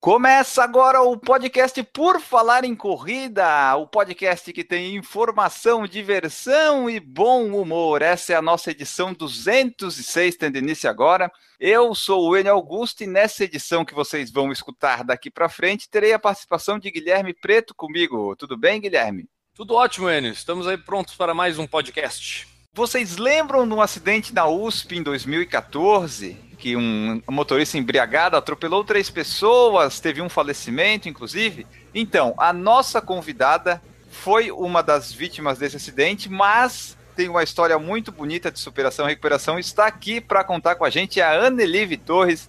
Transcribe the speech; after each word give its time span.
Começa 0.00 0.64
agora 0.64 1.02
o 1.02 1.14
podcast 1.14 1.82
Por 1.82 2.22
Falar 2.22 2.64
em 2.64 2.74
Corrida, 2.74 3.76
o 3.76 3.86
podcast 3.86 4.50
que 4.50 4.64
tem 4.64 4.96
informação, 4.96 5.86
diversão 5.86 6.88
e 6.88 6.98
bom 6.98 7.54
humor. 7.54 8.00
Essa 8.00 8.32
é 8.32 8.36
a 8.36 8.40
nossa 8.40 8.70
edição 8.70 9.12
206, 9.12 10.36
tendo 10.36 10.56
início 10.56 10.88
agora. 10.88 11.30
Eu 11.60 11.94
sou 11.94 12.30
o 12.30 12.34
Enio 12.34 12.54
Augusto 12.54 13.04
e 13.04 13.06
nessa 13.06 13.44
edição 13.44 13.84
que 13.84 13.92
vocês 13.92 14.30
vão 14.30 14.50
escutar 14.50 15.04
daqui 15.04 15.30
para 15.30 15.50
frente, 15.50 15.90
terei 15.90 16.14
a 16.14 16.18
participação 16.18 16.78
de 16.78 16.90
Guilherme 16.90 17.34
Preto 17.34 17.74
comigo. 17.74 18.34
Tudo 18.36 18.56
bem, 18.56 18.80
Guilherme? 18.80 19.28
Tudo 19.54 19.74
ótimo, 19.74 20.08
Enio. 20.08 20.32
Estamos 20.32 20.66
aí 20.66 20.78
prontos 20.78 21.14
para 21.14 21.34
mais 21.34 21.58
um 21.58 21.66
podcast. 21.66 22.48
Vocês 22.72 23.18
lembram 23.18 23.68
de 23.68 23.74
um 23.74 23.82
acidente 23.82 24.32
na 24.32 24.48
USP 24.48 24.96
em 24.96 25.02
2014? 25.02 26.49
Que 26.60 26.76
um 26.76 27.22
motorista 27.28 27.78
embriagado 27.78 28.36
atropelou 28.36 28.84
três 28.84 29.08
pessoas, 29.08 29.98
teve 29.98 30.20
um 30.20 30.28
falecimento, 30.28 31.08
inclusive. 31.08 31.66
Então, 31.94 32.34
a 32.36 32.52
nossa 32.52 33.00
convidada 33.00 33.82
foi 34.10 34.50
uma 34.50 34.82
das 34.82 35.10
vítimas 35.10 35.58
desse 35.58 35.76
acidente, 35.76 36.28
mas 36.28 36.96
tem 37.16 37.28
uma 37.28 37.42
história 37.42 37.78
muito 37.78 38.12
bonita 38.12 38.50
de 38.50 38.60
superação 38.60 39.06
e 39.06 39.08
recuperação. 39.08 39.58
Está 39.58 39.86
aqui 39.86 40.20
para 40.20 40.44
contar 40.44 40.74
com 40.74 40.84
a 40.84 40.90
gente 40.90 41.20
a 41.20 41.46
Annelive 41.46 41.96
Torres. 41.96 42.48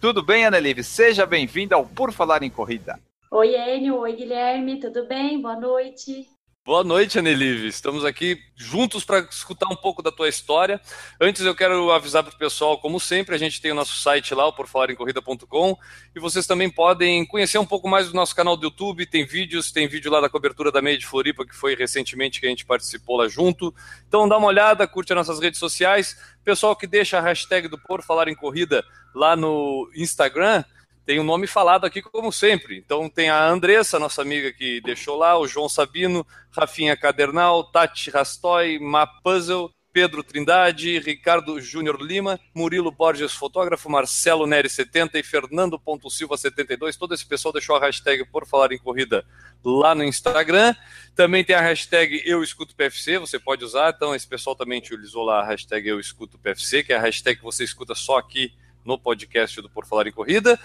Tudo 0.00 0.22
bem, 0.22 0.44
Annelive? 0.44 0.82
Seja 0.82 1.24
bem-vinda 1.24 1.76
ao 1.76 1.86
Por 1.86 2.12
Falar 2.12 2.42
em 2.42 2.50
Corrida. 2.50 2.98
Oi, 3.30 3.54
Enio. 3.54 3.98
Oi, 3.98 4.12
Guilherme. 4.14 4.80
Tudo 4.80 5.06
bem? 5.06 5.40
Boa 5.40 5.56
noite. 5.56 6.31
Boa 6.64 6.84
noite, 6.84 7.18
Anelive. 7.18 7.66
Estamos 7.66 8.04
aqui 8.04 8.40
juntos 8.54 9.02
para 9.02 9.18
escutar 9.18 9.66
um 9.66 9.74
pouco 9.74 10.00
da 10.00 10.12
tua 10.12 10.28
história. 10.28 10.80
Antes 11.20 11.44
eu 11.44 11.56
quero 11.56 11.90
avisar 11.90 12.22
para 12.22 12.32
o 12.32 12.38
pessoal, 12.38 12.78
como 12.78 13.00
sempre, 13.00 13.34
a 13.34 13.38
gente 13.38 13.60
tem 13.60 13.72
o 13.72 13.74
nosso 13.74 14.00
site 14.00 14.32
lá, 14.32 14.46
o 14.46 14.52
porfalarencorrida.com, 14.52 15.76
e 16.14 16.20
vocês 16.20 16.46
também 16.46 16.70
podem 16.70 17.26
conhecer 17.26 17.58
um 17.58 17.66
pouco 17.66 17.88
mais 17.88 18.06
do 18.06 18.14
nosso 18.14 18.32
canal 18.36 18.56
do 18.56 18.62
YouTube, 18.62 19.04
tem 19.06 19.26
vídeos, 19.26 19.72
tem 19.72 19.88
vídeo 19.88 20.08
lá 20.08 20.20
da 20.20 20.28
cobertura 20.28 20.70
da 20.70 20.80
Meia 20.80 20.96
de 20.96 21.04
Floripa, 21.04 21.44
que 21.44 21.52
foi 21.52 21.74
recentemente 21.74 22.38
que 22.38 22.46
a 22.46 22.50
gente 22.50 22.64
participou 22.64 23.16
lá 23.16 23.26
junto. 23.26 23.74
Então 24.06 24.28
dá 24.28 24.38
uma 24.38 24.46
olhada, 24.46 24.86
curte 24.86 25.12
as 25.12 25.16
nossas 25.16 25.40
redes 25.40 25.58
sociais. 25.58 26.16
Pessoal 26.44 26.76
que 26.76 26.86
deixa 26.86 27.18
a 27.18 27.20
hashtag 27.20 27.66
do 27.66 27.76
Por 27.76 28.04
Falar 28.04 28.28
em 28.28 28.36
Corrida 28.36 28.84
lá 29.12 29.34
no 29.34 29.90
Instagram, 29.96 30.62
tem 31.04 31.18
o 31.18 31.22
um 31.22 31.24
nome 31.24 31.46
falado 31.46 31.84
aqui 31.84 32.00
como 32.00 32.32
sempre. 32.32 32.78
Então 32.78 33.08
tem 33.08 33.28
a 33.28 33.48
Andressa, 33.48 33.98
nossa 33.98 34.22
amiga 34.22 34.52
que 34.52 34.80
deixou 34.80 35.16
lá, 35.16 35.38
o 35.38 35.46
João 35.46 35.68
Sabino, 35.68 36.26
Rafinha 36.50 36.96
Cadernal, 36.96 37.64
Tati 37.64 38.10
Rastoy, 38.10 38.78
Mapuzzle, 38.78 39.70
Pedro 39.92 40.22
Trindade, 40.22 40.98
Ricardo 41.00 41.60
Júnior 41.60 42.00
Lima, 42.00 42.40
Murilo 42.54 42.90
Borges, 42.90 43.32
fotógrafo, 43.32 43.90
Marcelo 43.90 44.46
Neri 44.46 44.68
70 44.68 45.18
e 45.18 45.22
Fernando 45.22 45.78
Ponto 45.78 46.08
Silva 46.10 46.36
72. 46.36 46.96
Todo 46.96 47.14
esse 47.14 47.26
pessoal 47.26 47.52
deixou 47.52 47.76
a 47.76 47.80
hashtag 47.80 48.24
por 48.24 48.46
falar 48.46 48.72
em 48.72 48.78
corrida 48.78 49.24
lá 49.62 49.94
no 49.94 50.02
Instagram. 50.02 50.74
Também 51.14 51.44
tem 51.44 51.54
a 51.54 51.60
hashtag 51.60 52.22
Eu 52.24 52.42
Escuto 52.42 52.74
PFC, 52.74 53.18
você 53.18 53.38
pode 53.38 53.64
usar. 53.64 53.92
Então 53.94 54.14
esse 54.14 54.26
pessoal 54.26 54.56
também 54.56 54.78
utilizou 54.78 55.24
lá 55.24 55.40
a 55.40 55.46
hashtag 55.46 55.86
Eu 55.86 56.00
Escuto 56.00 56.38
PFC, 56.38 56.82
que 56.82 56.92
é 56.92 56.96
a 56.96 57.00
hashtag 57.00 57.38
que 57.38 57.44
você 57.44 57.62
escuta 57.62 57.94
só 57.94 58.16
aqui 58.16 58.52
no 58.84 58.98
podcast 58.98 59.60
do 59.60 59.68
Por 59.68 59.86
Falar 59.86 60.06
em 60.06 60.12
Corrida. 60.12 60.58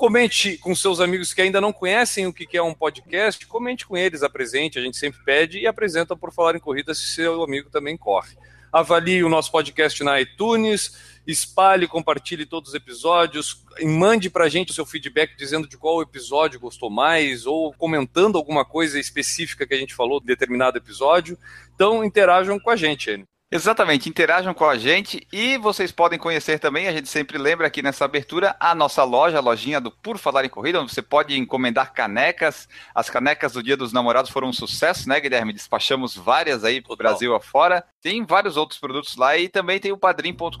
Comente 0.00 0.56
com 0.56 0.74
seus 0.74 0.98
amigos 0.98 1.34
que 1.34 1.42
ainda 1.42 1.60
não 1.60 1.74
conhecem 1.74 2.26
o 2.26 2.32
que 2.32 2.56
é 2.56 2.62
um 2.62 2.72
podcast, 2.72 3.46
comente 3.46 3.86
com 3.86 3.98
eles, 3.98 4.22
apresente, 4.22 4.78
a 4.78 4.82
gente 4.82 4.96
sempre 4.96 5.22
pede 5.22 5.58
e 5.58 5.66
apresenta 5.66 6.16
por 6.16 6.32
falar 6.32 6.56
em 6.56 6.58
corrida 6.58 6.94
se 6.94 7.02
seu 7.08 7.42
amigo 7.42 7.68
também 7.68 7.98
corre. 7.98 8.34
Avalie 8.72 9.22
o 9.22 9.28
nosso 9.28 9.52
podcast 9.52 10.02
na 10.02 10.18
iTunes, 10.18 11.20
espalhe, 11.26 11.86
compartilhe 11.86 12.46
todos 12.46 12.70
os 12.70 12.74
episódios, 12.74 13.62
mande 13.82 14.30
para 14.30 14.46
a 14.46 14.48
gente 14.48 14.70
o 14.70 14.74
seu 14.74 14.86
feedback 14.86 15.36
dizendo 15.36 15.68
de 15.68 15.76
qual 15.76 16.00
episódio 16.00 16.58
gostou 16.58 16.88
mais 16.88 17.44
ou 17.44 17.70
comentando 17.74 18.38
alguma 18.38 18.64
coisa 18.64 18.98
específica 18.98 19.66
que 19.66 19.74
a 19.74 19.78
gente 19.78 19.94
falou 19.94 20.18
em 20.22 20.24
determinado 20.24 20.78
episódio. 20.78 21.36
Então 21.74 22.02
interajam 22.02 22.58
com 22.58 22.70
a 22.70 22.76
gente. 22.76 23.22
Exatamente, 23.52 24.08
interajam 24.08 24.54
com 24.54 24.64
a 24.64 24.78
gente 24.78 25.26
e 25.32 25.58
vocês 25.58 25.90
podem 25.90 26.16
conhecer 26.16 26.60
também, 26.60 26.86
a 26.86 26.92
gente 26.92 27.08
sempre 27.08 27.36
lembra 27.36 27.66
aqui 27.66 27.82
nessa 27.82 28.04
abertura, 28.04 28.54
a 28.60 28.76
nossa 28.76 29.02
loja, 29.02 29.38
a 29.38 29.40
lojinha 29.40 29.80
do 29.80 29.90
Por 29.90 30.18
Falar 30.18 30.44
em 30.44 30.48
Corrida, 30.48 30.80
onde 30.80 30.94
você 30.94 31.02
pode 31.02 31.36
encomendar 31.36 31.92
canecas. 31.92 32.68
As 32.94 33.10
canecas 33.10 33.54
do 33.54 33.62
Dia 33.62 33.76
dos 33.76 33.92
Namorados 33.92 34.30
foram 34.30 34.50
um 34.50 34.52
sucesso, 34.52 35.08
né, 35.08 35.18
Guilherme? 35.18 35.52
Despachamos 35.52 36.14
várias 36.14 36.62
aí 36.62 36.80
pro 36.80 36.94
Brasil 36.94 37.34
afora. 37.34 37.84
Tem 38.00 38.24
vários 38.24 38.56
outros 38.56 38.78
produtos 38.78 39.16
lá 39.16 39.36
e 39.36 39.48
também 39.48 39.80
tem 39.80 39.90
o 39.90 39.98
padrim.com.br 39.98 40.56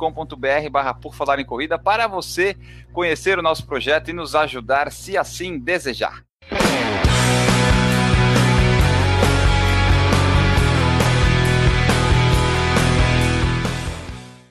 barra 0.68 0.92
Por 0.92 1.14
Falar 1.14 1.38
em 1.38 1.44
Corrida 1.44 1.78
para 1.78 2.08
você 2.08 2.56
conhecer 2.92 3.38
o 3.38 3.42
nosso 3.42 3.64
projeto 3.66 4.10
e 4.10 4.12
nos 4.12 4.34
ajudar, 4.34 4.90
se 4.90 5.16
assim 5.16 5.60
desejar. 5.60 6.24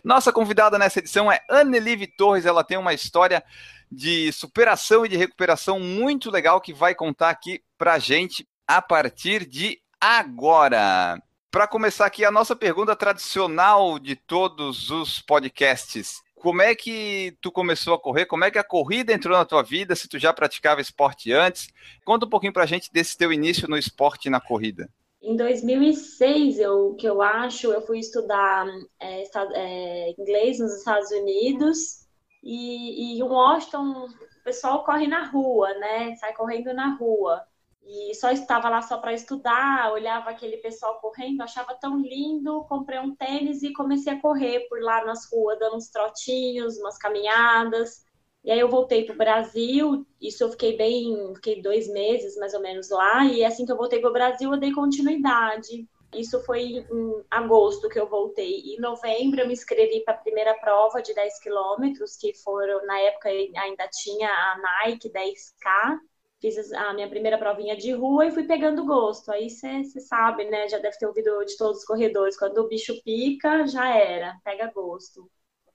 Nossa 0.09 0.33
convidada 0.33 0.79
nessa 0.79 0.97
edição 0.97 1.31
é 1.31 1.39
Annelive 1.47 2.07
Torres. 2.07 2.43
Ela 2.43 2.63
tem 2.63 2.79
uma 2.79 2.95
história 2.95 3.43
de 3.91 4.31
superação 4.31 5.05
e 5.05 5.07
de 5.07 5.15
recuperação 5.15 5.79
muito 5.79 6.31
legal 6.31 6.59
que 6.59 6.73
vai 6.73 6.95
contar 6.95 7.29
aqui 7.29 7.61
pra 7.77 7.99
gente 7.99 8.49
a 8.67 8.81
partir 8.81 9.45
de 9.45 9.79
agora. 10.01 11.21
Para 11.51 11.67
começar 11.67 12.07
aqui, 12.07 12.25
a 12.25 12.31
nossa 12.31 12.55
pergunta 12.55 12.95
tradicional 12.95 13.99
de 13.99 14.15
todos 14.15 14.89
os 14.89 15.21
podcasts. 15.21 16.23
Como 16.33 16.63
é 16.63 16.73
que 16.73 17.37
tu 17.39 17.51
começou 17.51 17.93
a 17.93 18.01
correr? 18.01 18.25
Como 18.25 18.43
é 18.43 18.49
que 18.49 18.57
a 18.57 18.63
corrida 18.63 19.13
entrou 19.13 19.37
na 19.37 19.45
tua 19.45 19.61
vida? 19.61 19.95
Se 19.95 20.07
tu 20.07 20.17
já 20.17 20.33
praticava 20.33 20.81
esporte 20.81 21.31
antes? 21.31 21.67
Conta 22.03 22.25
um 22.25 22.29
pouquinho 22.29 22.53
pra 22.53 22.65
gente 22.65 22.91
desse 22.91 23.15
teu 23.15 23.31
início 23.31 23.67
no 23.67 23.77
esporte 23.77 24.25
e 24.25 24.31
na 24.31 24.41
corrida. 24.41 24.89
Em 25.21 25.35
2006, 25.35 26.59
eu, 26.59 26.95
que 26.95 27.05
eu 27.05 27.21
acho, 27.21 27.71
eu 27.71 27.81
fui 27.81 27.99
estudar 27.99 28.65
é, 28.99 29.23
é, 29.53 30.11
inglês 30.17 30.59
nos 30.59 30.77
Estados 30.77 31.11
Unidos 31.11 32.07
e, 32.41 33.15
e 33.15 33.19
em 33.19 33.23
Washington 33.23 34.05
o 34.05 34.43
pessoal 34.43 34.83
corre 34.85 35.07
na 35.07 35.25
rua, 35.25 35.73
né? 35.73 36.15
Sai 36.15 36.33
correndo 36.33 36.73
na 36.73 36.95
rua. 36.95 37.43
E 37.83 38.13
só 38.15 38.31
estava 38.31 38.69
lá 38.69 38.81
só 38.81 38.97
para 38.99 39.13
estudar, 39.13 39.91
olhava 39.91 40.29
aquele 40.29 40.57
pessoal 40.57 40.99
correndo, 41.01 41.41
achava 41.41 41.73
tão 41.75 41.99
lindo, 41.99 42.63
comprei 42.65 42.99
um 42.99 43.15
tênis 43.15 43.63
e 43.63 43.73
comecei 43.73 44.13
a 44.13 44.21
correr 44.21 44.67
por 44.69 44.79
lá 44.81 45.03
nas 45.03 45.29
ruas, 45.31 45.59
dando 45.59 45.75
uns 45.75 45.89
trotinhos, 45.89 46.77
umas 46.77 46.97
caminhadas. 46.97 48.05
E 48.49 48.51
aí 48.51 48.61
eu 48.61 48.67
voltei 48.67 49.05
para 49.05 49.13
o 49.13 49.17
Brasil, 49.17 50.03
isso 50.19 50.43
eu 50.43 50.49
fiquei 50.49 50.75
bem, 50.75 51.35
fiquei 51.35 51.61
dois 51.61 51.87
meses 51.87 52.35
mais 52.35 52.51
ou 52.55 52.59
menos 52.59 52.89
lá, 52.89 53.23
e 53.25 53.45
assim 53.45 53.63
que 53.63 53.71
eu 53.71 53.77
voltei 53.77 53.99
para 53.99 54.09
o 54.09 54.13
Brasil, 54.13 54.51
eu 54.51 54.59
dei 54.59 54.71
continuidade. 54.71 55.87
Isso 56.15 56.43
foi 56.45 56.61
em 56.63 57.23
agosto 57.29 57.87
que 57.87 57.99
eu 57.99 58.09
voltei. 58.09 58.73
Em 58.73 58.79
novembro 58.79 59.39
eu 59.39 59.45
me 59.45 59.53
inscrevi 59.53 60.03
para 60.03 60.15
a 60.15 60.17
primeira 60.17 60.55
prova 60.55 60.99
de 60.99 61.13
10 61.13 61.39
quilômetros, 61.39 62.17
que 62.17 62.33
foram, 62.43 62.83
na 62.87 62.99
época 63.01 63.29
ainda 63.29 63.87
tinha 63.89 64.27
a 64.27 64.57
Nike 64.57 65.09
10K. 65.11 65.99
Fiz 66.41 66.73
a 66.73 66.91
minha 66.95 67.07
primeira 67.07 67.37
provinha 67.37 67.77
de 67.77 67.91
rua 67.91 68.25
e 68.25 68.31
fui 68.31 68.47
pegando 68.47 68.83
gosto. 68.83 69.31
Aí 69.31 69.47
você 69.51 69.83
sabe, 69.99 70.45
né? 70.45 70.67
Já 70.67 70.79
deve 70.79 70.97
ter 70.97 71.05
ouvido 71.05 71.45
de 71.45 71.55
todos 71.55 71.81
os 71.81 71.85
corredores. 71.85 72.35
Quando 72.35 72.57
o 72.57 72.67
bicho 72.67 72.99
pica, 73.03 73.67
já 73.67 73.87
era, 73.95 74.39
pega 74.43 74.71
gosto. 74.73 75.29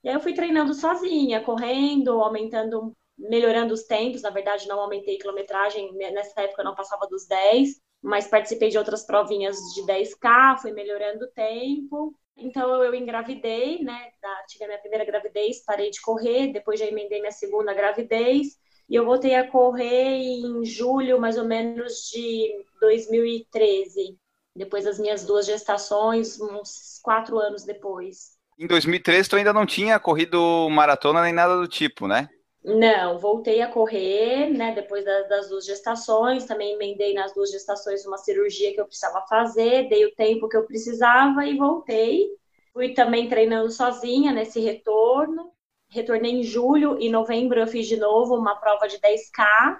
E 0.05 0.09
aí 0.09 0.13
eu 0.13 0.21
fui 0.21 0.35
treinando 0.35 0.71
sozinha, 0.75 1.41
correndo, 1.41 2.21
aumentando, 2.21 2.95
melhorando 3.17 3.73
os 3.73 3.85
tempos. 3.85 4.21
Na 4.21 4.29
verdade, 4.29 4.67
não 4.67 4.79
aumentei 4.79 5.17
quilometragem, 5.17 5.91
nessa 5.95 6.41
época 6.43 6.61
eu 6.61 6.65
não 6.65 6.75
passava 6.75 7.07
dos 7.07 7.25
10, 7.25 7.81
mas 8.03 8.27
participei 8.27 8.69
de 8.69 8.77
outras 8.77 9.03
provinhas 9.03 9.57
de 9.73 9.83
10K, 9.83 10.57
fui 10.61 10.71
melhorando 10.71 11.25
o 11.25 11.31
tempo. 11.31 12.13
Então 12.37 12.83
eu 12.83 12.93
engravidei, 12.93 13.83
né? 13.83 14.11
Tive 14.47 14.65
a 14.65 14.67
minha 14.67 14.79
primeira 14.79 15.05
gravidez, 15.05 15.63
parei 15.65 15.89
de 15.89 15.99
correr, 16.01 16.53
depois 16.53 16.79
já 16.79 16.85
emendei 16.85 17.19
minha 17.19 17.31
segunda 17.31 17.73
gravidez. 17.73 18.59
E 18.87 18.93
eu 18.93 19.05
voltei 19.05 19.33
a 19.33 19.49
correr 19.49 20.17
em 20.19 20.63
julho, 20.63 21.19
mais 21.19 21.35
ou 21.39 21.45
menos, 21.45 22.11
de 22.11 22.63
2013. 22.79 24.19
Depois 24.55 24.83
das 24.85 24.99
minhas 24.99 25.25
duas 25.25 25.47
gestações, 25.47 26.39
uns 26.39 26.99
quatro 27.01 27.39
anos 27.39 27.63
depois. 27.63 28.34
Em 28.57 28.67
2013, 28.67 29.29
tu 29.29 29.35
ainda 29.35 29.51
não 29.51 29.65
tinha 29.65 29.99
corrido 29.99 30.69
maratona 30.69 31.21
nem 31.21 31.33
nada 31.33 31.57
do 31.57 31.67
tipo, 31.67 32.07
né? 32.07 32.29
Não, 32.63 33.19
voltei 33.19 33.61
a 33.61 33.67
correr, 33.67 34.49
né? 34.49 34.73
Depois 34.73 35.05
das, 35.05 35.29
das 35.29 35.49
duas 35.49 35.65
gestações, 35.65 36.45
também 36.45 36.73
emendei 36.73 37.13
nas 37.13 37.33
duas 37.33 37.51
gestações 37.51 38.05
uma 38.05 38.17
cirurgia 38.17 38.73
que 38.73 38.81
eu 38.81 38.87
precisava 38.87 39.21
fazer, 39.27 39.87
dei 39.87 40.05
o 40.05 40.15
tempo 40.15 40.47
que 40.47 40.57
eu 40.57 40.65
precisava 40.65 41.45
e 41.45 41.57
voltei. 41.57 42.27
Fui 42.73 42.93
também 42.93 43.29
treinando 43.29 43.69
sozinha 43.71 44.31
nesse 44.31 44.59
retorno. 44.59 45.51
Retornei 45.89 46.31
em 46.31 46.43
julho 46.43 46.97
e 46.99 47.09
novembro 47.09 47.59
eu 47.59 47.67
fiz 47.67 47.87
de 47.87 47.97
novo 47.97 48.35
uma 48.35 48.55
prova 48.55 48.87
de 48.87 48.97
10K. 48.97 49.79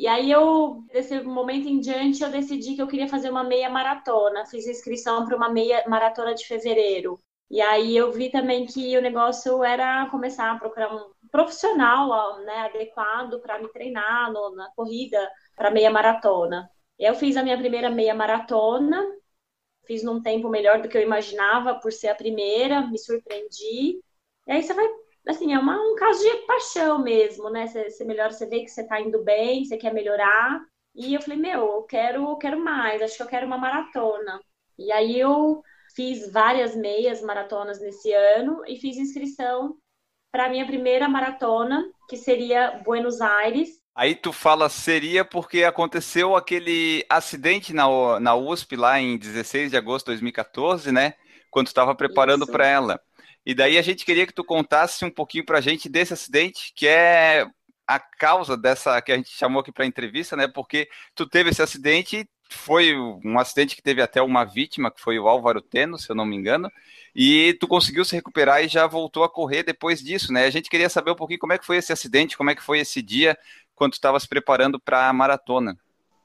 E 0.00 0.06
aí 0.06 0.30
eu, 0.30 0.84
desse 0.92 1.20
momento 1.22 1.68
em 1.68 1.80
diante, 1.80 2.22
eu 2.22 2.30
decidi 2.30 2.76
que 2.76 2.82
eu 2.82 2.86
queria 2.86 3.08
fazer 3.08 3.28
uma 3.28 3.42
meia 3.42 3.68
maratona. 3.68 4.46
Fiz 4.46 4.66
inscrição 4.66 5.26
para 5.26 5.36
uma 5.36 5.48
meia 5.48 5.82
maratona 5.88 6.34
de 6.34 6.46
fevereiro. 6.46 7.18
E 7.50 7.60
aí 7.60 7.96
eu 7.96 8.12
vi 8.12 8.30
também 8.30 8.64
que 8.66 8.96
o 8.96 9.02
negócio 9.02 9.64
era 9.64 10.08
começar 10.10 10.52
a 10.52 10.58
procurar 10.58 10.94
um 10.94 11.10
profissional 11.30 12.38
né, 12.44 12.58
adequado 12.60 13.40
para 13.40 13.58
me 13.58 13.68
treinar 13.72 14.32
no, 14.32 14.54
na 14.54 14.70
corrida 14.76 15.18
para 15.56 15.70
meia 15.70 15.90
maratona. 15.90 16.70
Eu 16.98 17.14
fiz 17.14 17.36
a 17.36 17.42
minha 17.42 17.58
primeira 17.58 17.90
meia 17.90 18.14
maratona, 18.14 19.04
fiz 19.86 20.02
num 20.02 20.22
tempo 20.22 20.48
melhor 20.48 20.80
do 20.82 20.88
que 20.88 20.96
eu 20.96 21.02
imaginava 21.02 21.74
por 21.80 21.92
ser 21.92 22.08
a 22.08 22.14
primeira, 22.14 22.86
me 22.86 22.98
surpreendi. 22.98 24.00
E 24.46 24.52
aí 24.52 24.62
você 24.62 24.74
vai 24.74 24.86
assim, 25.28 25.52
é 25.54 25.58
uma, 25.58 25.76
um 25.80 25.94
caso 25.96 26.22
de 26.22 26.46
paixão 26.46 26.98
mesmo, 27.02 27.50
né? 27.50 27.66
Você, 27.66 27.90
você 27.90 28.04
melhora, 28.04 28.32
você 28.32 28.46
vê 28.46 28.60
que 28.60 28.68
você 28.68 28.86
tá 28.86 29.00
indo 29.00 29.22
bem, 29.22 29.64
você 29.64 29.76
quer 29.76 29.92
melhorar. 29.92 30.60
E 30.94 31.14
eu 31.14 31.20
falei, 31.22 31.38
meu, 31.38 31.60
eu 31.72 31.82
quero, 31.84 32.28
eu 32.30 32.36
quero 32.36 32.58
mais, 32.60 33.02
acho 33.02 33.16
que 33.16 33.22
eu 33.22 33.26
quero 33.28 33.46
uma 33.46 33.58
maratona. 33.58 34.40
E 34.78 34.90
aí 34.92 35.18
eu 35.18 35.62
fiz 35.94 36.30
várias 36.32 36.76
meias 36.76 37.22
maratonas 37.22 37.80
nesse 37.80 38.12
ano 38.12 38.62
e 38.66 38.76
fiz 38.76 38.96
inscrição 38.96 39.76
para 40.32 40.46
a 40.46 40.48
minha 40.48 40.66
primeira 40.66 41.08
maratona, 41.08 41.84
que 42.08 42.16
seria 42.16 42.80
Buenos 42.84 43.20
Aires. 43.20 43.80
Aí 43.94 44.14
tu 44.14 44.32
fala 44.32 44.68
seria 44.68 45.24
porque 45.24 45.64
aconteceu 45.64 46.36
aquele 46.36 47.04
acidente 47.08 47.72
na, 47.72 48.20
na 48.20 48.34
USP 48.34 48.76
lá 48.76 49.00
em 49.00 49.18
16 49.18 49.70
de 49.70 49.76
agosto 49.76 50.06
de 50.06 50.12
2014, 50.12 50.92
né? 50.92 51.14
Quando 51.50 51.66
tu 51.66 51.70
estava 51.70 51.94
preparando 51.94 52.46
para 52.46 52.66
ela. 52.66 53.00
E 53.44 53.54
daí 53.54 53.76
a 53.76 53.82
gente 53.82 54.04
queria 54.04 54.26
que 54.26 54.32
tu 54.32 54.44
contasse 54.44 55.04
um 55.04 55.10
pouquinho 55.10 55.44
para 55.44 55.58
a 55.58 55.60
gente 55.60 55.88
desse 55.88 56.12
acidente, 56.12 56.72
que 56.76 56.86
é 56.86 57.46
a 57.86 57.98
causa 57.98 58.56
dessa 58.56 59.00
que 59.02 59.10
a 59.10 59.16
gente 59.16 59.30
chamou 59.30 59.60
aqui 59.60 59.72
para 59.72 59.84
entrevista, 59.84 60.36
né? 60.36 60.46
Porque 60.46 60.88
tu 61.14 61.28
teve 61.28 61.50
esse 61.50 61.60
acidente, 61.60 62.28
foi 62.56 62.96
um 62.96 63.38
acidente 63.38 63.76
que 63.76 63.82
teve 63.82 64.02
até 64.02 64.20
uma 64.20 64.44
vítima, 64.44 64.90
que 64.90 65.00
foi 65.00 65.18
o 65.18 65.28
Álvaro 65.28 65.60
Teno, 65.60 65.98
se 65.98 66.10
eu 66.10 66.16
não 66.16 66.24
me 66.24 66.36
engano, 66.36 66.70
e 67.14 67.56
tu 67.60 67.66
conseguiu 67.66 68.04
se 68.04 68.14
recuperar 68.14 68.64
e 68.64 68.68
já 68.68 68.86
voltou 68.86 69.24
a 69.24 69.28
correr 69.28 69.62
depois 69.62 70.00
disso, 70.00 70.32
né? 70.32 70.44
A 70.44 70.50
gente 70.50 70.70
queria 70.70 70.88
saber 70.88 71.10
um 71.10 71.16
pouquinho 71.16 71.40
como 71.40 71.52
é 71.52 71.58
que 71.58 71.66
foi 71.66 71.76
esse 71.76 71.92
acidente, 71.92 72.36
como 72.36 72.50
é 72.50 72.54
que 72.54 72.62
foi 72.62 72.80
esse 72.80 73.02
dia 73.02 73.36
quando 73.74 73.92
tu 73.92 73.94
estava 73.94 74.20
se 74.20 74.28
preparando 74.28 74.78
para 74.78 75.08
a 75.08 75.12
maratona. 75.12 75.76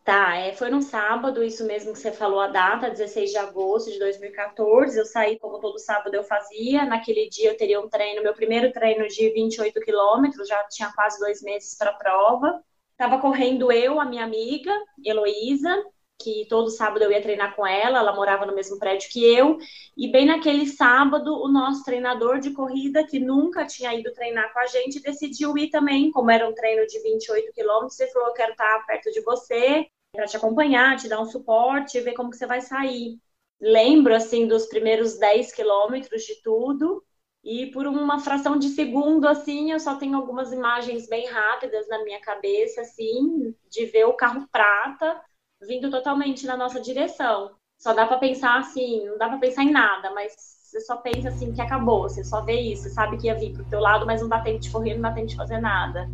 Tá, 0.05 0.35
é, 0.35 0.53
foi 0.53 0.69
num 0.69 0.83
sábado, 0.83 1.43
isso 1.43 1.65
mesmo 1.65 1.91
que 1.91 1.97
você 1.97 2.11
falou 2.11 2.39
a 2.39 2.47
data, 2.47 2.91
16 2.91 3.31
de 3.31 3.37
agosto 3.37 3.91
de 3.91 3.97
2014. 3.97 4.99
Eu 4.99 5.05
saí 5.05 5.39
como 5.39 5.59
todo 5.59 5.79
sábado 5.79 6.13
eu 6.13 6.23
fazia. 6.23 6.85
Naquele 6.85 7.27
dia 7.27 7.49
eu 7.49 7.57
teria 7.57 7.81
um 7.81 7.89
treino, 7.89 8.21
meu 8.21 8.35
primeiro 8.35 8.71
treino 8.71 9.07
de 9.07 9.31
28 9.31 9.81
quilômetros, 9.81 10.47
já 10.47 10.63
tinha 10.65 10.91
quase 10.93 11.19
dois 11.19 11.41
meses 11.41 11.75
para 11.75 11.89
a 11.89 11.95
prova. 11.95 12.61
Tava 12.95 13.19
correndo 13.19 13.71
eu, 13.71 13.99
a 13.99 14.05
minha 14.05 14.23
amiga, 14.23 14.71
Heloísa, 15.03 15.75
que 16.17 16.45
todo 16.49 16.69
sábado 16.69 17.03
eu 17.03 17.11
ia 17.11 17.21
treinar 17.21 17.55
com 17.55 17.65
ela, 17.65 17.99
ela 17.99 18.15
morava 18.15 18.45
no 18.45 18.55
mesmo 18.55 18.79
prédio 18.79 19.09
que 19.09 19.23
eu. 19.23 19.57
E 19.97 20.11
bem 20.11 20.25
naquele 20.25 20.65
sábado, 20.65 21.33
o 21.33 21.47
nosso 21.47 21.83
treinador 21.83 22.39
de 22.39 22.51
corrida, 22.51 23.05
que 23.05 23.19
nunca 23.19 23.65
tinha 23.65 23.93
ido 23.93 24.13
treinar 24.13 24.51
com 24.53 24.59
a 24.59 24.67
gente, 24.67 25.01
decidiu 25.01 25.57
ir 25.57 25.69
também, 25.69 26.11
como 26.11 26.31
era 26.31 26.47
um 26.47 26.53
treino 26.53 26.85
de 26.87 26.99
28 27.01 27.51
quilômetros, 27.53 27.99
ele 27.99 28.11
falou: 28.11 28.29
Eu 28.29 28.33
quero 28.33 28.51
estar 28.51 28.85
perto 28.85 29.11
de 29.11 29.21
você, 29.21 29.87
para 30.13 30.25
te 30.25 30.37
acompanhar, 30.37 30.97
te 30.97 31.07
dar 31.07 31.21
um 31.21 31.25
suporte, 31.25 31.99
ver 31.99 32.13
como 32.13 32.29
que 32.29 32.37
você 32.37 32.47
vai 32.47 32.61
sair. 32.61 33.19
Lembro, 33.59 34.15
assim, 34.15 34.47
dos 34.47 34.65
primeiros 34.67 35.17
10 35.17 35.51
quilômetros 35.53 36.23
de 36.23 36.41
tudo, 36.41 37.03
e 37.43 37.67
por 37.67 37.85
uma 37.85 38.19
fração 38.19 38.57
de 38.57 38.69
segundo, 38.69 39.27
assim, 39.27 39.71
eu 39.71 39.79
só 39.79 39.95
tenho 39.95 40.17
algumas 40.17 40.51
imagens 40.51 41.07
bem 41.07 41.27
rápidas 41.27 41.87
na 41.87 42.03
minha 42.03 42.19
cabeça, 42.19 42.81
assim, 42.81 43.55
de 43.69 43.85
ver 43.85 44.05
o 44.05 44.13
carro 44.13 44.47
prata 44.51 45.21
vindo 45.61 45.89
totalmente 45.89 46.45
na 46.45 46.57
nossa 46.57 46.79
direção. 46.79 47.51
Só 47.77 47.93
dá 47.93 48.05
para 48.05 48.17
pensar 48.17 48.59
assim, 48.59 49.05
não 49.05 49.17
dá 49.17 49.27
para 49.27 49.37
pensar 49.37 49.63
em 49.63 49.71
nada, 49.71 50.11
mas 50.11 50.33
você 50.35 50.79
só 50.81 50.97
pensa 50.97 51.29
assim 51.29 51.53
que 51.53 51.61
acabou, 51.61 52.03
você 52.03 52.23
só 52.23 52.41
vê 52.41 52.59
isso, 52.59 52.83
você 52.83 52.89
sabe 52.89 53.17
que 53.17 53.27
ia 53.27 53.35
vir 53.35 53.53
pro 53.53 53.65
teu 53.65 53.79
lado, 53.79 54.05
mas 54.05 54.21
não 54.21 54.29
dá 54.29 54.41
tempo 54.41 54.59
de 54.59 54.69
correr, 54.69 54.95
não 54.95 55.01
dá 55.01 55.11
tempo 55.11 55.27
de 55.27 55.35
fazer 55.35 55.59
nada. 55.59 56.09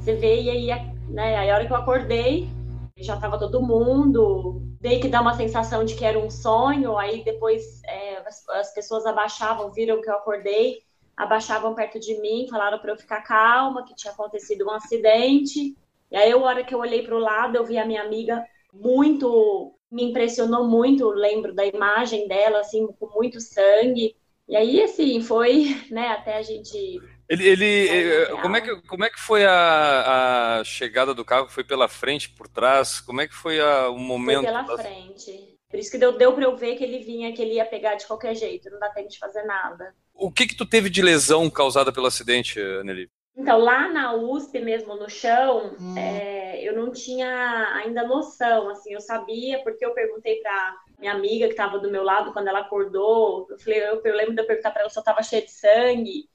Você 0.00 0.14
vê 0.14 0.42
e 0.42 0.50
aí, 0.50 0.92
né, 1.08 1.36
aí 1.36 1.50
a 1.50 1.54
hora 1.54 1.66
que 1.66 1.72
eu 1.72 1.76
acordei, 1.76 2.48
já 2.96 3.14
estava 3.14 3.38
todo 3.38 3.62
mundo, 3.62 4.62
veio 4.80 5.00
que 5.00 5.08
dá 5.08 5.20
uma 5.20 5.34
sensação 5.34 5.84
de 5.84 5.94
que 5.94 6.04
era 6.04 6.18
um 6.18 6.30
sonho, 6.30 6.96
aí 6.96 7.22
depois 7.24 7.82
é, 7.84 8.18
as, 8.26 8.48
as, 8.48 8.74
pessoas 8.74 9.06
abaixavam, 9.06 9.70
viram 9.70 10.00
que 10.00 10.08
eu 10.08 10.14
acordei, 10.14 10.78
abaixavam 11.16 11.74
perto 11.74 11.98
de 11.98 12.20
mim, 12.20 12.46
falaram 12.48 12.78
para 12.78 12.92
eu 12.92 12.96
ficar 12.96 13.22
calma, 13.22 13.84
que 13.84 13.94
tinha 13.94 14.12
acontecido 14.12 14.66
um 14.66 14.70
acidente. 14.70 15.76
E 16.10 16.16
aí, 16.16 16.30
a 16.32 16.36
hora 16.38 16.64
que 16.64 16.74
eu 16.74 16.78
olhei 16.78 17.02
para 17.02 17.14
o 17.14 17.18
lado, 17.18 17.56
eu 17.56 17.64
vi 17.64 17.76
a 17.76 17.84
minha 17.84 18.02
amiga 18.02 18.44
muito, 18.72 19.74
me 19.90 20.04
impressionou 20.04 20.66
muito, 20.66 21.08
lembro 21.08 21.54
da 21.54 21.66
imagem 21.66 22.28
dela, 22.28 22.60
assim, 22.60 22.86
com 22.98 23.06
muito 23.14 23.40
sangue. 23.40 24.14
E 24.48 24.56
aí, 24.56 24.82
assim, 24.82 25.20
foi, 25.20 25.76
né, 25.90 26.08
até 26.08 26.36
a 26.36 26.42
gente 26.42 27.00
ele, 27.28 27.46
ele 27.46 27.88
eh, 27.88 28.26
como, 28.40 28.56
é 28.56 28.60
que, 28.62 28.74
como 28.82 29.04
é 29.04 29.10
que 29.10 29.20
foi 29.20 29.44
a, 29.44 30.60
a 30.60 30.64
chegada 30.64 31.12
do 31.12 31.24
carro? 31.24 31.48
Foi 31.48 31.62
pela 31.62 31.86
frente, 31.86 32.30
por 32.30 32.48
trás? 32.48 33.00
Como 33.00 33.20
é 33.20 33.28
que 33.28 33.34
foi 33.34 33.60
a, 33.60 33.90
o 33.90 33.98
momento? 33.98 34.44
Foi 34.44 34.46
pela 34.46 34.62
da... 34.62 34.78
frente. 34.78 35.58
Por 35.68 35.78
isso 35.78 35.90
que 35.90 35.98
deu, 35.98 36.16
deu 36.16 36.32
para 36.32 36.44
eu 36.44 36.56
ver 36.56 36.76
que 36.76 36.84
ele 36.84 37.00
vinha, 37.00 37.30
que 37.34 37.42
ele 37.42 37.54
ia 37.54 37.66
pegar 37.66 37.96
de 37.96 38.06
qualquer 38.06 38.34
jeito, 38.34 38.70
não 38.70 38.78
dá 38.78 38.88
tempo 38.88 39.10
de 39.10 39.18
fazer 39.18 39.42
nada. 39.42 39.94
O 40.14 40.32
que 40.32 40.46
que 40.46 40.56
tu 40.56 40.64
teve 40.64 40.88
de 40.88 41.02
lesão 41.02 41.50
causada 41.50 41.92
pelo 41.92 42.06
acidente, 42.06 42.58
Nelly? 42.82 43.10
Então, 43.38 43.56
lá 43.56 43.88
na 43.88 44.14
USP 44.16 44.58
mesmo, 44.58 44.96
no 44.96 45.08
chão, 45.08 45.76
hum. 45.80 45.96
é, 45.96 46.60
eu 46.60 46.74
não 46.74 46.90
tinha 46.90 47.72
ainda 47.74 48.04
noção, 48.04 48.68
assim, 48.68 48.92
eu 48.92 49.00
sabia, 49.00 49.62
porque 49.62 49.86
eu 49.86 49.94
perguntei 49.94 50.40
para 50.40 50.76
minha 50.98 51.12
amiga 51.12 51.46
que 51.46 51.52
estava 51.52 51.78
do 51.78 51.88
meu 51.88 52.02
lado 52.02 52.32
quando 52.32 52.48
ela 52.48 52.58
acordou, 52.58 53.46
eu, 53.48 53.56
falei, 53.60 53.78
eu, 53.80 54.02
eu 54.04 54.16
lembro 54.16 54.34
de 54.34 54.42
eu 54.42 54.46
perguntar 54.46 54.72
para 54.72 54.80
ela 54.80 54.90
se 54.90 54.98
eu 54.98 55.02
estava 55.02 55.22
cheia 55.22 55.42
de 55.42 55.52
sangue, 55.52 56.28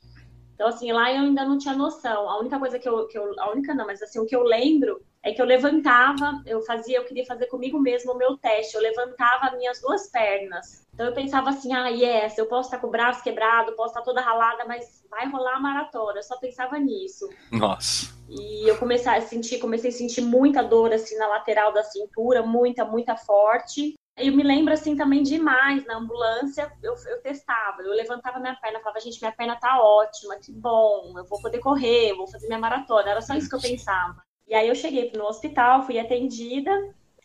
então, 0.53 0.67
assim, 0.67 0.91
lá 0.91 1.11
eu 1.11 1.21
ainda 1.21 1.43
não 1.45 1.57
tinha 1.57 1.75
noção. 1.75 2.29
A 2.29 2.39
única 2.39 2.59
coisa 2.59 2.77
que 2.77 2.87
eu, 2.87 3.07
que 3.07 3.17
eu. 3.17 3.33
A 3.39 3.51
única 3.51 3.73
não, 3.73 3.85
mas 3.85 4.01
assim, 4.01 4.19
o 4.19 4.25
que 4.25 4.35
eu 4.35 4.43
lembro 4.43 5.01
é 5.23 5.31
que 5.31 5.41
eu 5.41 5.45
levantava, 5.45 6.41
eu 6.45 6.61
fazia, 6.61 6.97
eu 6.97 7.05
queria 7.05 7.25
fazer 7.25 7.47
comigo 7.47 7.79
mesmo 7.79 8.11
o 8.11 8.17
meu 8.17 8.37
teste. 8.37 8.75
Eu 8.75 8.81
levantava 8.81 9.55
minhas 9.55 9.81
duas 9.81 10.09
pernas. 10.09 10.85
Então 10.93 11.07
eu 11.07 11.13
pensava 11.13 11.49
assim, 11.49 11.73
ah, 11.73 11.87
yes, 11.87 12.37
eu 12.37 12.45
posso 12.45 12.67
estar 12.67 12.79
com 12.79 12.87
o 12.87 12.91
braço 12.91 13.23
quebrado, 13.23 13.75
posso 13.75 13.89
estar 13.89 14.01
toda 14.01 14.21
ralada, 14.21 14.65
mas 14.65 15.03
vai 15.09 15.27
rolar 15.29 15.55
a 15.55 15.59
maratona. 15.59 16.19
Eu 16.19 16.23
só 16.23 16.37
pensava 16.37 16.77
nisso. 16.77 17.27
Nossa. 17.51 18.13
E 18.29 18.69
eu 18.69 18.77
comecei 18.77 19.11
a 19.11 19.21
sentir, 19.21 19.59
comecei 19.59 19.89
a 19.89 19.93
sentir 19.93 20.21
muita 20.21 20.61
dor 20.61 20.93
assim 20.93 21.17
na 21.17 21.27
lateral 21.27 21.73
da 21.73 21.83
cintura, 21.83 22.43
muita, 22.43 22.85
muita 22.85 23.15
forte. 23.15 23.95
Eu 24.15 24.35
me 24.35 24.43
lembro, 24.43 24.71
assim, 24.71 24.95
também 24.95 25.23
demais, 25.23 25.85
na 25.85 25.97
ambulância, 25.97 26.71
eu, 26.83 26.93
eu 27.07 27.21
testava, 27.21 27.81
eu 27.81 27.91
levantava 27.91 28.39
minha 28.39 28.55
perna, 28.55 28.79
falava, 28.79 28.99
gente, 28.99 29.19
minha 29.19 29.31
perna 29.31 29.55
tá 29.55 29.81
ótima, 29.81 30.37
que 30.37 30.51
bom, 30.51 31.13
eu 31.17 31.25
vou 31.25 31.41
poder 31.41 31.59
correr, 31.59 32.11
eu 32.11 32.17
vou 32.17 32.27
fazer 32.27 32.45
minha 32.45 32.59
maratona, 32.59 33.09
era 33.09 33.21
só 33.21 33.33
isso 33.33 33.49
que 33.49 33.55
eu 33.55 33.61
pensava. 33.61 34.21
E 34.47 34.53
aí 34.53 34.67
eu 34.67 34.75
cheguei 34.75 35.11
no 35.15 35.25
hospital, 35.25 35.83
fui 35.83 35.97
atendida, 35.97 36.71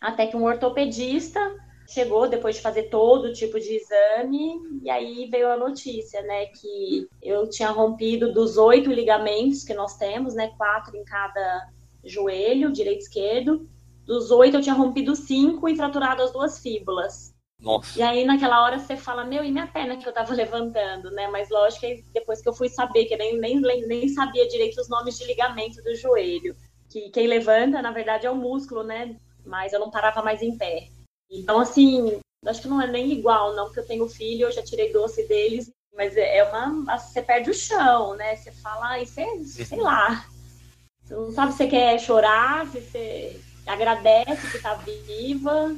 até 0.00 0.26
que 0.26 0.36
um 0.36 0.44
ortopedista 0.44 1.38
chegou 1.86 2.26
depois 2.26 2.56
de 2.56 2.62
fazer 2.62 2.84
todo 2.84 3.34
tipo 3.34 3.60
de 3.60 3.76
exame, 3.76 4.54
e 4.82 4.88
aí 4.88 5.28
veio 5.30 5.50
a 5.50 5.56
notícia, 5.58 6.22
né, 6.22 6.46
que 6.46 7.06
eu 7.22 7.50
tinha 7.50 7.70
rompido 7.70 8.32
dos 8.32 8.56
oito 8.56 8.90
ligamentos 8.90 9.62
que 9.62 9.74
nós 9.74 9.98
temos, 9.98 10.34
né, 10.34 10.52
quatro 10.56 10.96
em 10.96 11.04
cada 11.04 11.68
joelho, 12.02 12.72
direito 12.72 13.00
e 13.00 13.02
esquerdo, 13.02 13.68
dos 14.08 14.30
oito, 14.30 14.56
eu 14.56 14.62
tinha 14.62 14.74
rompido 14.74 15.14
cinco 15.14 15.68
e 15.68 15.76
fraturado 15.76 16.22
as 16.22 16.32
duas 16.32 16.58
fíbulas. 16.60 17.34
Nossa. 17.60 17.98
E 17.98 18.02
aí, 18.02 18.24
naquela 18.24 18.62
hora, 18.62 18.78
você 18.78 18.96
fala, 18.96 19.22
meu, 19.22 19.44
e 19.44 19.52
minha 19.52 19.66
perna 19.66 19.98
que 19.98 20.08
eu 20.08 20.12
tava 20.14 20.32
levantando, 20.34 21.10
né? 21.10 21.28
Mas 21.28 21.50
lógico 21.50 21.82
que 21.82 22.02
depois 22.14 22.40
que 22.40 22.48
eu 22.48 22.54
fui 22.54 22.70
saber, 22.70 23.04
que 23.04 23.12
eu 23.12 23.18
nem, 23.18 23.38
nem, 23.38 23.60
nem 23.60 24.08
sabia 24.08 24.48
direito 24.48 24.80
os 24.80 24.88
nomes 24.88 25.18
de 25.18 25.26
ligamento 25.26 25.82
do 25.82 25.94
joelho. 25.94 26.56
Que 26.88 27.10
quem 27.10 27.26
levanta, 27.26 27.82
na 27.82 27.90
verdade, 27.90 28.26
é 28.26 28.30
o 28.30 28.34
músculo, 28.34 28.82
né? 28.82 29.14
Mas 29.44 29.74
eu 29.74 29.80
não 29.80 29.90
parava 29.90 30.22
mais 30.22 30.40
em 30.40 30.56
pé. 30.56 30.88
Então, 31.30 31.58
assim, 31.60 32.18
acho 32.46 32.62
que 32.62 32.68
não 32.68 32.80
é 32.80 32.86
nem 32.86 33.12
igual, 33.12 33.54
não, 33.54 33.66
porque 33.66 33.80
eu 33.80 33.86
tenho 33.86 34.08
filho, 34.08 34.46
eu 34.46 34.52
já 34.52 34.62
tirei 34.62 34.90
doce 34.90 35.28
deles, 35.28 35.70
mas 35.94 36.16
é, 36.16 36.38
é 36.38 36.44
uma. 36.44 36.96
Você 36.96 37.20
perde 37.20 37.50
o 37.50 37.54
chão, 37.54 38.14
né? 38.14 38.36
Você 38.36 38.52
fala, 38.52 39.00
isso 39.00 39.20
é, 39.20 39.38
sei 39.44 39.80
lá. 39.80 40.24
Você 41.04 41.14
não 41.14 41.30
sabe 41.30 41.52
se 41.52 41.58
você 41.58 41.66
quer 41.66 41.98
chorar, 41.98 42.66
se 42.68 42.80
você 42.80 43.40
agradece 43.68 44.50
que 44.50 44.56
está 44.56 44.74
viva. 44.74 45.76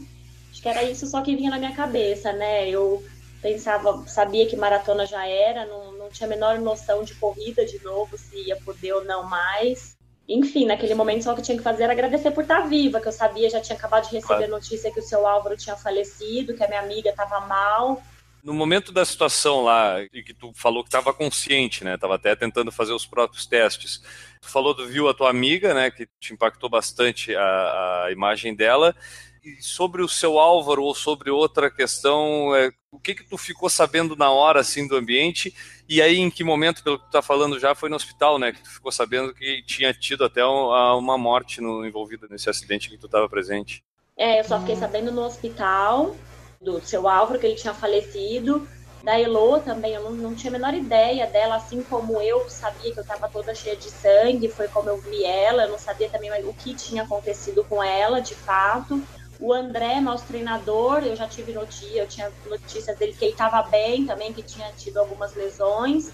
Acho 0.50 0.62
que 0.62 0.68
era 0.68 0.82
isso 0.84 1.06
só 1.06 1.22
que 1.22 1.36
vinha 1.36 1.50
na 1.50 1.58
minha 1.58 1.74
cabeça, 1.74 2.32
né? 2.32 2.68
Eu 2.68 3.04
pensava, 3.42 4.06
sabia 4.06 4.46
que 4.46 4.56
maratona 4.56 5.06
já 5.06 5.26
era, 5.26 5.66
não, 5.66 5.92
não 5.92 6.08
tinha 6.10 6.26
a 6.26 6.30
menor 6.30 6.58
noção 6.58 7.02
de 7.02 7.14
corrida 7.14 7.64
de 7.64 7.82
novo, 7.82 8.16
se 8.18 8.36
ia 8.48 8.56
poder 8.56 8.92
ou 8.92 9.04
não 9.04 9.22
mais. 9.24 9.96
Enfim, 10.28 10.66
naquele 10.66 10.94
momento 10.94 11.24
só 11.24 11.32
o 11.32 11.36
que 11.36 11.42
tinha 11.42 11.56
que 11.56 11.64
fazer 11.64 11.84
era 11.84 11.92
agradecer 11.92 12.30
por 12.30 12.42
estar 12.42 12.60
viva, 12.60 13.00
que 13.00 13.08
eu 13.08 13.12
sabia, 13.12 13.50
já 13.50 13.60
tinha 13.60 13.76
acabado 13.76 14.08
de 14.08 14.14
receber 14.14 14.46
claro. 14.46 14.52
notícia 14.52 14.92
que 14.92 15.00
o 15.00 15.02
seu 15.02 15.26
Álvaro 15.26 15.56
tinha 15.56 15.76
falecido, 15.76 16.54
que 16.54 16.62
a 16.62 16.68
minha 16.68 16.80
amiga 16.80 17.10
estava 17.10 17.40
mal. 17.46 18.00
No 18.42 18.54
momento 18.54 18.92
da 18.92 19.04
situação 19.04 19.62
lá, 19.62 20.00
e 20.12 20.22
que 20.22 20.32
tu 20.32 20.52
falou 20.54 20.82
que 20.82 20.88
estava 20.88 21.12
consciente, 21.12 21.84
né? 21.84 21.96
Tava 21.98 22.14
até 22.14 22.36
tentando 22.36 22.70
fazer 22.70 22.92
os 22.92 23.04
próprios 23.04 23.44
testes. 23.44 24.02
Tu 24.40 24.48
falou 24.48 24.74
do 24.74 24.86
viu 24.86 25.08
a 25.08 25.14
tua 25.14 25.30
amiga, 25.30 25.74
né? 25.74 25.90
Que 25.90 26.08
te 26.18 26.32
impactou 26.32 26.68
bastante 26.68 27.34
a, 27.34 28.04
a 28.06 28.12
imagem 28.12 28.54
dela. 28.54 28.94
E 29.42 29.62
sobre 29.62 30.02
o 30.02 30.08
seu 30.08 30.38
Álvaro 30.38 30.82
ou 30.82 30.94
sobre 30.94 31.30
outra 31.30 31.70
questão, 31.70 32.54
é, 32.54 32.70
o 32.92 32.98
que 32.98 33.14
que 33.14 33.24
tu 33.24 33.38
ficou 33.38 33.70
sabendo 33.70 34.14
na 34.14 34.30
hora 34.30 34.60
assim 34.60 34.86
do 34.86 34.96
ambiente? 34.96 35.54
E 35.88 36.02
aí 36.02 36.18
em 36.18 36.30
que 36.30 36.44
momento, 36.44 36.82
pelo 36.82 36.98
que 36.98 37.06
tu 37.06 37.10
tá 37.10 37.22
falando 37.22 37.58
já, 37.58 37.74
foi 37.74 37.88
no 37.88 37.96
hospital, 37.96 38.38
né? 38.38 38.52
Que 38.52 38.62
tu 38.62 38.70
ficou 38.70 38.92
sabendo 38.92 39.34
que 39.34 39.62
tinha 39.62 39.94
tido 39.94 40.24
até 40.24 40.44
uma 40.44 41.16
morte 41.16 41.60
no, 41.60 41.86
envolvida 41.86 42.26
nesse 42.28 42.50
acidente 42.50 42.90
que 42.90 42.98
tu 42.98 43.06
estava 43.06 43.28
presente? 43.28 43.82
É, 44.16 44.40
eu 44.40 44.44
só 44.44 44.60
fiquei 44.60 44.76
sabendo 44.76 45.10
no 45.10 45.22
hospital 45.22 46.14
do 46.60 46.78
seu 46.80 47.08
Álvaro, 47.08 47.38
que 47.38 47.46
ele 47.46 47.54
tinha 47.54 47.72
falecido. 47.72 48.68
Da 49.02 49.18
Elo 49.18 49.62
também, 49.62 49.94
eu 49.94 50.02
não, 50.04 50.12
não 50.12 50.34
tinha 50.34 50.50
a 50.50 50.52
menor 50.52 50.74
ideia 50.74 51.26
dela, 51.26 51.56
assim 51.56 51.82
como 51.82 52.20
eu 52.20 52.46
sabia 52.50 52.92
que 52.92 52.98
eu 52.98 53.02
estava 53.02 53.30
toda 53.30 53.54
cheia 53.54 53.76
de 53.78 53.90
sangue, 53.90 54.50
foi 54.50 54.68
como 54.68 54.90
eu 54.90 55.00
vi 55.00 55.24
ela, 55.24 55.62
eu 55.64 55.70
não 55.70 55.78
sabia 55.78 56.10
também 56.10 56.30
o 56.44 56.52
que 56.54 56.76
tinha 56.76 57.04
acontecido 57.04 57.64
com 57.64 57.82
ela, 57.82 58.20
de 58.20 58.34
fato. 58.36 59.02
O 59.38 59.54
André, 59.54 60.00
nosso 60.02 60.26
treinador, 60.26 61.02
eu 61.02 61.16
já 61.16 61.26
tive 61.26 61.54
notícia, 61.54 62.02
eu 62.02 62.06
tinha 62.08 62.30
notícias 62.44 62.98
dele 62.98 63.14
que 63.14 63.24
ele 63.24 63.32
estava 63.32 63.62
bem 63.62 64.04
também, 64.04 64.34
que 64.34 64.42
tinha 64.44 64.70
tido 64.74 64.98
algumas 64.98 65.34
lesões, 65.34 66.04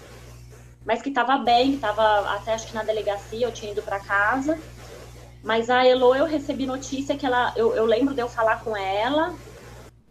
mas 0.85 1.01
que 1.01 1.09
estava 1.09 1.37
bem, 1.39 1.71
que 1.71 1.75
estava 1.77 2.03
até 2.35 2.53
acho 2.53 2.67
que 2.67 2.73
na 2.73 2.83
delegacia, 2.83 3.45
eu 3.47 3.53
tinha 3.53 3.71
ido 3.71 3.83
para 3.83 3.99
casa. 3.99 4.63
Mas 5.41 5.69
a 5.69 5.85
Elo, 5.85 6.15
eu 6.15 6.25
recebi 6.25 6.65
notícia 6.65 7.17
que 7.17 7.25
ela, 7.25 7.53
eu, 7.55 7.75
eu 7.75 7.85
lembro 7.85 8.13
de 8.15 8.21
eu 8.21 8.29
falar 8.29 8.63
com 8.63 8.75
ela, 8.75 9.37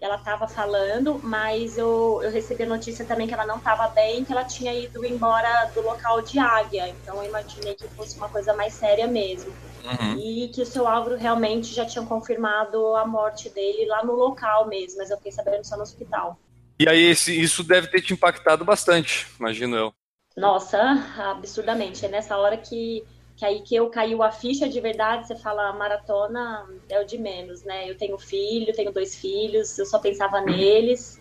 ela 0.01 0.17
estava 0.17 0.47
falando, 0.47 1.19
mas 1.23 1.79
eu, 1.79 2.21
eu 2.23 2.31
recebi 2.31 2.65
a 2.65 2.67
notícia 2.67 3.05
também 3.05 3.27
que 3.27 3.33
ela 3.33 3.47
não 3.47 3.57
estava 3.57 3.89
bem, 3.89 4.25
que 4.25 4.33
ela 4.33 4.45
tinha 4.45 4.75
ido 4.75 5.05
embora 5.05 5.71
do 5.75 5.81
local 5.81 6.21
de 6.21 6.39
Águia. 6.39 6.89
Então 6.89 7.23
eu 7.23 7.29
imaginei 7.29 7.75
que 7.75 7.89
fosse 7.89 8.17
uma 8.17 8.29
coisa 8.29 8.55
mais 8.55 8.75
séria 8.75 9.07
mesmo. 9.07 9.51
Uhum. 9.85 10.19
E 10.19 10.49
que 10.49 10.61
o 10.61 10.67
seu 10.67 10.87
Álvaro 10.87 11.17
realmente 11.17 11.73
já 11.73 11.87
tinha 11.87 12.05
confirmado 12.05 12.95
a 12.97 13.07
morte 13.07 13.49
dele 13.49 13.87
lá 13.87 14.05
no 14.05 14.15
local 14.15 14.67
mesmo, 14.67 14.99
mas 14.99 15.11
eu 15.11 15.17
fiquei 15.17 15.33
sabendo 15.33 15.65
só 15.65 15.77
no 15.77 15.83
hospital. 15.83 16.39
E 16.79 16.89
aí 16.89 17.05
esse, 17.05 17.39
isso 17.41 17.65
deve 17.65 17.87
ter 17.87 18.03
te 18.03 18.13
impactado 18.13 18.65
bastante, 18.65 19.27
imagino 19.41 19.77
eu. 19.77 19.95
Nossa, 20.37 20.79
absurdamente. 21.17 22.05
É 22.05 22.09
nessa 22.09 22.37
hora 22.37 22.59
que 22.59 23.03
que 23.37 23.45
aí 23.45 23.61
que 23.61 23.77
eu 23.77 23.91
caiu 23.91 24.23
a 24.23 24.33
ficha 24.33 24.69
de 24.69 24.81
verdade, 24.81 25.27
você 25.27 25.37
fala, 25.37 25.73
maratona 25.73 26.67
é 26.89 27.01
o 27.01 27.05
de 27.05 27.19
menos, 27.19 27.63
né? 27.63 27.89
Eu 27.89 27.97
tenho 27.97 28.19
filho, 28.19 28.73
tenho 28.73 28.91
dois 28.91 29.15
filhos, 29.15 29.79
eu 29.79 29.85
só 29.85 29.99
pensava 29.99 30.41
neles. 30.41 31.21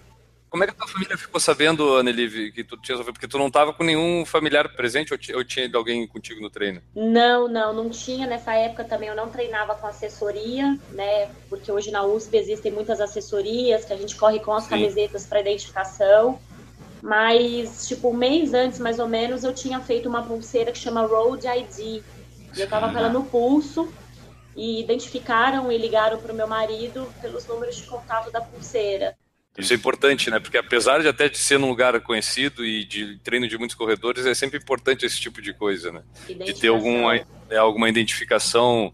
Como 0.50 0.64
é 0.64 0.68
que 0.68 0.72
a 0.72 0.76
tua 0.76 0.88
família 0.88 1.18
ficou 1.18 1.38
sabendo, 1.38 1.98
Annelive, 1.98 2.50
que 2.54 2.64
tu 2.64 2.78
tinha 2.78 2.98
Porque 3.04 3.28
tu 3.28 3.38
não 3.38 3.48
estava 3.48 3.74
com 3.74 3.84
nenhum 3.84 4.26
familiar 4.26 4.74
presente 4.74 5.14
ou 5.14 5.44
tinha 5.44 5.70
alguém 5.74 6.08
contigo 6.08 6.40
no 6.40 6.50
treino? 6.50 6.82
Não, 6.96 7.50
não, 7.50 7.74
não 7.74 7.90
tinha. 7.90 8.26
Nessa 8.26 8.54
época 8.54 8.86
também 8.86 9.10
eu 9.10 9.16
não 9.16 9.30
treinava 9.30 9.76
com 9.76 9.86
assessoria, 9.86 10.80
né? 10.92 11.30
Porque 11.50 11.70
hoje 11.70 11.92
na 11.92 12.06
USP 12.06 12.38
existem 12.38 12.72
muitas 12.72 13.02
assessorias 13.02 13.84
que 13.84 13.92
a 13.92 13.98
gente 13.98 14.16
corre 14.16 14.40
com 14.40 14.54
as 14.54 14.64
Sim. 14.64 14.70
camisetas 14.70 15.26
para 15.26 15.42
identificação. 15.42 16.40
Mas, 17.06 17.88
tipo, 17.88 18.10
um 18.10 18.14
mês 18.18 18.52
antes, 18.56 18.80
mais 18.80 18.98
ou 18.98 19.08
menos, 19.08 19.44
eu 19.44 19.54
tinha 19.54 19.80
feito 19.80 20.10
uma 20.10 20.24
pulseira 20.24 20.72
que 20.72 20.80
chama 20.80 21.06
Road 21.06 21.46
ID. 21.46 21.80
E 21.80 22.04
eu 22.58 22.68
tava 22.68 22.92
com 22.92 22.98
ela 22.98 23.10
no 23.10 23.24
pulso 23.24 23.94
e 24.56 24.82
identificaram 24.82 25.72
e 25.72 25.78
ligaram 25.78 26.18
para 26.18 26.34
o 26.34 26.36
meu 26.36 26.48
marido 26.48 27.08
pelos 27.22 27.46
números 27.46 27.76
de 27.76 27.84
contato 27.84 28.32
da 28.32 28.42
pulseira. 28.42 29.16
Isso 29.56 29.72
é 29.72 29.76
importante, 29.76 30.32
né? 30.32 30.40
Porque 30.40 30.58
apesar 30.58 31.00
de 31.04 31.08
até 31.08 31.30
de 31.30 31.38
ser 31.38 31.60
num 31.60 31.70
lugar 31.70 32.02
conhecido 32.02 32.66
e 32.66 32.84
de 32.84 33.20
treino 33.20 33.48
de 33.48 33.56
muitos 33.56 33.76
corredores, 33.76 34.26
é 34.26 34.34
sempre 34.34 34.58
importante 34.58 35.06
esse 35.06 35.20
tipo 35.20 35.44
de 35.44 35.54
coisa, 35.54 35.92
né? 35.92 36.02
De 36.28 36.56
ter 36.56 36.70
alguma, 36.70 37.16
é, 37.52 37.58
alguma 37.58 37.88
identificação 37.88 38.92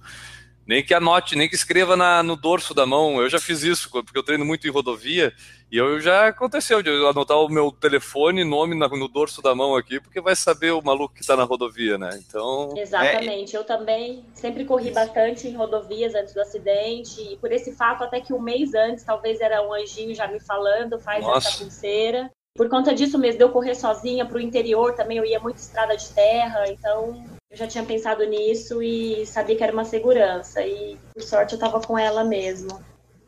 nem 0.65 0.83
que 0.83 0.93
anote, 0.93 1.35
nem 1.35 1.49
que 1.49 1.55
escreva 1.55 1.95
na, 1.95 2.21
no 2.23 2.35
dorso 2.35 2.73
da 2.73 2.85
mão. 2.85 3.21
Eu 3.21 3.29
já 3.29 3.39
fiz 3.39 3.63
isso, 3.63 3.89
porque 3.89 4.17
eu 4.17 4.23
treino 4.23 4.45
muito 4.45 4.67
em 4.67 4.71
rodovia, 4.71 5.33
e 5.71 5.77
eu 5.77 5.99
já 5.99 6.27
aconteceu 6.27 6.81
de 6.81 6.89
eu 6.89 7.07
anotar 7.07 7.37
o 7.37 7.49
meu 7.49 7.71
telefone, 7.71 8.43
nome 8.43 8.75
na, 8.75 8.87
no 8.87 9.07
dorso 9.07 9.41
da 9.41 9.55
mão 9.55 9.75
aqui, 9.75 9.99
porque 9.99 10.19
vai 10.19 10.35
saber 10.35 10.71
o 10.71 10.81
maluco 10.81 11.13
que 11.13 11.21
está 11.21 11.35
na 11.35 11.43
rodovia, 11.43 11.97
né? 11.97 12.09
Então. 12.27 12.73
Exatamente. 12.75 13.55
É... 13.55 13.59
Eu 13.59 13.63
também 13.63 14.25
sempre 14.33 14.65
corri 14.65 14.91
bastante 14.91 15.47
em 15.47 15.55
rodovias 15.55 16.13
antes 16.13 16.33
do 16.33 16.41
acidente, 16.41 17.21
e 17.21 17.37
por 17.37 17.51
esse 17.51 17.73
fato, 17.73 18.03
até 18.03 18.19
que 18.19 18.33
um 18.33 18.41
mês 18.41 18.73
antes, 18.73 19.03
talvez 19.03 19.39
era 19.39 19.61
um 19.61 19.73
anjinho 19.73 20.13
já 20.13 20.27
me 20.27 20.39
falando, 20.39 20.99
faz 20.99 21.23
Nossa. 21.23 21.47
essa 21.47 21.57
pulseira. 21.57 22.29
Por 22.53 22.67
conta 22.67 22.93
disso 22.93 23.17
mesmo, 23.17 23.37
de 23.37 23.43
eu 23.45 23.49
correr 23.49 23.75
sozinha 23.75 24.25
para 24.25 24.37
o 24.37 24.41
interior 24.41 24.93
também, 24.93 25.17
eu 25.17 25.25
ia 25.25 25.39
muito 25.39 25.57
estrada 25.57 25.95
de 25.95 26.09
terra, 26.09 26.69
então 26.69 27.23
eu 27.51 27.57
já 27.57 27.67
tinha 27.67 27.83
pensado 27.83 28.23
nisso 28.23 28.81
e 28.81 29.25
sabia 29.25 29.55
que 29.57 29.63
era 29.63 29.73
uma 29.73 29.83
segurança. 29.83 30.65
E 30.65 30.97
por 31.13 31.21
sorte 31.21 31.53
eu 31.53 31.57
estava 31.57 31.81
com 31.81 31.99
ela 31.99 32.23
mesmo. 32.23 32.83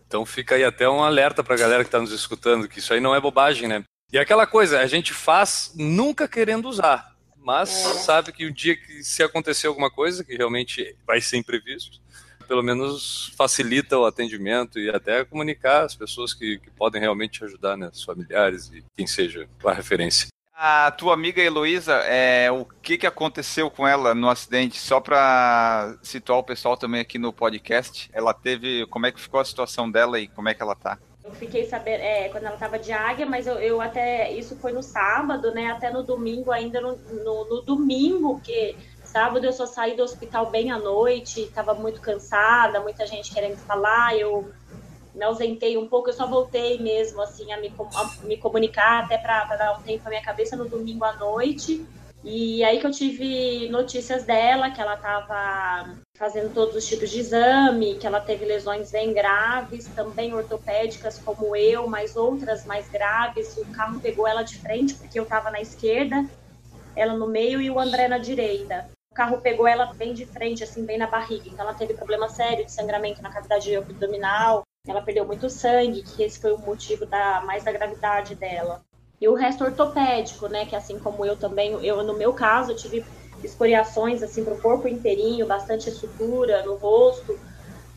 Então 0.08 0.25
fica 0.25 0.56
aí 0.56 0.63
até 0.63 0.88
um 0.88 1.03
alerta 1.03 1.44
para 1.44 1.56
a 1.56 1.58
galera 1.58 1.84
que 1.84 1.89
está 1.89 2.00
nos 2.00 2.12
escutando, 2.12 2.68
que 2.68 2.80
isso 2.80 2.94
aí 2.94 3.01
não 3.01 3.13
é 3.13 3.20
bobagem, 3.20 3.68
né? 3.68 3.84
E 4.12 4.18
aquela 4.18 4.48
coisa, 4.48 4.80
a 4.80 4.88
gente 4.88 5.13
faz 5.13 5.74
nunca 5.75 6.27
querendo 6.27 6.70
usar, 6.70 7.15
mas 7.36 7.70
é. 7.70 7.94
sabe 7.96 8.32
que 8.32 8.46
o 8.46 8.53
dia 8.53 8.77
que 8.77 9.03
se 9.03 9.24
acontecer 9.24 9.68
alguma 9.68 9.89
coisa, 9.89 10.24
que 10.24 10.36
realmente 10.36 10.96
vai 11.06 11.20
ser 11.20 11.38
imprevisto, 11.38 12.00
pelo 12.48 12.62
menos 12.62 13.34
facilita 13.36 13.98
o 13.98 14.06
atendimento 14.06 14.80
e 14.80 14.89
até 14.89 15.25
comunicar 15.25 15.84
as 15.84 15.96
pessoas 15.96 16.34
que, 16.34 16.60
que 16.60 16.70
podem 16.70 17.01
realmente 17.01 17.44
ajudar, 17.44 17.75
né? 17.75 17.89
Os 17.92 18.03
familiares 18.03 18.70
e 18.72 18.84
quem 18.96 19.08
seja 19.08 19.50
a 19.65 19.74
referência. 19.74 20.27
A 20.55 20.91
tua 20.91 21.15
amiga 21.15 21.41
Heloísa, 21.41 21.93
é, 22.05 22.51
o 22.51 22.63
que, 22.63 22.98
que 22.98 23.07
aconteceu 23.07 23.72
com 23.72 23.88
ela 23.88 24.13
no 24.13 24.29
acidente? 24.29 24.77
Só 24.77 25.00
para 25.00 25.95
situar 26.03 26.38
o 26.39 26.43
pessoal 26.43 26.77
também 26.77 27.01
aqui 27.01 27.17
no 27.17 27.33
podcast, 27.33 28.10
ela 28.13 28.33
teve. 28.33 28.86
Como 28.88 29.05
é 29.07 29.12
que 29.12 29.19
ficou 29.19 29.39
a 29.39 29.45
situação 29.45 29.89
dela 29.89 30.19
e 30.19 30.27
como 30.27 30.50
é 30.50 30.53
que 30.53 30.62
ela 30.62 30.75
tá? 30.75 31.00
Eu 31.24 31.31
fiquei 31.31 31.65
sabendo, 31.65 32.01
é, 32.01 32.29
quando 32.29 32.43
ela 32.43 32.57
tava 32.57 32.77
de 32.77 32.91
águia, 32.91 33.25
mas 33.25 33.48
eu, 33.48 33.55
eu, 33.55 33.81
até. 33.81 34.31
Isso 34.31 34.55
foi 34.57 34.72
no 34.72 34.83
sábado, 34.83 35.51
né? 35.51 35.72
Até 35.72 35.89
no 35.89 36.03
domingo, 36.03 36.51
ainda 36.51 36.79
no, 36.79 36.98
no, 36.98 37.45
no 37.50 37.62
domingo, 37.62 38.39
que 38.41 38.75
sábado 39.03 39.45
eu 39.45 39.53
só 39.53 39.65
saí 39.65 39.95
do 39.95 40.03
hospital 40.03 40.50
bem 40.50 40.72
à 40.72 40.77
noite, 40.79 41.51
tava 41.53 41.75
muito 41.75 42.01
cansada, 42.01 42.79
muita 42.79 43.05
gente 43.05 43.31
querendo 43.31 43.57
falar, 43.57 44.17
eu 44.17 44.51
me 45.13 45.24
ausentei 45.24 45.77
um 45.77 45.88
pouco, 45.88 46.10
eu 46.10 46.13
só 46.13 46.27
voltei 46.27 46.79
mesmo 46.79 47.22
assim 47.22 47.51
a 47.51 47.60
me, 47.60 47.72
a 47.96 48.25
me 48.25 48.38
comunicar 48.38 49.03
até 49.03 49.17
para 49.17 49.55
dar 49.55 49.77
um 49.77 49.82
tempo 49.82 50.03
à 50.05 50.10
minha 50.10 50.24
cabeça 50.24 50.55
no 50.55 50.67
domingo 50.67 51.03
à 51.03 51.13
noite. 51.13 51.86
E 52.24 52.63
aí 52.63 52.79
que 52.79 52.88
eu 52.88 52.91
tive 52.91 53.67
notícias 53.70 54.24
dela, 54.24 54.72
que 54.72 54.79
ela 54.79 54.93
estava 54.93 55.93
fazendo 56.17 56.53
todos 56.53 56.74
os 56.74 56.88
tipos 56.88 57.10
de 57.10 57.20
exame, 57.20 57.96
que 57.96 58.08
ela 58.08 58.22
teve 58.22 58.46
lesões 58.46 58.91
bem 58.91 59.13
graves, 59.13 59.88
também 59.88 60.34
ortopédicas 60.34 61.20
como 61.20 61.53
eu, 61.53 61.86
mas 61.86 62.15
outras 62.15 62.65
mais 62.65 62.88
graves. 62.89 63.58
O 63.58 63.65
carro 63.74 64.00
pegou 64.00 64.25
ela 64.25 64.41
de 64.41 64.58
frente, 64.58 64.93
porque 64.93 65.20
eu 65.20 65.24
estava 65.24 65.51
na 65.51 65.60
esquerda, 65.60 66.25
ela 66.96 67.13
no 67.13 67.27
meio 67.27 67.62
e 67.62 67.70
o 67.70 67.77
André 67.77 68.08
na 68.08 68.17
direita. 68.17 68.89
O 69.12 69.15
carro 69.15 69.41
pegou 69.41 69.67
ela 69.67 69.93
bem 69.93 70.13
de 70.13 70.25
frente, 70.25 70.63
assim, 70.63 70.86
bem 70.86 70.98
na 70.98 71.08
barriga. 71.08 71.50
Então 71.50 71.65
ela 71.65 71.74
teve 71.74 71.93
problema 71.93 72.29
sério 72.29 72.65
de 72.65 72.72
sangramento 72.72 73.22
na 73.22 73.32
cavidade 73.32 73.75
abdominal, 73.75 74.63
ela 74.87 75.01
perdeu 75.01 75.25
muito 75.25 75.49
sangue, 75.49 76.03
que 76.03 76.23
esse 76.23 76.39
foi 76.39 76.51
o 76.51 76.57
motivo 76.57 77.05
da 77.05 77.41
mais 77.45 77.63
da 77.63 77.71
gravidade 77.71 78.35
dela. 78.35 78.83
E 79.19 79.27
o 79.29 79.33
resto 79.33 79.63
ortopédico, 79.63 80.47
né, 80.49 80.65
que 80.65 80.75
assim 80.75 80.99
como 80.99 81.25
eu 81.25 81.37
também, 81.37 81.71
eu 81.85 82.03
no 82.03 82.17
meu 82.17 82.33
caso, 82.33 82.71
eu 82.71 82.75
tive 82.75 83.05
escoriações 83.41 84.21
assim 84.21 84.43
pro 84.43 84.57
corpo 84.57 84.87
inteirinho, 84.87 85.47
bastante 85.47 85.89
sutura 85.89 86.63
no 86.63 86.75
rosto, 86.75 87.39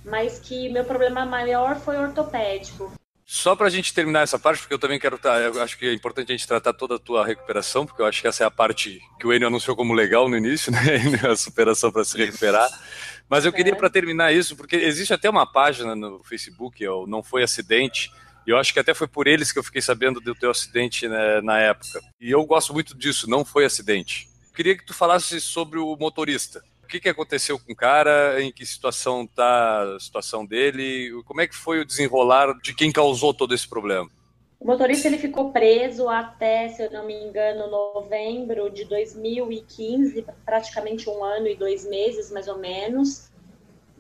mas 0.04 0.38
que 0.38 0.68
meu 0.68 0.84
problema 0.84 1.26
maior 1.26 1.76
foi 1.80 1.96
ortopédico. 1.96 2.92
Só 3.28 3.56
para 3.56 3.66
a 3.66 3.70
gente 3.70 3.92
terminar 3.92 4.22
essa 4.22 4.38
parte, 4.38 4.60
porque 4.60 4.74
eu 4.74 4.78
também 4.78 5.00
quero, 5.00 5.18
tá, 5.18 5.40
eu 5.40 5.60
acho 5.60 5.76
que 5.76 5.86
é 5.86 5.92
importante 5.92 6.30
a 6.30 6.36
gente 6.36 6.46
tratar 6.46 6.72
toda 6.72 6.94
a 6.94 6.98
tua 7.00 7.26
recuperação, 7.26 7.84
porque 7.84 8.00
eu 8.00 8.06
acho 8.06 8.22
que 8.22 8.28
essa 8.28 8.44
é 8.44 8.46
a 8.46 8.50
parte 8.52 9.00
que 9.18 9.26
o 9.26 9.32
Enio 9.32 9.48
anunciou 9.48 9.74
como 9.74 9.92
legal 9.92 10.28
no 10.28 10.36
início, 10.36 10.70
né? 10.70 10.78
A 11.28 11.34
superação 11.34 11.90
para 11.90 12.04
se 12.04 12.16
recuperar. 12.16 12.70
Mas 13.28 13.45
eu 13.45 13.52
queria, 13.52 13.75
para 13.75 13.90
terminar 13.90 14.33
isso, 14.33 14.56
porque 14.56 14.76
existe 14.76 15.12
até 15.12 15.28
uma 15.28 15.47
página 15.47 15.97
no 15.97 16.23
Facebook, 16.23 16.85
é 16.85 16.90
o 16.90 17.06
Não 17.06 17.23
Foi 17.23 17.42
Acidente, 17.42 18.11
e 18.47 18.50
eu 18.50 18.56
acho 18.56 18.73
que 18.73 18.78
até 18.78 18.95
foi 18.95 19.09
por 19.09 19.26
eles 19.26 19.50
que 19.50 19.59
eu 19.59 19.64
fiquei 19.64 19.83
sabendo 19.83 20.21
do 20.21 20.35
teu 20.35 20.50
acidente 20.50 21.09
né, 21.09 21.40
na 21.40 21.59
época. 21.59 22.00
E 22.21 22.30
eu 22.30 22.45
gosto 22.45 22.73
muito 22.73 22.97
disso, 22.97 23.28
não 23.28 23.45
foi 23.45 23.64
acidente. 23.64 24.28
Eu 24.49 24.54
queria 24.54 24.76
que 24.76 24.87
tu 24.87 24.95
falasse 24.95 25.40
sobre 25.40 25.80
o 25.80 25.97
motorista. 25.97 26.62
O 26.85 26.87
que, 26.87 27.00
que 27.00 27.09
aconteceu 27.09 27.59
com 27.59 27.73
o 27.73 27.76
cara? 27.76 28.40
Em 28.40 28.52
que 28.52 28.64
situação 28.64 29.25
está 29.25 29.97
a 29.97 29.99
situação 29.99 30.47
dele? 30.47 31.11
Como 31.25 31.40
é 31.40 31.49
que 31.49 31.56
foi 31.56 31.80
o 31.80 31.85
desenrolar 31.85 32.56
de 32.62 32.73
quem 32.73 32.92
causou 32.92 33.35
todo 33.35 33.52
esse 33.52 33.66
problema? 33.66 34.09
O 34.58 34.66
motorista 34.66 35.06
ele 35.06 35.18
ficou 35.18 35.52
preso 35.52 36.08
até, 36.08 36.68
se 36.68 36.82
eu 36.82 36.90
não 36.90 37.04
me 37.06 37.14
engano, 37.14 37.70
novembro 37.70 38.70
de 38.70 38.84
2015, 38.86 40.25
praticamente 40.44 41.08
um 41.10 41.22
ano 41.22 41.46
e 41.46 41.54
dois 41.54 41.86
meses, 41.86 42.30
mais 42.30 42.48
ou 42.48 42.58
menos. 42.58 43.30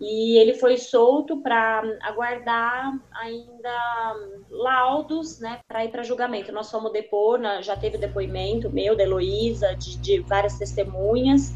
e 0.00 0.36
ele 0.38 0.54
foi 0.54 0.76
solto 0.76 1.38
para 1.38 1.82
aguardar 2.02 2.98
ainda 3.12 4.14
laudos, 4.50 5.40
né, 5.40 5.60
para 5.66 5.84
ir 5.84 5.90
para 5.90 6.02
julgamento. 6.02 6.52
Nós 6.52 6.70
fomos 6.70 6.92
depor, 6.92 7.40
já 7.62 7.76
teve 7.76 7.96
depoimento 7.96 8.70
meu, 8.70 8.94
da 8.94 9.04
Heloísa, 9.04 9.74
de, 9.74 9.96
de 9.98 10.20
várias 10.20 10.58
testemunhas, 10.58 11.54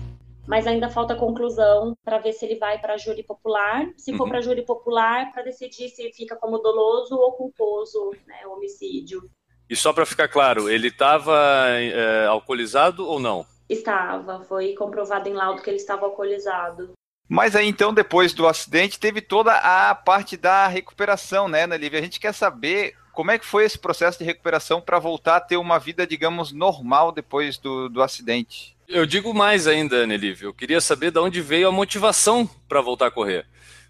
mas 0.51 0.67
ainda 0.67 0.89
falta 0.89 1.15
conclusão 1.15 1.97
para 2.05 2.19
ver 2.19 2.33
se 2.33 2.45
ele 2.45 2.57
vai 2.57 2.77
para 2.77 2.97
júri 2.97 3.23
popular. 3.23 3.87
Se 3.97 4.13
for 4.17 4.25
uhum. 4.25 4.31
para 4.31 4.41
júri 4.41 4.63
popular, 4.63 5.33
para 5.33 5.45
decidir 5.45 5.89
se 5.89 6.13
fica 6.13 6.35
como 6.35 6.59
doloso 6.59 7.15
ou 7.15 7.35
culposo, 7.35 8.11
né, 8.27 8.45
homicídio. 8.49 9.31
E 9.69 9.77
só 9.77 9.93
para 9.93 10.05
ficar 10.05 10.27
claro, 10.27 10.69
ele 10.69 10.89
estava 10.89 11.39
é, 11.69 12.27
alcoolizado 12.27 13.07
ou 13.07 13.21
não? 13.21 13.47
Estava, 13.69 14.41
foi 14.41 14.75
comprovado 14.75 15.29
em 15.29 15.35
laudo 15.35 15.63
que 15.63 15.71
ele 15.71 15.77
estava 15.77 16.07
alcoolizado. 16.07 16.95
Mas 17.29 17.55
aí 17.55 17.69
então, 17.69 17.95
depois 17.95 18.33
do 18.33 18.49
acidente, 18.49 18.99
teve 18.99 19.21
toda 19.21 19.53
a 19.53 19.95
parte 19.95 20.37
da 20.37 20.67
recuperação, 20.67 21.47
né, 21.47 21.63
Ana 21.63 21.77
Lívia? 21.77 22.01
A 22.01 22.03
gente 22.03 22.19
quer 22.19 22.35
saber 22.35 22.97
como 23.13 23.31
é 23.31 23.39
que 23.39 23.47
foi 23.47 23.65
esse 23.65 23.79
processo 23.79 24.19
de 24.19 24.25
recuperação 24.25 24.81
para 24.81 24.99
voltar 24.99 25.37
a 25.37 25.41
ter 25.41 25.59
uma 25.59 25.79
vida, 25.79 26.05
digamos, 26.05 26.51
normal 26.51 27.13
depois 27.13 27.57
do, 27.57 27.89
do 27.89 28.03
acidente. 28.03 28.77
Eu 28.91 29.07
digo 29.07 29.33
mais 29.33 29.69
ainda, 29.69 29.99
Ana 29.99 30.17
Lívia. 30.17 30.47
Eu 30.47 30.53
queria 30.53 30.81
saber 30.81 31.13
de 31.13 31.19
onde 31.21 31.41
veio 31.41 31.69
a 31.69 31.73
motivação 31.73 32.49
para 32.69 32.81
voltar 32.81 33.07
a 33.07 33.11
correr. 33.11 33.47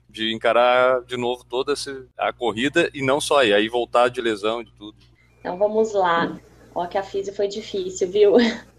De 0.07 0.35
encarar 0.35 1.03
de 1.05 1.17
novo 1.17 1.43
toda 1.43 1.73
essa, 1.73 2.07
a 2.19 2.33
corrida 2.35 2.91
e 2.93 3.01
não 3.03 3.19
só, 3.19 3.43
e 3.43 3.55
aí 3.55 3.67
voltar 3.67 4.09
de 4.09 4.21
lesão, 4.21 4.63
de 4.63 4.71
tudo. 4.73 4.99
Então 5.39 5.57
vamos 5.57 5.95
lá. 5.95 6.39
Ó, 6.75 6.87
que 6.87 6.99
a 6.99 7.03
física 7.03 7.35
foi 7.35 7.49
difícil, 7.49 8.11
viu? 8.11 8.37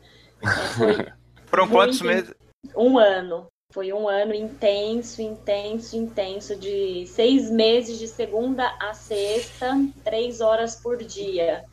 É, 0.44 1.14
Foram 1.46 1.68
quantos 1.68 2.02
meses? 2.02 2.34
Um 2.76 2.98
ano. 2.98 3.46
Foi 3.72 3.94
um 3.94 4.10
ano 4.10 4.34
intenso, 4.34 5.22
intenso, 5.22 5.96
intenso, 5.96 6.56
de 6.56 7.06
seis 7.06 7.52
meses 7.52 8.00
de 8.00 8.08
segunda 8.08 8.76
a 8.82 8.96
sexta, 8.96 9.72
três 10.04 10.42
horas 10.42 10.76
por 10.76 10.98
dia. 10.98 11.64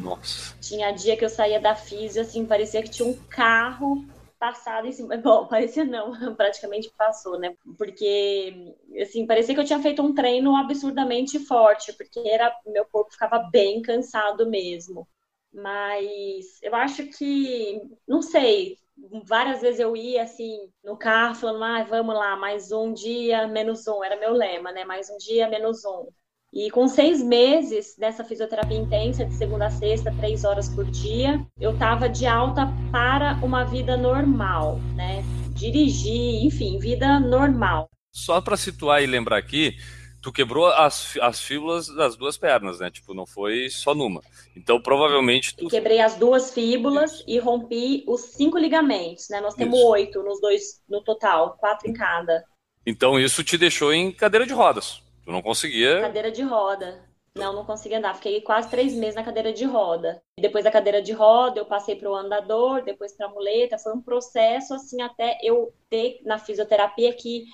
Nossa. 0.00 0.56
Tinha 0.60 0.90
dia 0.92 1.16
que 1.16 1.24
eu 1.24 1.28
saía 1.28 1.60
da 1.60 1.74
física, 1.74 2.22
assim, 2.22 2.46
parecia 2.46 2.82
que 2.82 2.90
tinha 2.90 3.06
um 3.06 3.14
carro 3.28 4.04
passado 4.38 4.86
em 4.86 4.92
cima. 4.92 5.16
Bom, 5.18 5.46
parecia 5.46 5.84
não, 5.84 6.12
praticamente 6.34 6.90
passou, 6.96 7.38
né? 7.38 7.54
Porque, 7.76 8.74
assim, 9.00 9.26
parecia 9.26 9.54
que 9.54 9.60
eu 9.60 9.64
tinha 9.64 9.80
feito 9.80 10.02
um 10.02 10.14
treino 10.14 10.56
absurdamente 10.56 11.38
forte, 11.38 11.92
porque 11.92 12.20
era, 12.26 12.54
meu 12.66 12.84
corpo 12.86 13.12
ficava 13.12 13.38
bem 13.52 13.82
cansado 13.82 14.48
mesmo. 14.48 15.06
Mas 15.52 16.62
eu 16.62 16.74
acho 16.74 17.06
que, 17.08 17.82
não 18.06 18.22
sei, 18.22 18.78
várias 19.24 19.60
vezes 19.60 19.80
eu 19.80 19.96
ia 19.96 20.22
assim 20.22 20.70
no 20.84 20.96
carro 20.96 21.34
falando, 21.34 21.64
ah, 21.64 21.82
vamos 21.84 22.14
lá, 22.14 22.36
mais 22.36 22.70
um 22.70 22.92
dia, 22.92 23.46
menos 23.48 23.86
um, 23.86 24.02
era 24.04 24.16
meu 24.16 24.32
lema, 24.32 24.72
né? 24.72 24.84
Mais 24.84 25.10
um 25.10 25.18
dia, 25.18 25.48
menos 25.48 25.84
um. 25.84 26.08
E 26.52 26.68
com 26.70 26.88
seis 26.88 27.22
meses 27.22 27.94
dessa 27.96 28.24
fisioterapia 28.24 28.76
intensa, 28.76 29.24
de 29.24 29.34
segunda 29.34 29.66
a 29.66 29.70
sexta, 29.70 30.12
três 30.18 30.44
horas 30.44 30.68
por 30.68 30.84
dia, 30.84 31.46
eu 31.60 31.78
tava 31.78 32.08
de 32.08 32.26
alta 32.26 32.66
para 32.90 33.34
uma 33.42 33.64
vida 33.64 33.96
normal, 33.96 34.80
né? 34.96 35.22
Dirigir, 35.54 36.44
enfim, 36.44 36.78
vida 36.78 37.20
normal. 37.20 37.88
Só 38.12 38.40
para 38.40 38.56
situar 38.56 39.00
e 39.00 39.06
lembrar 39.06 39.36
aqui, 39.36 39.76
tu 40.20 40.32
quebrou 40.32 40.66
as, 40.66 41.16
as 41.20 41.40
fíbulas 41.40 41.86
das 41.86 42.16
duas 42.16 42.36
pernas, 42.36 42.80
né? 42.80 42.90
Tipo, 42.90 43.14
não 43.14 43.26
foi 43.26 43.68
só 43.70 43.94
numa. 43.94 44.20
Então, 44.56 44.82
provavelmente 44.82 45.54
tu... 45.54 45.68
Quebrei 45.68 46.00
as 46.00 46.16
duas 46.16 46.52
fíbulas 46.52 47.12
Isso. 47.12 47.24
e 47.28 47.38
rompi 47.38 48.04
os 48.08 48.22
cinco 48.22 48.58
ligamentos, 48.58 49.28
né? 49.30 49.40
Nós 49.40 49.54
temos 49.54 49.78
isso. 49.78 49.88
oito 49.88 50.22
nos 50.24 50.40
dois 50.40 50.80
no 50.88 51.00
total, 51.04 51.56
quatro 51.60 51.88
em 51.88 51.92
cada. 51.92 52.44
Então, 52.84 53.20
isso 53.20 53.44
te 53.44 53.56
deixou 53.56 53.92
em 53.92 54.10
cadeira 54.10 54.44
de 54.44 54.52
rodas. 54.52 55.00
Tu 55.24 55.30
não 55.30 55.42
conseguia... 55.42 56.00
Cadeira 56.00 56.30
de 56.30 56.42
roda. 56.42 57.08
Não, 57.34 57.52
não 57.52 57.64
conseguia 57.64 57.98
andar. 57.98 58.14
Fiquei 58.16 58.40
quase 58.40 58.68
três 58.68 58.92
meses 58.94 59.14
na 59.14 59.22
cadeira 59.22 59.52
de 59.52 59.64
roda. 59.64 60.20
Depois 60.38 60.64
da 60.64 60.70
cadeira 60.70 61.00
de 61.00 61.12
roda, 61.12 61.60
eu 61.60 61.66
passei 61.66 61.94
para 61.94 62.10
o 62.10 62.14
andador, 62.14 62.82
depois 62.82 63.12
para 63.12 63.26
a 63.26 63.30
muleta. 63.30 63.78
Foi 63.78 63.92
um 63.92 64.02
processo, 64.02 64.74
assim, 64.74 65.00
até 65.00 65.38
eu 65.42 65.72
ter 65.88 66.20
na 66.24 66.38
fisioterapia 66.38 67.12
que 67.14 67.44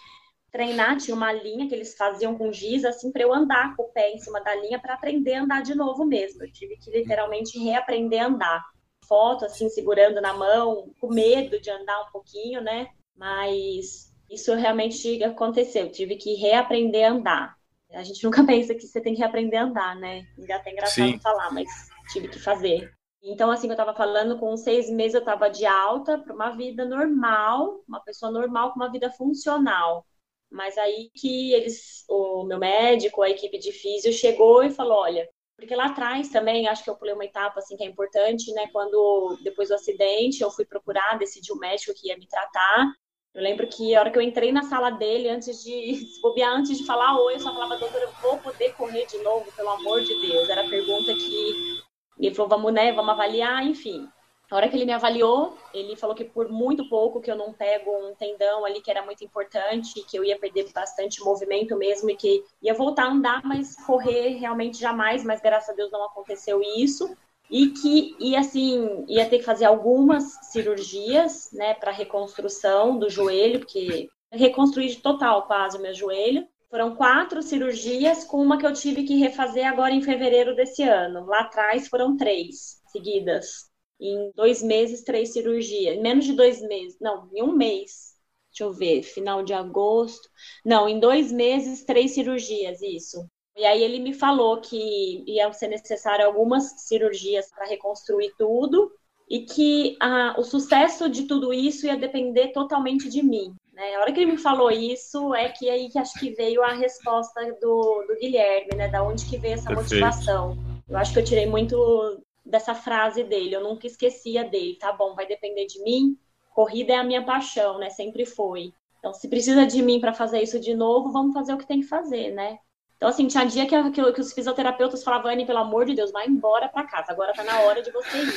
treinar, 0.51 0.97
tinha 0.97 1.15
uma 1.15 1.33
linha 1.33 1.69
que 1.69 1.75
eles 1.75 1.95
faziam 1.95 2.37
com 2.39 2.51
giz, 2.51 2.85
assim, 2.85 3.13
para 3.13 3.23
eu 3.23 3.35
andar 3.35 3.77
com 3.77 3.83
o 3.83 3.93
pé 3.93 4.13
em 4.13 4.19
cima 4.19 4.41
da 4.41 4.55
linha 4.55 4.79
para 4.79 4.95
aprender 4.95 5.35
a 5.35 5.43
andar 5.43 5.63
de 5.63 5.75
novo 5.75 6.07
mesmo. 6.07 6.43
Eu 6.43 6.51
tive 6.51 6.79
que 6.79 6.91
literalmente 6.91 7.59
reaprender 7.59 8.23
a 8.23 8.27
andar. 8.27 8.65
Foto, 9.07 9.45
assim, 9.45 9.69
segurando 9.69 10.21
na 10.21 10.33
mão, 10.33 10.91
com 10.99 11.09
medo 11.09 11.61
de 11.61 11.71
andar 11.71 12.01
um 12.03 12.11
pouquinho, 12.11 12.63
né? 12.63 12.89
Mas 13.15 14.06
isso 14.31 14.55
realmente 14.55 15.23
aconteceu. 15.23 15.87
Eu 15.87 15.93
tive 15.93 16.17
que 16.17 16.35
reaprender 16.35 17.07
a 17.07 17.13
andar. 17.13 17.57
A 17.93 18.03
gente 18.03 18.23
nunca 18.25 18.45
pensa 18.45 18.75
que 18.75 18.87
você 18.87 19.01
tem 19.01 19.15
que 19.15 19.21
reaprender 19.21 19.61
a 19.61 19.65
andar, 19.65 19.97
né? 19.97 20.27
Ainda 20.39 20.57
até 20.57 20.73
engraçado 20.73 21.13
Sim. 21.13 21.21
falar, 21.21 21.53
mas 21.53 21.69
tive 22.13 22.29
que 22.29 22.39
fazer. 22.39 22.93
Então, 23.23 23.51
assim, 23.51 23.67
eu 23.67 23.73
estava 23.73 23.95
falando, 23.95 24.39
com 24.39 24.57
seis 24.57 24.89
meses 24.89 25.15
eu 25.15 25.21
estava 25.21 25.49
de 25.49 25.67
alta 25.67 26.19
para 26.19 26.33
uma 26.33 26.51
vida 26.51 26.85
normal, 26.85 27.83
uma 27.89 28.01
pessoa 28.01 28.31
normal 28.31 28.73
com 28.73 28.77
uma 28.77 28.91
vida 28.91 29.11
funcional. 29.11 30.07
Mas 30.49 30.79
aí 30.79 31.11
que 31.13 31.53
eles, 31.53 32.05
o 32.09 32.45
meu 32.45 32.59
médico, 32.59 33.23
a 33.23 33.31
equipe 33.31 33.59
de 33.59 33.73
físio 33.73 34.13
chegou 34.13 34.63
e 34.63 34.71
falou, 34.71 34.99
olha, 34.99 35.29
porque 35.57 35.75
lá 35.75 35.87
atrás 35.87 36.29
também, 36.29 36.69
acho 36.69 36.85
que 36.85 36.91
eu 36.91 36.97
pulei 36.97 37.15
uma 37.15 37.25
etapa 37.25 37.59
assim 37.59 37.77
que 37.77 37.83
é 37.83 37.87
importante, 37.87 38.53
né? 38.53 38.69
Quando 38.69 39.39
depois 39.43 39.71
do 39.71 39.75
acidente 39.75 40.43
eu 40.43 40.51
fui 40.51 40.65
procurar, 40.65 41.19
decidi 41.19 41.51
o 41.53 41.59
médico 41.59 41.95
que 41.95 42.09
ia 42.09 42.19
me 42.19 42.29
tratar. 42.29 42.93
Eu 43.37 43.43
lembro 43.43 43.67
que 43.67 43.95
a 43.95 44.01
hora 44.01 44.11
que 44.11 44.17
eu 44.17 44.23
entrei 44.23 44.51
na 44.51 44.63
sala 44.63 44.89
dele, 44.89 45.29
antes 45.29 45.63
de 45.63 45.95
se 46.09 46.23
bobear, 46.23 46.55
antes 46.55 46.79
de 46.79 46.87
falar 46.87 47.21
oi, 47.21 47.35
eu 47.35 47.41
só 47.41 47.53
falava, 47.53 47.77
doutor, 47.77 48.01
eu 48.01 48.11
vou 48.23 48.39
poder 48.39 48.73
correr 48.73 49.05
de 49.05 49.19
novo, 49.19 49.53
pelo 49.53 49.69
amor 49.69 50.01
de 50.01 50.19
Deus. 50.27 50.49
Era 50.49 50.63
a 50.63 50.71
pergunta 50.71 51.13
que 51.13 51.83
ele 52.19 52.35
falou, 52.35 52.49
vamos, 52.49 52.73
né, 52.73 52.95
vamos 52.95 53.13
avaliar, 53.13 53.63
enfim. 53.63 54.09
A 54.51 54.57
hora 54.57 54.69
que 54.71 54.77
ele 54.77 54.87
me 54.87 54.93
avaliou, 54.93 55.59
ele 55.75 55.97
falou 55.97 56.17
que 56.17 56.25
por 56.25 56.49
muito 56.49 56.89
pouco 56.89 57.21
que 57.21 57.31
eu 57.31 57.37
não 57.37 57.53
pego 57.53 57.91
um 57.91 58.15
tendão 58.15 58.65
ali 58.65 58.81
que 58.81 58.91
era 58.91 59.05
muito 59.05 59.23
importante, 59.23 60.03
que 60.09 60.17
eu 60.17 60.25
ia 60.25 60.39
perder 60.39 60.73
bastante 60.73 61.23
movimento 61.23 61.77
mesmo 61.77 62.09
e 62.09 62.17
que 62.17 62.43
ia 62.63 62.73
voltar 62.73 63.05
a 63.05 63.11
andar, 63.11 63.43
mas 63.45 63.77
correr 63.85 64.39
realmente 64.39 64.79
jamais, 64.79 65.23
mas 65.25 65.43
graças 65.43 65.69
a 65.69 65.75
Deus 65.75 65.91
não 65.93 66.05
aconteceu 66.05 66.63
isso. 66.63 67.15
E 67.51 67.69
que 67.69 68.17
ia 68.19 68.41
assim, 68.41 69.05
ia 69.09 69.29
ter 69.29 69.39
que 69.39 69.45
fazer 69.45 69.65
algumas 69.65 70.25
cirurgias, 70.51 71.51
né, 71.53 71.75
para 71.75 71.93
reconstrução 71.93 72.99
do 72.99 73.09
joelho, 73.09 73.61
porque 73.61 74.09
reconstruir 74.33 74.97
total 75.01 75.47
quase 75.47 75.79
o 75.79 75.83
meu 75.83 75.95
joelho. 75.95 76.47
Foram 76.69 76.97
quatro 76.97 77.43
cirurgias, 77.43 78.25
com 78.25 78.43
uma 78.43 78.59
que 78.59 78.67
eu 78.67 78.73
tive 78.73 79.05
que 79.05 79.17
refazer 79.17 79.67
agora 79.67 79.95
em 79.95 80.03
fevereiro 80.03 80.55
desse 80.55 80.83
ano. 80.83 81.25
Lá 81.27 81.41
atrás 81.41 81.89
foram 81.89 82.17
três 82.17 82.83
seguidas 82.91 83.71
em 84.01 84.31
dois 84.35 84.63
meses, 84.63 85.03
três 85.03 85.33
cirurgias. 85.33 85.99
Menos 86.01 86.25
de 86.25 86.33
dois 86.35 86.61
meses, 86.63 86.99
não, 87.01 87.29
em 87.33 87.43
um 87.43 87.53
mês. 87.53 88.15
Deixa 88.51 88.65
eu 88.65 88.73
ver, 88.73 89.03
final 89.03 89.43
de 89.43 89.53
agosto. 89.53 90.29
Não, 90.65 90.89
em 90.89 90.99
dois 90.99 91.31
meses, 91.33 91.85
três 91.85 92.13
cirurgias, 92.13 92.81
isso. 92.83 93.29
E 93.57 93.65
aí 93.65 93.83
ele 93.83 93.99
me 93.99 94.13
falou 94.13 94.61
que 94.61 95.25
ia 95.27 95.51
ser 95.53 95.69
necessário 95.69 96.27
algumas 96.27 96.83
cirurgias 96.83 97.51
para 97.51 97.67
reconstruir 97.67 98.33
tudo 98.37 98.93
e 99.29 99.41
que 99.41 99.97
ah, 100.01 100.35
o 100.39 100.45
sucesso 100.45 101.09
de 101.09 101.25
tudo 101.25 101.53
isso 101.53 101.87
ia 101.87 101.97
depender 101.97 102.49
totalmente 102.49 103.09
de 103.09 103.23
mim. 103.23 103.55
Né? 103.73 103.95
A 103.95 104.01
hora 104.01 104.13
que 104.13 104.21
ele 104.21 104.33
me 104.33 104.39
falou 104.39 104.71
isso, 104.71 105.35
é 105.35 105.49
que 105.49 105.69
aí 105.69 105.89
que 105.89 105.99
acho 105.99 106.19
que 106.19 106.31
veio 106.31 106.63
a 106.63 106.73
resposta 106.73 107.41
do, 107.61 108.05
do 108.09 108.17
Guilherme, 108.19 108.75
né? 108.77 108.89
Da 108.89 109.03
onde 109.03 109.27
que 109.27 109.37
veio 109.37 109.55
essa 109.55 109.69
Perfeito. 109.69 110.05
motivação. 110.05 110.57
Eu 110.89 110.97
acho 110.97 111.13
que 111.13 111.19
eu 111.19 111.25
tirei 111.25 111.47
muito 111.47 112.23
dessa 112.45 112.75
frase 112.75 113.25
dele, 113.25 113.55
eu 113.55 113.63
nunca 113.63 113.87
esquecia 113.87 114.45
dele, 114.45 114.79
tá 114.79 114.93
bom, 114.93 115.15
vai 115.15 115.27
depender 115.27 115.67
de 115.67 115.83
mim, 115.83 116.17
corrida 116.55 116.93
é 116.93 116.97
a 116.97 117.05
minha 117.05 117.25
paixão, 117.25 117.79
né? 117.79 117.91
Sempre 117.91 118.25
foi. 118.25 118.73
Então, 118.99 119.13
se 119.13 119.29
precisa 119.29 119.67
de 119.67 119.83
mim 119.83 120.01
para 120.01 120.15
fazer 120.15 120.41
isso 120.41 120.61
de 120.61 120.75
novo, 120.75 121.13
vamos 121.13 121.35
fazer 121.35 121.53
o 121.53 121.59
que 121.59 121.67
tem 121.67 121.81
que 121.81 121.87
fazer, 121.87 122.31
né? 122.33 122.59
Então, 122.97 123.11
assim, 123.11 123.27
tinha 123.27 123.45
dia 123.45 123.67
que, 123.67 123.91
que, 123.91 124.13
que 124.13 124.21
os 124.21 124.33
fisioterapeutas 124.33 125.05
falavam, 125.05 125.31
Anne, 125.31 125.45
pelo 125.45 125.59
amor 125.59 125.85
de 125.85 125.95
Deus, 125.95 126.11
vai 126.11 126.27
embora 126.27 126.69
para 126.69 126.87
casa, 126.87 127.13
agora 127.13 127.33
tá 127.35 127.45
na 127.45 127.61
hora 127.61 127.83
de 127.83 127.91
você 127.91 128.19
ir. 128.19 128.33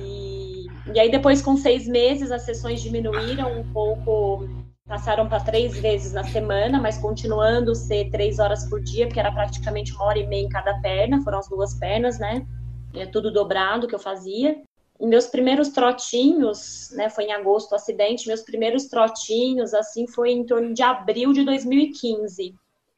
e, 0.00 0.66
e 0.94 1.00
aí, 1.00 1.10
depois, 1.10 1.42
com 1.42 1.56
seis 1.56 1.86
meses, 1.86 2.30
as 2.30 2.42
sessões 2.42 2.80
diminuíram 2.80 3.60
um 3.60 3.70
pouco 3.70 4.48
passaram 4.86 5.26
para 5.26 5.40
três 5.40 5.78
vezes 5.78 6.12
na 6.12 6.24
semana, 6.24 6.78
mas 6.78 6.98
continuando 6.98 7.74
ser 7.74 8.10
três 8.10 8.38
horas 8.38 8.68
por 8.68 8.82
dia, 8.82 9.06
porque 9.06 9.20
era 9.20 9.32
praticamente 9.32 9.92
uma 9.94 10.04
hora 10.04 10.18
e 10.18 10.26
meia 10.26 10.44
em 10.44 10.48
cada 10.48 10.78
perna, 10.80 11.22
foram 11.22 11.38
as 11.38 11.48
duas 11.48 11.74
pernas, 11.74 12.18
né? 12.18 12.46
É 12.94 13.06
tudo 13.06 13.32
dobrado 13.32 13.88
que 13.88 13.94
eu 13.94 13.98
fazia. 13.98 14.62
Meus 15.00 15.26
primeiros 15.26 15.70
trotinhos, 15.70 16.90
né, 16.92 17.10
foi 17.10 17.24
em 17.24 17.32
agosto 17.32 17.72
o 17.72 17.74
acidente, 17.74 18.28
meus 18.28 18.42
primeiros 18.42 18.86
trotinhos, 18.86 19.74
assim, 19.74 20.06
foi 20.06 20.30
em 20.32 20.46
torno 20.46 20.72
de 20.72 20.82
abril 20.82 21.32
de 21.32 21.44
2015. 21.44 22.54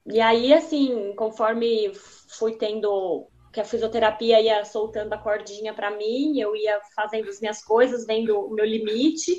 E 0.07 0.21
aí, 0.21 0.53
assim, 0.53 1.15
conforme 1.17 1.93
fui 2.29 2.57
tendo 2.57 3.29
que 3.53 3.61
a 3.61 3.65
fisioterapia 3.65 4.41
ia 4.41 4.65
soltando 4.65 5.13
a 5.15 5.19
cordinha 5.19 5.75
para 5.75 5.91
mim, 5.97 6.39
eu 6.39 6.55
ia 6.55 6.81
fazendo 6.95 7.29
as 7.31 7.41
minhas 7.41 7.63
coisas, 7.65 8.07
vendo 8.07 8.39
o 8.39 8.51
meu 8.55 8.65
limite, 8.65 9.33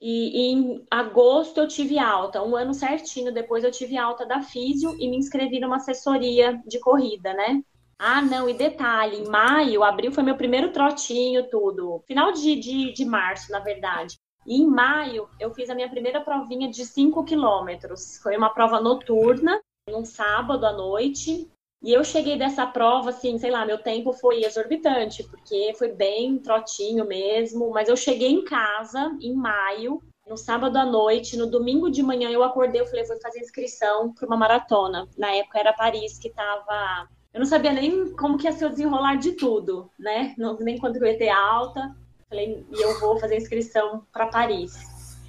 E, 0.00 0.50
e, 0.50 0.52
em 0.52 0.86
agosto 0.90 1.58
eu 1.60 1.68
tive 1.68 1.98
alta, 1.98 2.42
um 2.42 2.54
ano 2.56 2.72
certinho 2.74 3.32
depois 3.34 3.64
eu 3.64 3.70
tive 3.72 3.96
alta 3.96 4.24
da 4.26 4.42
físio 4.42 4.94
e 4.98 5.08
me 5.08 5.16
inscrevi 5.16 5.60
numa 5.60 5.76
assessoria 5.76 6.60
de 6.66 6.78
corrida, 6.80 7.34
né? 7.34 7.62
Ah, 8.00 8.22
não, 8.22 8.48
e 8.48 8.54
detalhe, 8.54 9.16
em 9.16 9.28
maio, 9.28 9.82
abril 9.82 10.12
foi 10.12 10.22
meu 10.22 10.36
primeiro 10.36 10.72
trotinho, 10.72 11.50
tudo. 11.50 12.00
Final 12.06 12.30
de, 12.30 12.54
de, 12.54 12.92
de 12.92 13.04
março, 13.04 13.50
na 13.50 13.58
verdade. 13.58 14.16
E 14.46 14.62
em 14.62 14.66
maio, 14.66 15.28
eu 15.40 15.52
fiz 15.52 15.68
a 15.68 15.74
minha 15.74 15.90
primeira 15.90 16.20
provinha 16.20 16.70
de 16.70 16.86
5 16.86 17.24
quilômetros. 17.24 18.18
Foi 18.22 18.36
uma 18.36 18.50
prova 18.50 18.80
noturna, 18.80 19.60
num 19.90 20.04
sábado 20.04 20.64
à 20.64 20.72
noite. 20.72 21.50
E 21.82 21.92
eu 21.92 22.04
cheguei 22.04 22.38
dessa 22.38 22.66
prova, 22.66 23.10
assim, 23.10 23.36
sei 23.36 23.50
lá, 23.50 23.66
meu 23.66 23.78
tempo 23.78 24.12
foi 24.12 24.44
exorbitante, 24.44 25.24
porque 25.24 25.74
foi 25.76 25.92
bem 25.92 26.38
trotinho 26.38 27.04
mesmo. 27.04 27.70
Mas 27.70 27.88
eu 27.88 27.96
cheguei 27.96 28.30
em 28.30 28.44
casa 28.44 29.16
em 29.20 29.34
maio, 29.34 30.00
no 30.28 30.36
sábado 30.36 30.76
à 30.76 30.84
noite, 30.84 31.36
no 31.36 31.50
domingo 31.50 31.90
de 31.90 32.02
manhã 32.02 32.30
eu 32.30 32.44
acordei, 32.44 32.80
eu 32.80 32.86
falei, 32.86 33.04
vou 33.04 33.20
fazer 33.20 33.40
inscrição 33.40 34.12
para 34.14 34.26
uma 34.26 34.36
maratona. 34.36 35.08
Na 35.16 35.32
época 35.32 35.58
era 35.58 35.72
Paris 35.72 36.18
que 36.18 36.28
estava 36.28 37.08
eu 37.32 37.40
não 37.40 37.46
sabia 37.46 37.72
nem 37.72 38.12
como 38.16 38.38
que 38.38 38.46
ia 38.46 38.52
ser 38.52 38.66
o 38.66 38.70
desenrolar 38.70 39.16
de 39.16 39.32
tudo, 39.32 39.90
né? 39.98 40.34
Não, 40.38 40.56
nem 40.58 40.78
quanto 40.78 40.96
eu 40.96 41.06
ia 41.06 41.18
ter 41.18 41.28
alta. 41.28 41.94
Falei, 42.28 42.66
e 42.70 42.82
eu 42.82 42.98
vou 43.00 43.18
fazer 43.18 43.36
inscrição 43.36 44.06
para 44.12 44.26
Paris. 44.26 44.74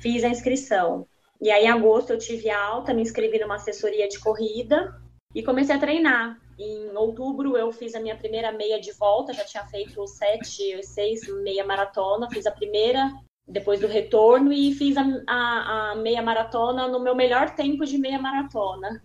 Fiz 0.02 0.24
a 0.24 0.30
inscrição. 0.30 1.06
E 1.42 1.50
aí, 1.52 1.66
em 1.66 1.70
agosto, 1.70 2.12
eu 2.12 2.18
tive 2.18 2.50
alta, 2.50 2.94
me 2.94 3.02
inscrevi 3.02 3.40
numa 3.40 3.56
assessoria 3.56 4.08
de 4.08 4.20
corrida 4.20 4.94
e 5.34 5.44
comecei 5.44 5.76
a 5.76 5.80
treinar. 5.80 6.38
Em 6.58 6.90
outubro, 6.98 7.56
eu 7.56 7.72
fiz 7.72 7.96
a 7.96 8.02
minha 8.02 8.18
primeira 8.18 8.52
meia 8.52 8.82
de 8.82 8.92
volta, 8.92 9.32
já 9.32 9.46
tinha 9.46 9.66
feito 9.68 10.06
sete, 10.08 10.84
seis 10.84 11.22
meia 11.44 11.66
maratona. 11.66 12.30
Fiz 12.30 12.46
a 12.46 12.52
primeira 12.52 13.14
depois 13.48 13.80
do 13.80 13.88
retorno 13.88 14.52
e 14.52 14.74
fiz 14.74 14.96
a, 14.98 15.04
a, 15.28 15.92
a 15.92 15.96
meia 15.96 16.22
maratona 16.22 16.88
no 16.88 17.00
meu 17.00 17.16
melhor 17.16 17.56
tempo 17.56 17.86
de 17.86 17.98
meia 17.98 18.20
maratona. 18.20 19.02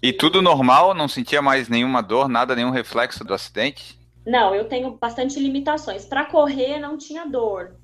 E 0.00 0.12
tudo 0.12 0.40
normal? 0.40 0.94
Não 0.94 1.08
sentia 1.08 1.42
mais 1.42 1.68
nenhuma 1.68 2.00
dor, 2.00 2.28
nada, 2.28 2.54
nenhum 2.54 2.70
reflexo 2.70 3.24
do 3.24 3.34
acidente? 3.34 3.98
Não, 4.24 4.54
eu 4.54 4.68
tenho 4.68 4.92
bastante 4.92 5.40
limitações. 5.40 6.04
Para 6.04 6.24
correr, 6.24 6.78
não 6.78 6.96
tinha 6.96 7.26
dor. 7.26 7.74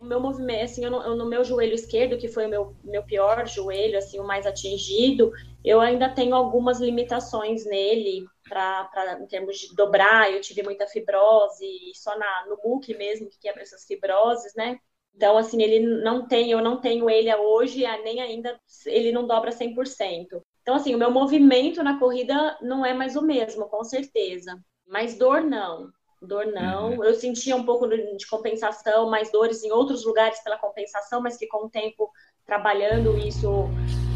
O 0.00 0.04
meu 0.04 0.18
movimento, 0.18 0.64
assim, 0.64 0.84
eu 0.84 0.90
no, 0.90 1.02
eu 1.02 1.14
no, 1.14 1.26
meu 1.26 1.44
joelho 1.44 1.74
esquerdo, 1.74 2.18
que 2.18 2.26
foi 2.26 2.46
o 2.46 2.48
meu, 2.48 2.74
meu 2.82 3.02
pior 3.02 3.46
joelho, 3.46 3.98
assim, 3.98 4.18
o 4.18 4.26
mais 4.26 4.46
atingido, 4.46 5.30
eu 5.62 5.78
ainda 5.78 6.08
tenho 6.08 6.34
algumas 6.34 6.80
limitações 6.80 7.66
nele, 7.66 8.24
pra, 8.48 8.84
pra, 8.84 9.20
em 9.20 9.26
termos 9.26 9.58
de 9.58 9.74
dobrar. 9.76 10.32
Eu 10.32 10.40
tive 10.40 10.62
muita 10.62 10.86
fibrose, 10.86 11.66
só 11.94 12.18
na, 12.18 12.46
no 12.48 12.58
muque 12.64 12.96
mesmo, 12.96 13.28
que 13.28 13.38
quebra 13.38 13.62
essas 13.62 13.84
fibroses, 13.84 14.54
né? 14.56 14.78
Então, 15.14 15.36
assim, 15.36 15.62
ele 15.62 15.80
não 16.02 16.26
tem, 16.26 16.50
eu 16.50 16.62
não 16.62 16.80
tenho 16.80 17.08
ele 17.08 17.32
hoje, 17.34 17.84
nem 18.02 18.20
ainda, 18.20 18.58
ele 18.86 19.12
não 19.12 19.26
dobra 19.26 19.50
100%. 19.52 20.40
Então, 20.70 20.78
assim, 20.78 20.94
o 20.94 20.98
meu 20.98 21.10
movimento 21.10 21.82
na 21.82 21.98
corrida 21.98 22.56
não 22.62 22.86
é 22.86 22.94
mais 22.94 23.16
o 23.16 23.22
mesmo, 23.22 23.66
com 23.66 23.82
certeza. 23.82 24.56
Mas 24.86 25.18
dor 25.18 25.42
não. 25.42 25.90
Dor 26.22 26.46
não. 26.46 26.92
Uhum. 26.92 27.04
Eu 27.04 27.12
sentia 27.16 27.56
um 27.56 27.64
pouco 27.64 27.88
de 27.88 28.24
compensação, 28.28 29.10
mais 29.10 29.32
dores 29.32 29.64
em 29.64 29.72
outros 29.72 30.04
lugares 30.04 30.38
pela 30.44 30.56
compensação, 30.58 31.20
mas 31.20 31.36
que 31.36 31.48
com 31.48 31.66
o 31.66 31.68
tempo 31.68 32.08
trabalhando 32.46 33.18
isso 33.18 33.64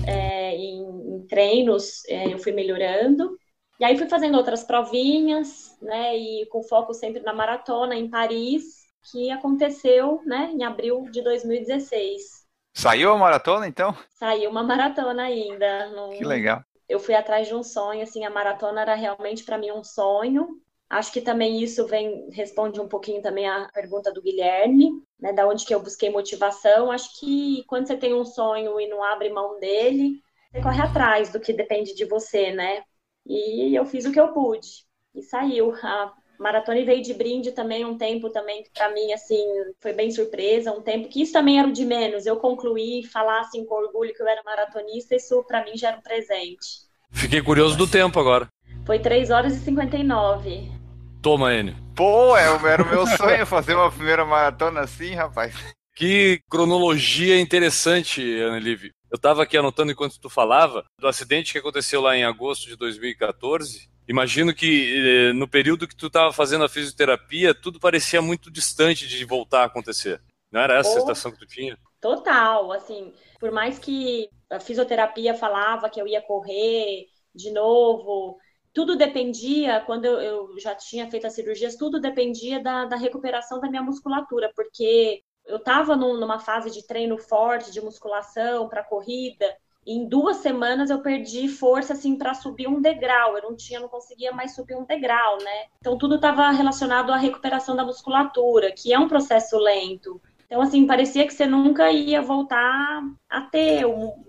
é, 0.06 0.54
em, 0.54 1.16
em, 1.16 1.26
treinos, 1.26 2.04
é, 2.04 2.32
eu 2.32 2.38
fui 2.38 2.52
melhorando. 2.52 3.36
E 3.80 3.84
aí 3.84 3.98
fui 3.98 4.08
fazendo 4.08 4.38
outras 4.38 4.62
provinhas, 4.62 5.76
né? 5.82 6.16
E 6.16 6.46
com 6.46 6.62
foco 6.62 6.94
sempre 6.94 7.20
na 7.20 7.32
maratona 7.32 7.96
em 7.96 8.08
Paris, 8.08 8.84
que 9.10 9.28
aconteceu, 9.32 10.22
né, 10.24 10.52
em 10.54 10.62
abril 10.62 11.08
de 11.10 11.20
2016. 11.20 12.43
Saiu 12.74 13.12
a 13.12 13.16
maratona, 13.16 13.68
então? 13.68 13.96
Saiu 14.10 14.50
uma 14.50 14.62
maratona 14.62 15.22
ainda. 15.22 15.90
Que 16.18 16.24
legal. 16.24 16.62
Eu 16.88 16.98
fui 16.98 17.14
atrás 17.14 17.46
de 17.46 17.54
um 17.54 17.62
sonho, 17.62 18.02
assim, 18.02 18.24
a 18.24 18.30
maratona 18.30 18.82
era 18.82 18.94
realmente 18.94 19.44
para 19.44 19.56
mim 19.56 19.70
um 19.70 19.84
sonho. 19.84 20.60
Acho 20.90 21.12
que 21.12 21.20
também 21.20 21.62
isso 21.62 21.86
vem 21.86 22.28
responde 22.30 22.80
um 22.80 22.88
pouquinho 22.88 23.22
também 23.22 23.48
à 23.48 23.68
pergunta 23.72 24.12
do 24.12 24.20
Guilherme, 24.20 24.90
né, 25.18 25.32
da 25.32 25.46
onde 25.46 25.64
que 25.64 25.74
eu 25.74 25.80
busquei 25.80 26.10
motivação. 26.10 26.90
Acho 26.90 27.18
que 27.18 27.64
quando 27.66 27.86
você 27.86 27.96
tem 27.96 28.12
um 28.12 28.24
sonho 28.24 28.78
e 28.78 28.88
não 28.88 29.02
abre 29.02 29.30
mão 29.30 29.58
dele, 29.58 30.20
você 30.52 30.60
corre 30.60 30.82
atrás 30.82 31.32
do 31.32 31.40
que 31.40 31.52
depende 31.52 31.94
de 31.94 32.04
você, 32.04 32.52
né? 32.52 32.82
E 33.26 33.74
eu 33.74 33.86
fiz 33.86 34.04
o 34.04 34.12
que 34.12 34.20
eu 34.20 34.32
pude 34.32 34.68
e 35.14 35.22
saiu. 35.22 35.74
A 35.82 36.12
maratona 36.38 36.84
veio 36.84 37.02
de 37.02 37.14
brinde 37.14 37.52
também 37.52 37.84
um 37.84 37.96
tempo 37.96 38.30
também 38.30 38.62
que 38.62 38.70
para 38.70 38.90
mim 38.92 39.12
assim 39.12 39.42
foi 39.80 39.92
bem 39.92 40.10
surpresa 40.10 40.72
um 40.72 40.82
tempo 40.82 41.08
que 41.08 41.22
isso 41.22 41.32
também 41.32 41.58
era 41.58 41.68
o 41.68 41.72
de 41.72 41.84
menos 41.84 42.26
eu 42.26 42.36
concluí 42.36 43.04
falar 43.04 43.40
assim 43.40 43.64
com 43.64 43.74
orgulho 43.74 44.12
que 44.12 44.22
eu 44.22 44.28
era 44.28 44.42
maratonista 44.44 45.14
isso 45.14 45.42
para 45.44 45.64
mim 45.64 45.76
já 45.76 45.88
era 45.88 45.98
um 45.98 46.02
presente. 46.02 46.84
Fiquei 47.10 47.40
curioso 47.40 47.76
do 47.76 47.86
tempo 47.86 48.18
agora. 48.18 48.48
Foi 48.84 48.98
3 48.98 49.30
horas 49.30 49.56
e 49.56 49.60
59 49.60 50.74
toma 51.22 51.54
Enio. 51.54 51.74
Pô 51.96 52.36
é, 52.36 52.44
era 52.70 52.82
o 52.82 52.88
meu 52.88 53.06
sonho 53.06 53.46
fazer 53.46 53.74
uma 53.74 53.90
primeira 53.90 54.24
maratona 54.26 54.80
assim 54.80 55.14
rapaz. 55.14 55.54
Que 55.96 56.40
cronologia 56.50 57.40
interessante 57.40 58.22
Ana 58.40 58.58
Liv 58.58 58.90
eu 59.14 59.16
estava 59.16 59.44
aqui 59.44 59.56
anotando 59.56 59.92
enquanto 59.92 60.18
tu 60.18 60.28
falava 60.28 60.84
do 61.00 61.06
acidente 61.06 61.52
que 61.52 61.58
aconteceu 61.58 62.00
lá 62.00 62.16
em 62.16 62.24
agosto 62.24 62.66
de 62.66 62.76
2014 62.76 63.88
Imagino 64.06 64.54
que 64.54 65.30
eh, 65.30 65.32
no 65.32 65.48
período 65.48 65.88
que 65.88 65.96
tu 65.96 66.08
estava 66.08 66.32
fazendo 66.32 66.64
a 66.64 66.68
fisioterapia, 66.68 67.54
tudo 67.54 67.80
parecia 67.80 68.20
muito 68.20 68.50
distante 68.50 69.06
de 69.06 69.24
voltar 69.24 69.62
a 69.62 69.64
acontecer. 69.64 70.20
Não 70.52 70.60
era 70.60 70.78
essa 70.78 70.90
a 70.90 71.00
sensação 71.00 71.32
que 71.32 71.38
tu 71.38 71.46
tinha? 71.46 71.78
Total, 72.00 72.70
assim, 72.72 73.12
por 73.40 73.50
mais 73.50 73.78
que 73.78 74.28
a 74.50 74.60
fisioterapia 74.60 75.34
falava 75.34 75.88
que 75.88 76.00
eu 76.00 76.06
ia 76.06 76.20
correr 76.20 77.06
de 77.34 77.50
novo, 77.50 78.38
tudo 78.74 78.96
dependia, 78.96 79.80
quando 79.86 80.04
eu, 80.04 80.58
já 80.58 80.74
tinha 80.74 81.10
feito 81.10 81.26
as 81.26 81.32
cirurgias, 81.32 81.76
tudo 81.76 82.00
dependia 82.00 82.62
da, 82.62 82.84
da 82.84 82.96
recuperação 82.96 83.60
da 83.60 83.70
minha 83.70 83.82
musculatura, 83.82 84.52
porque 84.54 85.22
eu 85.46 85.58
estava 85.58 85.96
numa 85.96 86.38
fase 86.38 86.70
de 86.70 86.86
treino 86.86 87.18
forte, 87.18 87.70
de 87.70 87.80
musculação 87.80 88.68
para 88.68 88.84
corrida, 88.84 89.56
em 89.86 90.08
duas 90.08 90.38
semanas 90.38 90.90
eu 90.90 91.00
perdi 91.00 91.48
força 91.48 91.92
assim 91.92 92.16
para 92.16 92.34
subir 92.34 92.68
um 92.68 92.80
degrau. 92.80 93.36
Eu 93.36 93.42
não 93.42 93.56
tinha, 93.56 93.80
não 93.80 93.88
conseguia 93.88 94.32
mais 94.32 94.54
subir 94.54 94.76
um 94.76 94.84
degrau, 94.84 95.38
né? 95.38 95.66
Então 95.78 95.98
tudo 95.98 96.16
estava 96.16 96.50
relacionado 96.50 97.12
à 97.12 97.16
recuperação 97.16 97.76
da 97.76 97.84
musculatura, 97.84 98.72
que 98.72 98.92
é 98.92 98.98
um 98.98 99.08
processo 99.08 99.58
lento. 99.58 100.20
Então 100.46 100.60
assim 100.60 100.86
parecia 100.86 101.26
que 101.26 101.34
você 101.34 101.46
nunca 101.46 101.90
ia 101.90 102.22
voltar 102.22 103.02
a 103.28 103.40
ter, 103.42 103.84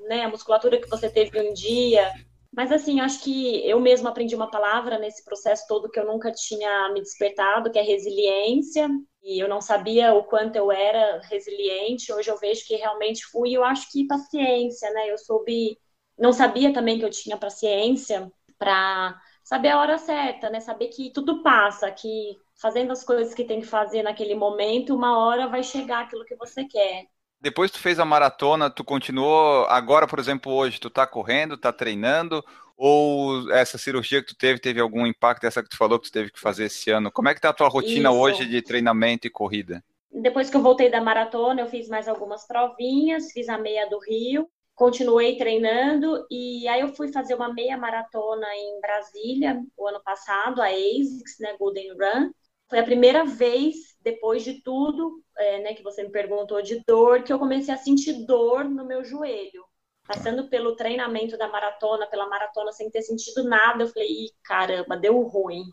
né, 0.08 0.24
a 0.24 0.30
musculatura 0.30 0.80
que 0.80 0.90
você 0.90 1.10
teve 1.10 1.40
um 1.40 1.54
dia. 1.54 2.12
Mas 2.56 2.72
assim, 2.72 3.02
acho 3.02 3.22
que 3.22 3.68
eu 3.68 3.80
mesma 3.82 4.10
aprendi 4.10 4.34
uma 4.34 4.50
palavra 4.50 4.98
nesse 4.98 5.24
processo 5.26 5.66
todo 5.68 5.90
que 5.90 6.00
eu 6.00 6.06
nunca 6.06 6.32
tinha 6.32 6.90
me 6.94 7.02
despertado, 7.02 7.70
que 7.70 7.78
é 7.78 7.82
resiliência. 7.82 8.88
E 9.22 9.40
eu 9.44 9.50
não 9.50 9.60
sabia 9.60 10.14
o 10.14 10.24
quanto 10.24 10.56
eu 10.56 10.72
era 10.72 11.20
resiliente. 11.24 12.14
Hoje 12.14 12.30
eu 12.32 12.38
vejo 12.38 12.66
que 12.66 12.76
realmente 12.76 13.26
fui. 13.26 13.52
Eu 13.54 13.64
acho 13.64 13.92
que 13.92 14.08
paciência, 14.08 14.90
né? 14.92 15.12
Eu 15.12 15.18
soube, 15.18 15.78
não 16.18 16.32
sabia 16.32 16.72
também 16.74 16.98
que 16.98 17.04
eu 17.06 17.10
tinha 17.10 17.38
paciência 17.38 18.32
para 18.58 19.20
saber 19.44 19.70
a 19.70 19.80
hora 19.80 19.98
certa, 19.98 20.50
né? 20.50 20.60
Saber 20.62 20.88
que 20.88 21.12
tudo 21.12 21.44
passa, 21.44 21.92
que 21.92 22.38
fazendo 22.62 22.92
as 22.94 23.04
coisas 23.04 23.34
que 23.34 23.44
tem 23.44 23.60
que 23.60 23.68
fazer 23.68 24.02
naquele 24.02 24.34
momento, 24.36 24.96
uma 24.96 25.20
hora 25.20 25.48
vai 25.48 25.62
chegar 25.62 26.04
aquilo 26.04 26.24
que 26.24 26.36
você 26.38 26.64
quer. 26.66 27.06
Depois 27.42 27.70
tu 27.72 27.80
fez 27.80 28.00
a 28.00 28.06
maratona, 28.06 28.70
tu 28.70 28.84
continuou, 28.84 29.66
agora, 29.66 30.08
por 30.08 30.20
exemplo, 30.20 30.52
hoje, 30.52 30.80
tu 30.80 30.90
tá 30.90 31.06
correndo, 31.06 31.58
tá 31.58 31.72
treinando, 31.72 32.44
ou 32.78 33.52
essa 33.52 33.78
cirurgia 33.78 34.22
que 34.22 34.30
tu 34.30 34.38
teve, 34.38 34.60
teve 34.60 34.80
algum 34.80 35.06
impacto 35.06 35.44
dessa 35.44 35.64
que 35.64 35.70
tu 35.70 35.78
falou 35.78 36.00
que 36.00 36.08
tu 36.08 36.12
teve 36.12 36.32
que 36.32 36.40
fazer 36.40 36.66
esse 36.66 36.90
ano? 36.92 37.12
Como 37.12 37.30
é 37.30 37.34
que 37.34 37.42
tá 37.42 37.50
a 37.50 37.54
tua 37.54 37.70
rotina 37.70 38.10
Isso. 38.10 38.20
hoje 38.20 38.46
de 38.46 38.62
treinamento 38.62 39.28
e 39.28 39.30
corrida? 39.30 39.84
Depois 40.12 40.50
que 40.50 40.58
eu 40.58 40.62
voltei 40.62 40.90
da 40.90 41.02
maratona, 41.02 41.62
eu 41.62 41.68
fiz 41.68 41.88
mais 41.88 42.08
algumas 42.08 42.48
provinhas, 42.48 43.32
fiz 43.32 43.50
a 43.50 43.58
meia 43.58 43.86
do 43.90 44.00
Rio, 44.00 44.48
continuei 44.74 45.38
treinando 45.38 46.26
e 46.30 46.68
aí 46.68 46.82
eu 46.82 46.90
fui 46.90 47.12
fazer 47.12 47.36
uma 47.36 47.54
meia 47.54 47.78
maratona 47.78 48.48
em 48.56 48.80
Brasília 48.82 49.62
o 49.78 49.88
ano 49.88 50.02
passado, 50.04 50.62
a 50.62 50.68
ASICS, 50.68 51.38
né, 51.40 51.56
Golden 51.58 51.92
Run. 51.92 52.32
Foi 52.70 52.80
a 52.80 52.84
primeira 52.84 53.24
vez, 53.26 53.76
depois 54.02 54.44
de 54.44 54.62
tudo, 54.62 55.24
é, 55.38 55.62
né, 55.62 55.74
que 55.74 55.84
você 55.84 56.04
me 56.04 56.12
perguntou 56.12 56.62
de 56.62 56.84
dor, 56.86 57.24
que 57.24 57.32
eu 57.32 57.40
comecei 57.40 57.74
a 57.74 57.78
sentir 57.78 58.26
dor 58.26 58.66
no 58.66 58.86
meu 58.86 59.04
joelho. 59.04 59.64
Passando 60.08 60.50
pelo 60.50 60.76
treinamento 60.76 61.38
da 61.38 61.48
maratona, 61.48 62.08
pela 62.08 62.28
maratona, 62.28 62.72
sem 62.72 62.90
ter 62.90 63.02
sentido 63.02 63.44
nada, 63.44 63.84
eu 63.84 63.88
falei, 63.88 64.08
Ih, 64.08 64.32
caramba, 64.44 64.98
deu 64.98 65.20
ruim. 65.22 65.64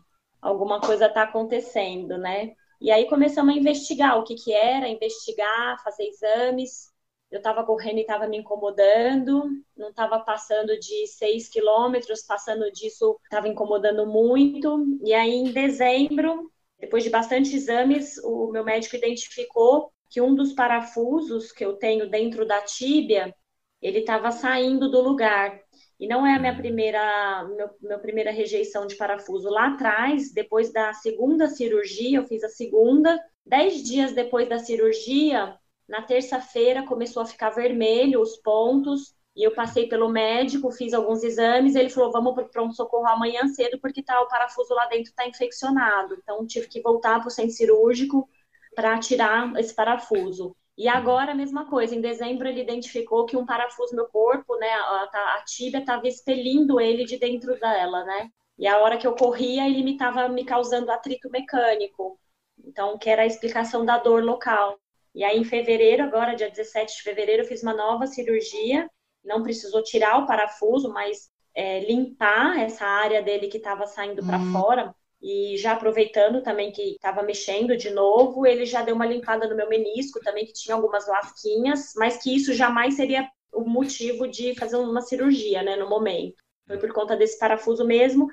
Alguma 0.41 0.81
coisa 0.81 1.05
está 1.05 1.23
acontecendo, 1.23 2.17
né? 2.17 2.53
E 2.81 2.91
aí 2.91 3.07
começamos 3.07 3.55
a 3.55 3.57
investigar 3.57 4.19
o 4.19 4.23
que, 4.23 4.35
que 4.35 4.51
era, 4.53 4.89
investigar, 4.89 5.81
fazer 5.83 6.03
exames. 6.03 6.91
Eu 7.31 7.37
estava 7.37 7.63
correndo 7.65 7.99
e 7.99 8.01
estava 8.01 8.27
me 8.27 8.37
incomodando, 8.37 9.49
não 9.75 9.89
estava 9.89 10.19
passando 10.19 10.77
de 10.77 11.07
6 11.07 11.47
quilômetros, 11.49 12.23
passando 12.23 12.69
disso 12.71 13.17
estava 13.23 13.47
incomodando 13.47 14.05
muito. 14.05 14.85
E 15.03 15.13
aí, 15.13 15.31
em 15.31 15.51
dezembro, 15.51 16.51
depois 16.83 17.01
de 17.01 17.09
bastante 17.09 17.55
exames, 17.55 18.17
o 18.25 18.51
meu 18.51 18.61
médico 18.61 18.97
identificou 18.97 19.89
que 20.09 20.19
um 20.19 20.35
dos 20.35 20.51
parafusos 20.51 21.49
que 21.49 21.63
eu 21.63 21.77
tenho 21.77 22.09
dentro 22.09 22.45
da 22.45 22.61
tíbia, 22.61 23.33
ele 23.81 23.99
estava 23.99 24.31
saindo 24.33 24.91
do 24.91 24.99
lugar. 24.99 25.61
E 25.97 26.05
não 26.05 26.27
é 26.27 26.35
a 26.35 26.39
minha 26.39 26.53
primeira, 26.53 27.47
meu, 27.55 27.69
minha 27.81 27.99
primeira 27.99 28.31
rejeição 28.31 28.85
de 28.85 28.97
parafuso. 28.97 29.49
Lá 29.49 29.67
atrás, 29.67 30.33
depois 30.33 30.73
da 30.73 30.91
segunda 30.91 31.47
cirurgia, 31.47 32.17
eu 32.17 32.27
fiz 32.27 32.43
a 32.43 32.49
segunda. 32.49 33.17
Dez 33.45 33.81
dias 33.81 34.11
depois 34.11 34.49
da 34.49 34.59
cirurgia, 34.59 35.57
na 35.87 36.01
terça-feira, 36.01 36.83
começou 36.83 37.23
a 37.23 37.25
ficar 37.25 37.51
vermelho 37.51 38.19
os 38.19 38.35
pontos. 38.35 39.15
E 39.35 39.43
eu 39.43 39.53
passei 39.53 39.87
pelo 39.87 40.09
médico, 40.09 40.71
fiz 40.71 40.93
alguns 40.93 41.23
exames. 41.23 41.75
Ele 41.75 41.89
falou: 41.89 42.11
vamos 42.11 42.33
para 42.33 42.43
o 42.43 42.49
pronto-socorro 42.49 43.07
amanhã 43.07 43.47
cedo, 43.47 43.79
porque 43.79 44.03
tá, 44.03 44.21
o 44.21 44.27
parafuso 44.27 44.73
lá 44.73 44.85
dentro 44.87 45.09
está 45.09 45.27
infeccionado. 45.27 46.15
Então, 46.21 46.45
tive 46.45 46.67
que 46.67 46.81
voltar 46.81 47.19
para 47.19 47.27
o 47.27 47.31
centro 47.31 47.53
cirúrgico 47.53 48.29
para 48.75 48.97
tirar 48.99 49.55
esse 49.59 49.73
parafuso. 49.73 50.55
E 50.77 50.87
agora 50.87 51.31
a 51.33 51.35
mesma 51.35 51.69
coisa, 51.69 51.95
em 51.95 52.01
dezembro 52.01 52.47
ele 52.47 52.61
identificou 52.61 53.25
que 53.25 53.37
um 53.37 53.45
parafuso 53.45 53.95
no 53.95 54.07
corpo, 54.07 54.57
né, 54.57 54.69
a, 54.71 55.35
a 55.37 55.43
tíbia 55.45 55.79
estava 55.79 56.07
expelindo 56.07 56.81
ele 56.81 57.05
de 57.05 57.17
dentro 57.17 57.59
dela, 57.59 58.03
né? 58.03 58.29
E 58.57 58.67
a 58.67 58.79
hora 58.79 58.97
que 58.97 59.05
eu 59.05 59.15
corria, 59.15 59.67
ele 59.67 59.83
me 59.83 59.93
estava 59.93 60.27
me 60.27 60.43
causando 60.45 60.91
atrito 60.91 61.29
mecânico. 61.29 62.19
Então, 62.63 62.97
que 62.97 63.09
era 63.09 63.23
a 63.23 63.25
explicação 63.25 63.85
da 63.85 63.97
dor 63.97 64.23
local. 64.23 64.79
E 65.13 65.23
aí, 65.23 65.37
em 65.37 65.43
fevereiro, 65.43 66.03
agora, 66.03 66.35
dia 66.35 66.49
17 66.49 66.95
de 66.97 67.03
fevereiro, 67.03 67.43
eu 67.43 67.47
fiz 67.47 67.61
uma 67.63 67.73
nova 67.73 68.07
cirurgia. 68.07 68.89
Não 69.23 69.41
precisou 69.41 69.83
tirar 69.83 70.17
o 70.17 70.25
parafuso, 70.25 70.91
mas 70.91 71.31
é, 71.55 71.79
limpar 71.81 72.59
essa 72.59 72.85
área 72.85 73.21
dele 73.21 73.47
que 73.47 73.57
estava 73.57 73.85
saindo 73.85 74.25
para 74.25 74.37
uhum. 74.37 74.51
fora. 74.51 74.95
E 75.21 75.55
já 75.57 75.71
aproveitando 75.71 76.41
também 76.41 76.71
que 76.71 76.81
estava 76.81 77.23
mexendo 77.23 77.77
de 77.77 77.89
novo, 77.89 78.45
ele 78.45 78.65
já 78.65 78.81
deu 78.81 78.95
uma 78.95 79.05
limpada 79.05 79.47
no 79.47 79.55
meu 79.55 79.69
menisco 79.69 80.19
também, 80.19 80.45
que 80.45 80.51
tinha 80.51 80.75
algumas 80.75 81.07
lasquinhas, 81.07 81.93
mas 81.95 82.21
que 82.21 82.35
isso 82.35 82.53
jamais 82.53 82.95
seria 82.95 83.29
o 83.53 83.61
motivo 83.61 84.27
de 84.27 84.53
fazer 84.55 84.75
uma 84.75 85.01
cirurgia, 85.01 85.63
né, 85.63 85.77
no 85.77 85.87
momento. 85.87 86.43
Foi 86.67 86.77
por 86.77 86.91
conta 86.91 87.15
desse 87.15 87.39
parafuso 87.39 87.85
mesmo. 87.85 88.27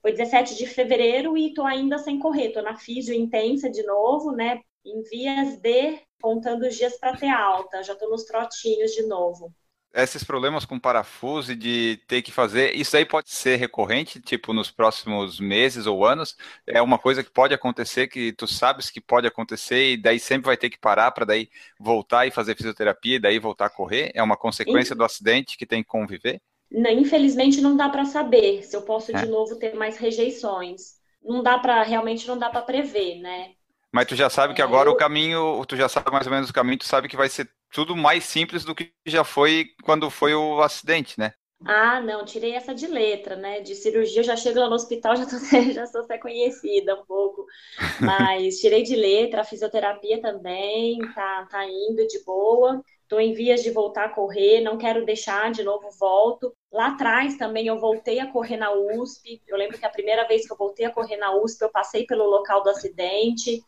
Foi 0.00 0.10
17 0.10 0.56
de 0.56 0.66
fevereiro 0.66 1.38
e 1.38 1.54
tô 1.54 1.62
ainda 1.62 1.96
sem 1.98 2.18
correr, 2.18 2.50
tô 2.50 2.60
na 2.60 2.76
físio 2.76 3.14
intensa 3.14 3.70
de 3.70 3.84
novo, 3.84 4.32
né, 4.32 4.60
em 4.84 5.00
vias 5.02 5.58
de 5.58 6.00
contando 6.20 6.66
os 6.66 6.74
dias 6.74 6.98
para 6.98 7.16
ter 7.16 7.28
alta, 7.28 7.84
já 7.84 7.94
tô 7.94 8.08
nos 8.08 8.24
trotinhos 8.24 8.92
de 8.92 9.02
novo 9.06 9.52
esses 9.94 10.24
problemas 10.24 10.64
com 10.64 10.78
parafuso 10.78 11.52
e 11.52 11.56
de 11.56 12.00
ter 12.06 12.22
que 12.22 12.32
fazer, 12.32 12.74
isso 12.74 12.96
aí 12.96 13.04
pode 13.04 13.30
ser 13.30 13.56
recorrente, 13.56 14.20
tipo, 14.20 14.52
nos 14.52 14.70
próximos 14.70 15.38
meses 15.38 15.86
ou 15.86 16.06
anos? 16.06 16.36
É 16.66 16.80
uma 16.80 16.98
coisa 16.98 17.22
que 17.22 17.30
pode 17.30 17.52
acontecer, 17.52 18.08
que 18.08 18.32
tu 18.32 18.46
sabes 18.46 18.90
que 18.90 19.00
pode 19.00 19.26
acontecer 19.26 19.92
e 19.92 19.96
daí 19.96 20.18
sempre 20.18 20.46
vai 20.46 20.56
ter 20.56 20.70
que 20.70 20.78
parar 20.78 21.10
para 21.10 21.26
daí 21.26 21.48
voltar 21.78 22.26
e 22.26 22.30
fazer 22.30 22.56
fisioterapia 22.56 23.16
e 23.16 23.20
daí 23.20 23.38
voltar 23.38 23.66
a 23.66 23.70
correr? 23.70 24.10
É 24.14 24.22
uma 24.22 24.36
consequência 24.36 24.96
do 24.96 25.04
acidente 25.04 25.58
que 25.58 25.66
tem 25.66 25.82
que 25.82 25.88
conviver? 25.88 26.40
Não, 26.70 26.90
infelizmente 26.90 27.60
não 27.60 27.76
dá 27.76 27.88
para 27.90 28.06
saber 28.06 28.62
se 28.62 28.74
eu 28.74 28.82
posso 28.82 29.14
é. 29.14 29.20
de 29.20 29.26
novo 29.26 29.56
ter 29.56 29.74
mais 29.74 29.98
rejeições. 29.98 30.94
Não 31.22 31.42
dá 31.42 31.58
para, 31.58 31.82
realmente 31.82 32.26
não 32.26 32.38
dá 32.38 32.48
para 32.48 32.62
prever, 32.62 33.20
né? 33.20 33.50
Mas 33.92 34.06
tu 34.06 34.16
já 34.16 34.30
sabe 34.30 34.54
que 34.54 34.62
é, 34.62 34.64
agora 34.64 34.88
eu... 34.88 34.94
o 34.94 34.96
caminho, 34.96 35.62
tu 35.66 35.76
já 35.76 35.86
sabe 35.86 36.10
mais 36.10 36.26
ou 36.26 36.32
menos 36.32 36.48
o 36.48 36.52
caminho, 36.52 36.78
tu 36.78 36.86
sabe 36.86 37.08
que 37.08 37.16
vai 37.16 37.28
ser 37.28 37.46
tudo 37.72 37.96
mais 37.96 38.24
simples 38.24 38.64
do 38.64 38.74
que 38.74 38.92
já 39.06 39.24
foi 39.24 39.66
quando 39.82 40.10
foi 40.10 40.34
o 40.34 40.62
acidente, 40.62 41.18
né? 41.18 41.32
Ah, 41.64 42.00
não, 42.00 42.24
tirei 42.24 42.54
essa 42.54 42.74
de 42.74 42.86
letra, 42.86 43.36
né? 43.36 43.60
De 43.60 43.74
cirurgia, 43.74 44.20
eu 44.20 44.24
já 44.24 44.36
chego 44.36 44.58
lá 44.58 44.68
no 44.68 44.74
hospital, 44.74 45.14
já, 45.16 45.24
tô, 45.26 45.38
já 45.72 45.86
sou 45.86 46.02
até 46.02 46.18
conhecida 46.18 46.94
um 46.94 47.04
pouco. 47.04 47.46
Mas 48.00 48.58
tirei 48.58 48.82
de 48.82 48.96
letra, 48.96 49.42
a 49.42 49.44
fisioterapia 49.44 50.20
também, 50.20 50.98
tá, 51.14 51.46
tá 51.50 51.64
indo 51.66 52.06
de 52.06 52.22
boa. 52.24 52.82
Estou 53.02 53.20
em 53.20 53.34
vias 53.34 53.62
de 53.62 53.70
voltar 53.70 54.06
a 54.06 54.08
correr, 54.08 54.62
não 54.62 54.78
quero 54.78 55.04
deixar, 55.04 55.52
de 55.52 55.62
novo 55.62 55.90
volto. 56.00 56.52
Lá 56.72 56.88
atrás 56.88 57.36
também 57.36 57.66
eu 57.66 57.78
voltei 57.78 58.18
a 58.18 58.26
correr 58.26 58.56
na 58.56 58.72
USP. 58.72 59.40
Eu 59.46 59.58
lembro 59.58 59.78
que 59.78 59.84
a 59.84 59.90
primeira 59.90 60.26
vez 60.26 60.46
que 60.46 60.52
eu 60.52 60.56
voltei 60.56 60.86
a 60.86 60.90
correr 60.90 61.18
na 61.18 61.34
USP, 61.36 61.62
eu 61.62 61.70
passei 61.70 62.06
pelo 62.06 62.24
local 62.24 62.62
do 62.62 62.70
acidente. 62.70 63.62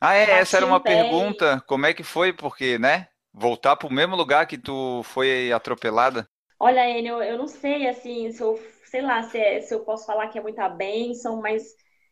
Ah, 0.00 0.14
é, 0.14 0.30
essa 0.30 0.56
era 0.56 0.66
uma 0.66 0.80
pergunta. 0.80 1.62
Como 1.66 1.84
é 1.84 1.92
que 1.92 2.02
foi? 2.02 2.32
Porque, 2.32 2.78
né? 2.78 3.08
Voltar 3.38 3.76
para 3.76 3.86
o 3.86 3.92
mesmo 3.92 4.16
lugar 4.16 4.46
que 4.46 4.56
tu 4.56 5.02
foi 5.04 5.52
atropelada? 5.52 6.26
Olha, 6.58 6.88
Enio, 6.88 7.22
eu 7.22 7.36
não 7.36 7.46
sei, 7.46 7.86
assim, 7.86 8.32
se 8.32 8.42
eu, 8.42 8.58
sei 8.86 9.02
lá, 9.02 9.22
se, 9.24 9.36
é, 9.36 9.60
se 9.60 9.74
eu 9.74 9.80
posso 9.80 10.06
falar 10.06 10.28
que 10.28 10.38
é 10.38 10.42
muita 10.42 10.66
bênção, 10.70 11.42
mas 11.42 11.62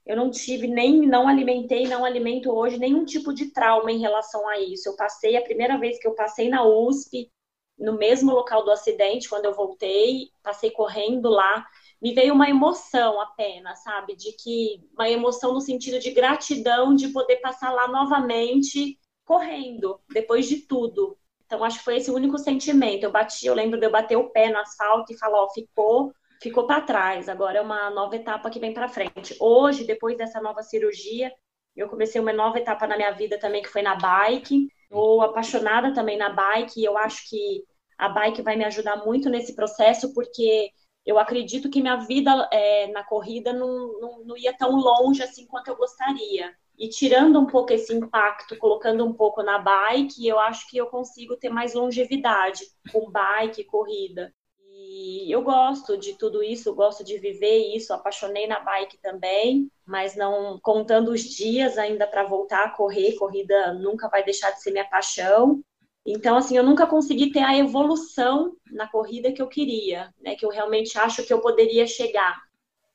eu 0.05 0.15
não 0.17 0.31
tive 0.31 0.67
nem, 0.67 1.01
não 1.07 1.27
alimentei, 1.27 1.85
não 1.89 2.05
alimento 2.05 2.51
hoje 2.51 2.77
nenhum 2.79 3.07
tipo 3.07 3.33
de 3.33 3.51
trauma 3.53 3.91
em 3.91 4.01
relação 4.01 4.47
a 4.47 4.61
isso. 4.61 4.87
Eu 4.87 4.97
passei, 4.97 5.35
a 5.35 5.43
primeira 5.43 5.79
vez 5.79 5.99
que 5.99 6.07
eu 6.07 6.15
passei 6.15 6.51
na 6.51 6.63
USP, 6.63 7.31
no 7.79 7.95
mesmo 7.97 8.31
local 8.31 8.63
do 8.63 8.71
acidente, 8.71 9.27
quando 9.27 9.47
eu 9.47 9.55
voltei, 9.55 10.29
passei 10.43 10.71
correndo 10.71 11.31
lá, 11.31 11.67
me 12.03 12.13
veio 12.13 12.35
uma 12.35 12.51
emoção 12.51 13.19
apenas, 13.19 13.83
sabe? 13.83 14.15
De 14.15 14.33
que 14.33 14.79
uma 14.93 15.09
emoção 15.09 15.55
no 15.55 15.61
sentido 15.63 15.99
de 15.99 16.11
gratidão 16.11 16.95
de 16.95 17.09
poder 17.09 17.37
passar 17.37 17.71
lá 17.73 17.89
novamente 17.89 18.99
correndo, 19.25 20.01
depois 20.11 20.49
de 20.49 20.67
tudo. 20.67 21.17
Então, 21.47 21.65
acho 21.65 21.79
que 21.79 21.85
foi 21.85 21.97
esse 21.97 22.11
o 22.11 22.15
único 22.15 22.39
sentimento. 22.39 23.05
Eu 23.05 23.13
bati, 23.13 23.47
eu 23.47 23.55
lembro 23.55 23.79
de 23.79 23.87
eu 23.87 23.91
bater 23.91 24.17
o 24.17 24.31
pé 24.31 24.51
no 24.51 24.59
asfalto 24.59 25.13
e 25.13 25.19
falar, 25.19 25.43
ó, 25.43 25.51
ficou, 25.51 26.13
ficou 26.43 26.67
para 26.67 26.81
trás. 26.81 27.29
Agora 27.29 27.59
é 27.59 27.63
uma 27.63 27.91
nova 27.91 28.17
etapa 28.17 28.51
que 28.51 28.59
vem 28.59 28.75
para 28.75 28.89
frente. 28.89 29.37
Hoje, 29.41 29.85
depois 29.85 30.17
dessa 30.17 30.41
nova 30.41 30.63
cirurgia, 30.63 31.33
eu 31.77 31.89
comecei 31.89 32.21
uma 32.21 32.33
nova 32.33 32.59
etapa 32.59 32.87
na 32.87 32.97
minha 32.97 33.13
vida 33.13 33.39
também, 33.39 33.63
que 33.63 33.69
foi 33.69 33.83
na 33.83 33.97
bike. 33.97 34.69
Estou 34.83 35.23
apaixonada 35.23 35.93
também 35.93 36.17
na 36.17 36.31
bike 36.31 36.81
e 36.81 36.85
eu 36.85 36.97
acho 36.97 37.29
que 37.29 37.65
a 37.99 38.09
bike 38.09 38.43
vai 38.43 38.57
me 38.57 38.65
ajudar 38.65 39.05
muito 39.05 39.29
nesse 39.29 39.55
processo, 39.55 40.13
porque 40.15 40.71
eu 41.05 41.19
acredito 41.19 41.71
que 41.71 41.81
minha 41.81 41.97
vida 41.97 42.49
é, 42.53 42.87
na 42.89 43.05
corrida 43.05 43.53
não, 43.53 44.01
não, 44.01 44.25
não, 44.25 44.37
ia 44.37 44.57
tão 44.57 44.71
longe 44.71 45.23
assim 45.23 45.47
quanto 45.47 45.69
eu 45.69 45.77
gostaria. 45.77 46.55
E 46.79 46.89
tirando 46.89 47.39
um 47.39 47.47
pouco 47.47 47.73
esse 47.73 47.95
impacto, 47.95 48.59
colocando 48.59 49.05
um 49.05 49.13
pouco 49.13 49.43
na 49.43 49.59
bike, 49.59 50.27
eu 50.27 50.39
acho 50.39 50.69
que 50.69 50.77
eu 50.77 50.87
consigo 50.87 51.37
ter 51.37 51.49
mais 51.49 51.75
longevidade 51.75 52.65
com 52.93 53.11
bike, 53.11 53.65
corrida. 53.65 54.33
E 54.71 55.33
eu 55.35 55.43
gosto 55.43 55.97
de 55.97 56.19
tudo 56.19 56.43
isso, 56.43 56.75
gosto 56.75 57.05
de 57.05 57.19
viver 57.19 57.75
isso, 57.75 57.93
apaixonei 57.93 58.47
na 58.47 58.61
bike 58.61 58.99
também, 58.99 59.71
mas 59.87 60.17
não 60.17 60.59
contando 60.63 61.13
os 61.13 61.23
dias 61.23 61.79
ainda 61.79 62.07
para 62.07 62.25
voltar 62.25 62.65
a 62.65 62.71
correr, 62.71 63.17
corrida 63.17 63.73
nunca 63.75 64.09
vai 64.09 64.25
deixar 64.25 64.51
de 64.51 64.63
ser 64.63 64.73
minha 64.73 64.89
paixão. 64.89 65.63
Então, 66.05 66.37
assim, 66.37 66.57
eu 66.57 66.63
nunca 66.63 66.87
consegui 66.87 67.33
ter 67.33 67.43
a 67.43 67.57
evolução 67.57 68.55
na 68.71 68.87
corrida 68.87 69.33
que 69.33 69.41
eu 69.41 69.49
queria, 69.49 70.13
né? 70.21 70.35
Que 70.35 70.45
eu 70.45 70.51
realmente 70.51 70.99
acho 70.99 71.25
que 71.25 71.33
eu 71.33 71.41
poderia 71.41 71.87
chegar. 71.87 72.43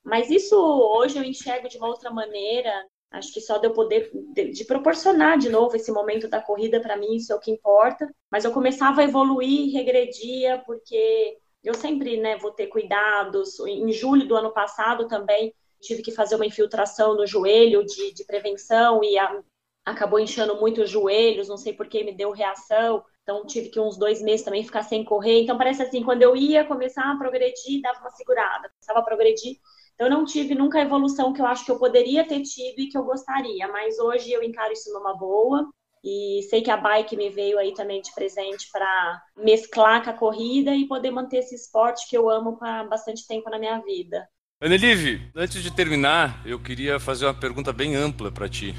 Mas 0.04 0.30
isso 0.30 0.56
hoje 0.56 1.18
eu 1.18 1.24
enxergo 1.24 1.68
de 1.68 1.78
uma 1.78 1.88
outra 1.88 2.12
maneira. 2.12 2.72
Acho 3.12 3.34
que 3.34 3.42
só 3.42 3.58
de 3.58 3.68
eu 3.68 3.74
poder 3.74 4.12
de, 4.34 4.52
de 4.52 4.66
proporcionar 4.66 5.38
de 5.38 5.50
novo 5.50 5.76
esse 5.76 5.92
momento 5.92 6.28
da 6.28 6.42
corrida 6.42 6.80
para 6.80 6.96
mim, 6.96 7.16
isso 7.16 7.34
é 7.34 7.36
o 7.36 7.40
que 7.40 7.52
importa. 7.52 8.08
Mas 8.32 8.46
eu 8.46 8.52
começava 8.52 9.02
a 9.02 9.04
evoluir, 9.04 9.74
regredia, 9.74 10.62
porque 10.66 11.38
eu 11.64 11.74
sempre, 11.74 12.18
né, 12.18 12.38
vou 12.38 12.52
ter 12.52 12.68
cuidados. 12.68 13.60
Em 13.62 13.92
julho 13.92 14.28
do 14.28 14.36
ano 14.36 14.54
passado 14.54 15.08
também 15.08 15.54
tive 15.82 16.02
que 16.02 16.12
fazer 16.12 16.36
uma 16.36 16.46
infiltração 16.46 17.16
no 17.16 17.26
joelho 17.26 17.84
de, 17.86 18.14
de 18.14 18.24
prevenção 18.26 19.04
e 19.04 19.18
a, 19.18 19.42
acabou 19.86 20.20
inchando 20.20 20.60
muito 20.60 20.82
os 20.82 20.90
joelhos, 20.90 21.48
não 21.48 21.58
sei 21.58 21.74
por 21.74 21.88
que 21.88 22.04
me 22.04 22.14
deu 22.14 22.32
reação. 22.32 23.04
Então 23.24 23.46
tive 23.46 23.70
que 23.70 23.80
uns 23.80 23.98
dois 23.98 24.22
meses 24.22 24.46
também 24.46 24.64
ficar 24.64 24.84
sem 24.84 25.04
correr. 25.04 25.42
Então 25.42 25.58
parece 25.58 25.82
assim, 25.82 26.04
quando 26.04 26.22
eu 26.22 26.36
ia 26.36 26.66
começar 26.66 27.12
a 27.12 27.18
progredir, 27.18 27.82
dava 27.82 28.00
uma 28.00 28.12
segurada, 28.12 28.70
começava 28.70 29.00
a 29.00 29.04
progredir. 29.04 29.58
Então 30.00 30.10
não 30.10 30.24
tive 30.24 30.56
nunca 30.56 30.80
a 30.80 30.82
evolução 30.82 31.34
que 31.34 31.42
eu 31.42 31.46
acho 31.46 31.66
que 31.66 31.72
eu 31.72 31.78
poderia 31.78 32.26
ter 32.26 32.42
tido 32.42 32.80
e 32.80 32.88
que 32.88 32.98
eu 32.98 33.04
gostaria, 33.04 33.68
mas 33.68 34.00
hoje 34.00 34.32
eu 34.32 34.42
encaro 34.42 34.72
isso 34.72 34.94
numa 34.94 35.14
boa. 35.14 35.70
E 36.02 36.40
sei 36.50 36.62
que 36.62 36.72
a 36.72 36.78
bike 36.78 37.18
me 37.18 37.30
veio 37.30 37.60
aí 37.60 37.74
também 37.74 38.02
de 38.02 38.10
presente 38.16 38.70
para 38.72 39.22
mesclar 39.36 40.02
com 40.02 40.10
a 40.10 40.14
corrida 40.14 40.74
e 40.74 40.88
poder 40.88 41.12
manter 41.12 41.40
esse 41.40 41.54
esporte 41.54 42.08
que 42.10 42.18
eu 42.18 42.30
amo 42.30 42.58
há 42.62 42.86
bastante 42.86 43.28
tempo 43.28 43.50
na 43.50 43.60
minha 43.60 43.78
vida. 43.80 44.26
Anelive, 44.62 45.30
antes 45.36 45.62
de 45.62 45.70
terminar, 45.70 46.42
eu 46.46 46.58
queria 46.58 46.98
fazer 46.98 47.26
uma 47.26 47.34
pergunta 47.34 47.74
bem 47.74 47.98
ampla 47.98 48.32
para 48.32 48.48
ti. 48.48 48.74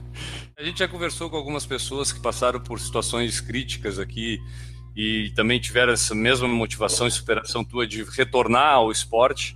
A 0.56 0.64
gente 0.64 0.78
já 0.78 0.88
conversou 0.88 1.28
com 1.28 1.36
algumas 1.36 1.66
pessoas 1.66 2.10
que 2.10 2.20
passaram 2.20 2.62
por 2.62 2.80
situações 2.80 3.38
críticas 3.38 3.98
aqui 3.98 4.38
e 4.96 5.30
também 5.36 5.60
tiveram 5.60 5.92
essa 5.92 6.14
mesma 6.14 6.48
motivação 6.48 7.06
e 7.06 7.10
superação 7.10 7.62
tua 7.62 7.86
de 7.86 8.02
retornar 8.04 8.76
ao 8.76 8.90
esporte, 8.90 9.54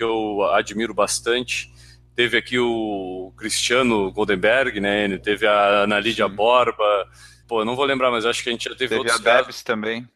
que 0.00 0.04
eu 0.04 0.42
admiro 0.54 0.94
bastante. 0.94 1.70
Teve 2.16 2.38
aqui 2.38 2.58
o 2.58 3.34
Cristiano 3.36 4.10
Goldenberg, 4.10 4.80
né? 4.80 5.18
Teve 5.18 5.46
a 5.46 5.82
Ana 5.82 6.00
Lídia 6.00 6.26
Sim. 6.26 6.34
Borba. 6.34 7.06
Pô, 7.46 7.66
não 7.66 7.76
vou 7.76 7.84
lembrar, 7.84 8.10
mas 8.10 8.24
acho 8.24 8.42
que 8.42 8.48
a 8.48 8.52
gente 8.52 8.64
já 8.64 8.70
teve, 8.70 8.88
teve 8.88 8.94
outros 8.96 9.20
a 9.20 9.22
Debs 9.22 9.46
casos. 9.46 9.62
também. 9.62 10.08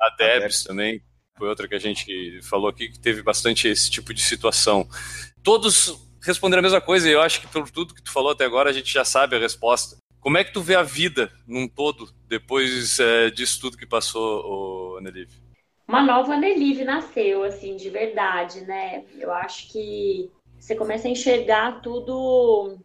A 0.00 0.10
Debs, 0.10 0.36
a 0.36 0.38
Debs 0.38 0.62
também. 0.62 1.02
Foi 1.36 1.48
outra 1.48 1.66
que 1.66 1.74
a 1.74 1.78
gente 1.80 2.40
falou 2.42 2.68
aqui 2.68 2.88
que 2.88 3.00
teve 3.00 3.20
bastante 3.20 3.66
esse 3.66 3.90
tipo 3.90 4.14
de 4.14 4.22
situação. 4.22 4.88
Todos 5.42 5.98
responder 6.22 6.60
a 6.60 6.62
mesma 6.62 6.80
coisa, 6.80 7.08
e 7.08 7.12
eu 7.12 7.20
acho 7.20 7.40
que 7.40 7.48
por 7.48 7.68
tudo 7.68 7.94
que 7.94 8.02
tu 8.02 8.12
falou 8.12 8.30
até 8.30 8.44
agora, 8.44 8.70
a 8.70 8.72
gente 8.72 8.92
já 8.92 9.04
sabe 9.04 9.34
a 9.34 9.40
resposta. 9.40 9.96
Como 10.20 10.38
é 10.38 10.44
que 10.44 10.52
tu 10.52 10.62
vê 10.62 10.76
a 10.76 10.84
vida 10.84 11.32
num 11.48 11.66
todo 11.66 12.14
depois 12.28 13.00
é, 13.00 13.28
disso 13.28 13.60
tudo 13.60 13.76
que 13.76 13.86
passou, 13.86 14.96
Anelive? 14.98 15.34
Uma 15.86 16.02
nova 16.02 16.34
Anelive 16.34 16.84
nasceu, 16.84 17.42
assim, 17.42 17.76
de 17.76 17.90
verdade, 17.90 18.62
né? 18.62 19.04
Eu 19.18 19.32
acho 19.32 19.70
que 19.70 20.30
você 20.58 20.74
começa 20.74 21.08
a 21.08 21.10
enxergar 21.10 21.80
tudo 21.80 22.78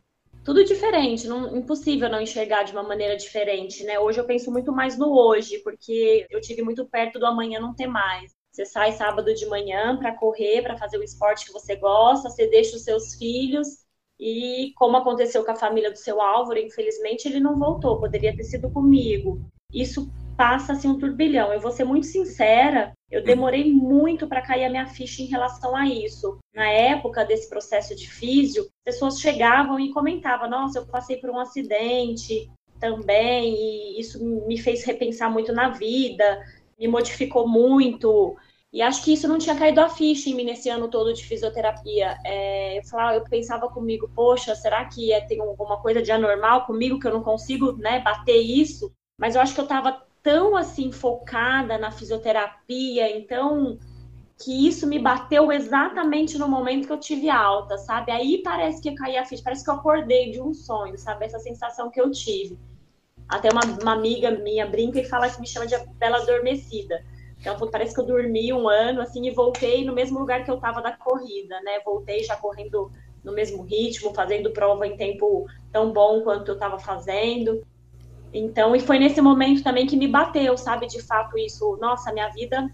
tudo 0.44 0.64
diferente, 0.64 1.28
não, 1.28 1.58
impossível 1.58 2.08
não 2.10 2.22
enxergar 2.22 2.64
de 2.64 2.72
uma 2.72 2.82
maneira 2.82 3.18
diferente, 3.18 3.84
né? 3.84 4.00
Hoje 4.00 4.20
eu 4.20 4.26
penso 4.26 4.50
muito 4.50 4.72
mais 4.72 4.98
no 4.98 5.12
hoje, 5.12 5.60
porque 5.60 6.26
eu 6.30 6.40
tive 6.40 6.62
muito 6.62 6.86
perto 6.86 7.20
do 7.20 7.26
amanhã 7.26 7.60
não 7.60 7.76
ter 7.76 7.88
mais. 7.88 8.32
Você 8.50 8.66
sai 8.66 8.94
sábado 8.94 9.34
de 9.34 9.46
manhã 9.46 9.98
para 9.98 10.16
correr, 10.16 10.62
para 10.62 10.78
fazer 10.78 10.98
o 10.98 11.04
esporte 11.04 11.46
que 11.46 11.52
você 11.52 11.76
gosta, 11.76 12.30
você 12.30 12.48
deixa 12.48 12.78
os 12.78 12.84
seus 12.84 13.16
filhos 13.16 13.68
e 14.20 14.72
como 14.78 14.98
aconteceu 14.98 15.44
com 15.44 15.52
a 15.52 15.56
família 15.56 15.92
do 15.92 15.98
seu 15.98 16.22
Álvaro, 16.22 16.58
infelizmente 16.58 17.28
ele 17.28 17.40
não 17.40 17.60
voltou, 17.60 18.00
poderia 18.00 18.36
ter 18.36 18.46
sido 18.46 18.72
comigo. 18.72 19.40
Isso 19.72 20.10
passa 20.38 20.74
assim 20.74 20.88
um 20.88 21.00
turbilhão. 21.00 21.52
Eu 21.52 21.60
vou 21.60 21.72
ser 21.72 21.84
muito 21.84 22.06
sincera, 22.06 22.94
eu 23.10 23.24
demorei 23.24 23.74
muito 23.74 24.28
para 24.28 24.42
cair 24.42 24.66
a 24.66 24.70
minha 24.70 24.86
ficha 24.86 25.24
em 25.24 25.26
relação 25.26 25.76
a 25.76 25.86
isso. 25.88 26.38
Na 26.54 26.70
época 26.70 27.26
desse 27.26 27.50
processo 27.50 27.96
de 27.96 28.10
físio, 28.10 28.68
pessoas 28.86 29.20
chegavam 29.20 29.80
e 29.80 29.92
comentavam: 29.92 30.50
"Nossa, 30.50 30.80
eu 30.80 30.86
passei 30.86 31.18
por 31.18 31.30
um 31.32 31.40
acidente 31.40 32.50
também 32.80 33.56
e 33.56 34.00
isso 34.00 34.24
me 34.24 34.58
fez 34.60 34.86
repensar 34.86 35.32
muito 35.32 35.52
na 35.52 35.70
vida, 35.70 36.46
me 36.80 36.88
modificou 36.88 37.48
muito". 37.48 38.38
E 38.72 38.82
acho 38.82 39.04
que 39.04 39.14
isso 39.14 39.28
não 39.28 39.38
tinha 39.40 39.56
caído 39.56 39.82
a 39.82 39.90
ficha 39.90 40.30
em 40.30 40.36
mim 40.36 40.44
nesse 40.44 40.70
ano 40.70 40.90
todo 40.90 41.14
de 41.14 41.26
fisioterapia. 41.26 42.18
É, 42.26 42.78
eu, 42.78 42.84
falava, 42.84 43.16
eu 43.18 43.24
pensava 43.24 43.68
comigo, 43.70 44.12
poxa, 44.14 44.54
será 44.56 44.86
que 44.86 45.12
é, 45.12 45.22
tem 45.22 45.40
alguma 45.40 45.82
coisa 45.82 46.02
de 46.02 46.12
anormal 46.12 46.66
comigo 46.66 47.00
que 47.00 47.08
eu 47.08 47.14
não 47.14 47.24
consigo 47.24 47.72
né, 47.78 48.02
bater 48.02 48.40
isso? 48.40 48.92
Mas 49.20 49.36
eu 49.36 49.42
acho 49.42 49.56
que 49.56 49.60
eu 49.60 49.64
estava 49.64 50.06
tão 50.28 50.58
assim 50.58 50.92
focada 50.92 51.78
na 51.78 51.90
fisioterapia, 51.90 53.18
então 53.18 53.80
que 54.38 54.68
isso 54.68 54.86
me 54.86 55.00
bateu 55.00 55.54
exatamente 55.54 56.38
no 56.38 56.50
momento 56.50 56.86
que 56.86 56.92
eu 56.92 57.00
tive 57.00 57.30
alta, 57.30 57.78
sabe? 57.78 58.12
Aí 58.12 58.42
parece 58.44 58.82
que 58.82 58.90
eu 58.90 58.96
caí 58.96 59.16
a 59.16 59.24
ficha, 59.24 59.42
parece 59.42 59.64
que 59.64 59.70
eu 59.70 59.76
acordei 59.76 60.32
de 60.32 60.42
um 60.42 60.54
sonho, 60.54 60.98
sabe? 60.98 61.24
Essa 61.24 61.40
sensação 61.40 61.90
que 61.90 62.02
eu 62.02 62.12
tive. 62.12 62.60
Até 63.30 63.50
uma, 63.50 63.62
uma 63.82 63.94
amiga 63.94 64.30
minha 64.32 64.68
brinca 64.68 65.00
e 65.00 65.06
fala 65.06 65.30
que 65.30 65.40
me 65.40 65.48
chama 65.48 65.66
de 65.66 65.78
bela 65.94 66.18
adormecida. 66.18 67.02
Então, 67.40 67.56
parece 67.72 67.96
que 67.96 68.02
eu 68.02 68.06
dormi 68.06 68.52
um 68.52 68.68
ano, 68.68 69.00
assim, 69.00 69.26
e 69.26 69.32
voltei 69.32 69.86
no 69.86 69.94
mesmo 69.94 70.20
lugar 70.20 70.44
que 70.44 70.52
eu 70.52 70.56
estava 70.56 70.82
da 70.82 70.92
corrida, 70.92 71.62
né? 71.62 71.80
Voltei 71.86 72.22
já 72.26 72.36
correndo 72.36 72.92
no 73.24 73.32
mesmo 73.32 73.64
ritmo, 73.64 74.14
fazendo 74.14 74.52
prova 74.52 74.86
em 74.86 74.98
tempo 74.98 75.46
tão 75.72 75.94
bom 75.94 76.22
quanto 76.22 76.50
eu 76.50 76.56
estava 76.56 76.78
fazendo. 76.78 77.66
Então, 78.34 78.76
e 78.76 78.80
foi 78.80 79.00
nesse 79.00 79.22
momento 79.22 79.64
também 79.64 79.88
que 79.88 79.96
me 79.96 80.08
bateu, 80.08 80.58
sabe, 80.58 80.88
de 80.88 81.02
fato, 81.02 81.38
isso. 81.38 81.78
Nossa, 81.82 82.12
minha 82.12 82.30
vida. 82.30 82.70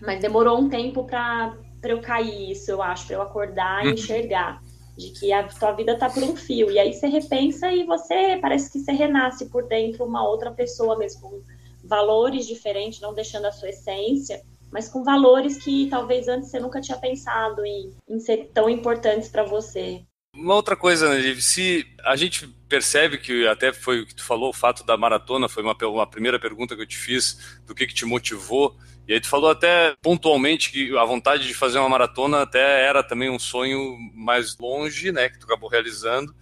Mas 0.00 0.20
demorou 0.20 0.58
um 0.58 0.68
tempo 0.68 1.04
para 1.04 1.56
eu 1.82 2.00
cair 2.00 2.52
isso, 2.52 2.70
eu 2.70 2.82
acho, 2.82 3.06
para 3.06 3.16
eu 3.16 3.22
acordar 3.22 3.84
e 3.84 3.88
uhum. 3.88 3.94
enxergar 3.94 4.62
de 4.96 5.10
que 5.10 5.32
a 5.32 5.46
tua 5.46 5.72
vida 5.72 5.96
tá 5.96 6.10
por 6.10 6.22
um 6.22 6.34
fio. 6.34 6.70
E 6.70 6.78
aí 6.78 6.92
você 6.92 7.06
repensa 7.06 7.72
e 7.72 7.84
você 7.84 8.36
parece 8.40 8.72
que 8.72 8.80
você 8.80 8.92
renasce 8.92 9.46
por 9.46 9.64
dentro 9.66 10.04
uma 10.04 10.28
outra 10.28 10.50
pessoa 10.50 10.98
mesmo, 10.98 11.22
com 11.22 11.42
valores 11.84 12.46
diferentes, 12.46 13.00
não 13.00 13.14
deixando 13.14 13.46
a 13.46 13.52
sua 13.52 13.68
essência, 13.68 14.42
mas 14.70 14.88
com 14.88 15.04
valores 15.04 15.62
que 15.62 15.88
talvez 15.88 16.26
antes 16.26 16.50
você 16.50 16.58
nunca 16.58 16.80
tinha 16.80 16.98
pensado 16.98 17.64
em, 17.64 17.90
em 18.08 18.18
ser 18.18 18.50
tão 18.52 18.68
importantes 18.68 19.28
para 19.28 19.44
você. 19.44 20.04
Uma 20.38 20.54
outra 20.54 20.76
coisa, 20.76 21.12
né, 21.12 21.34
se 21.40 21.84
a 22.04 22.14
gente 22.14 22.46
percebe 22.68 23.18
que 23.18 23.44
até 23.48 23.72
foi 23.72 24.02
o 24.02 24.06
que 24.06 24.14
tu 24.14 24.22
falou, 24.22 24.50
o 24.50 24.52
fato 24.52 24.84
da 24.84 24.96
maratona 24.96 25.48
foi 25.48 25.64
uma, 25.64 25.76
uma 25.82 26.06
primeira 26.06 26.38
pergunta 26.38 26.76
que 26.76 26.82
eu 26.82 26.86
te 26.86 26.96
fiz, 26.96 27.58
do 27.66 27.74
que, 27.74 27.88
que 27.88 27.92
te 27.92 28.04
motivou, 28.04 28.76
e 29.08 29.14
aí 29.14 29.20
tu 29.20 29.26
falou 29.26 29.50
até 29.50 29.96
pontualmente 30.00 30.70
que 30.70 30.96
a 30.96 31.04
vontade 31.04 31.44
de 31.44 31.54
fazer 31.54 31.80
uma 31.80 31.88
maratona 31.88 32.42
até 32.42 32.86
era 32.86 33.02
também 33.02 33.28
um 33.28 33.38
sonho 33.38 33.98
mais 34.14 34.56
longe, 34.56 35.10
né, 35.10 35.28
que 35.28 35.40
tu 35.40 35.44
acabou 35.44 35.68
realizando, 35.68 36.32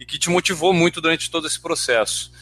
e 0.00 0.06
que 0.06 0.18
te 0.18 0.30
motivou 0.30 0.72
muito 0.72 0.98
durante 0.98 1.30
todo 1.30 1.46
esse 1.46 1.60
processo. 1.60 2.32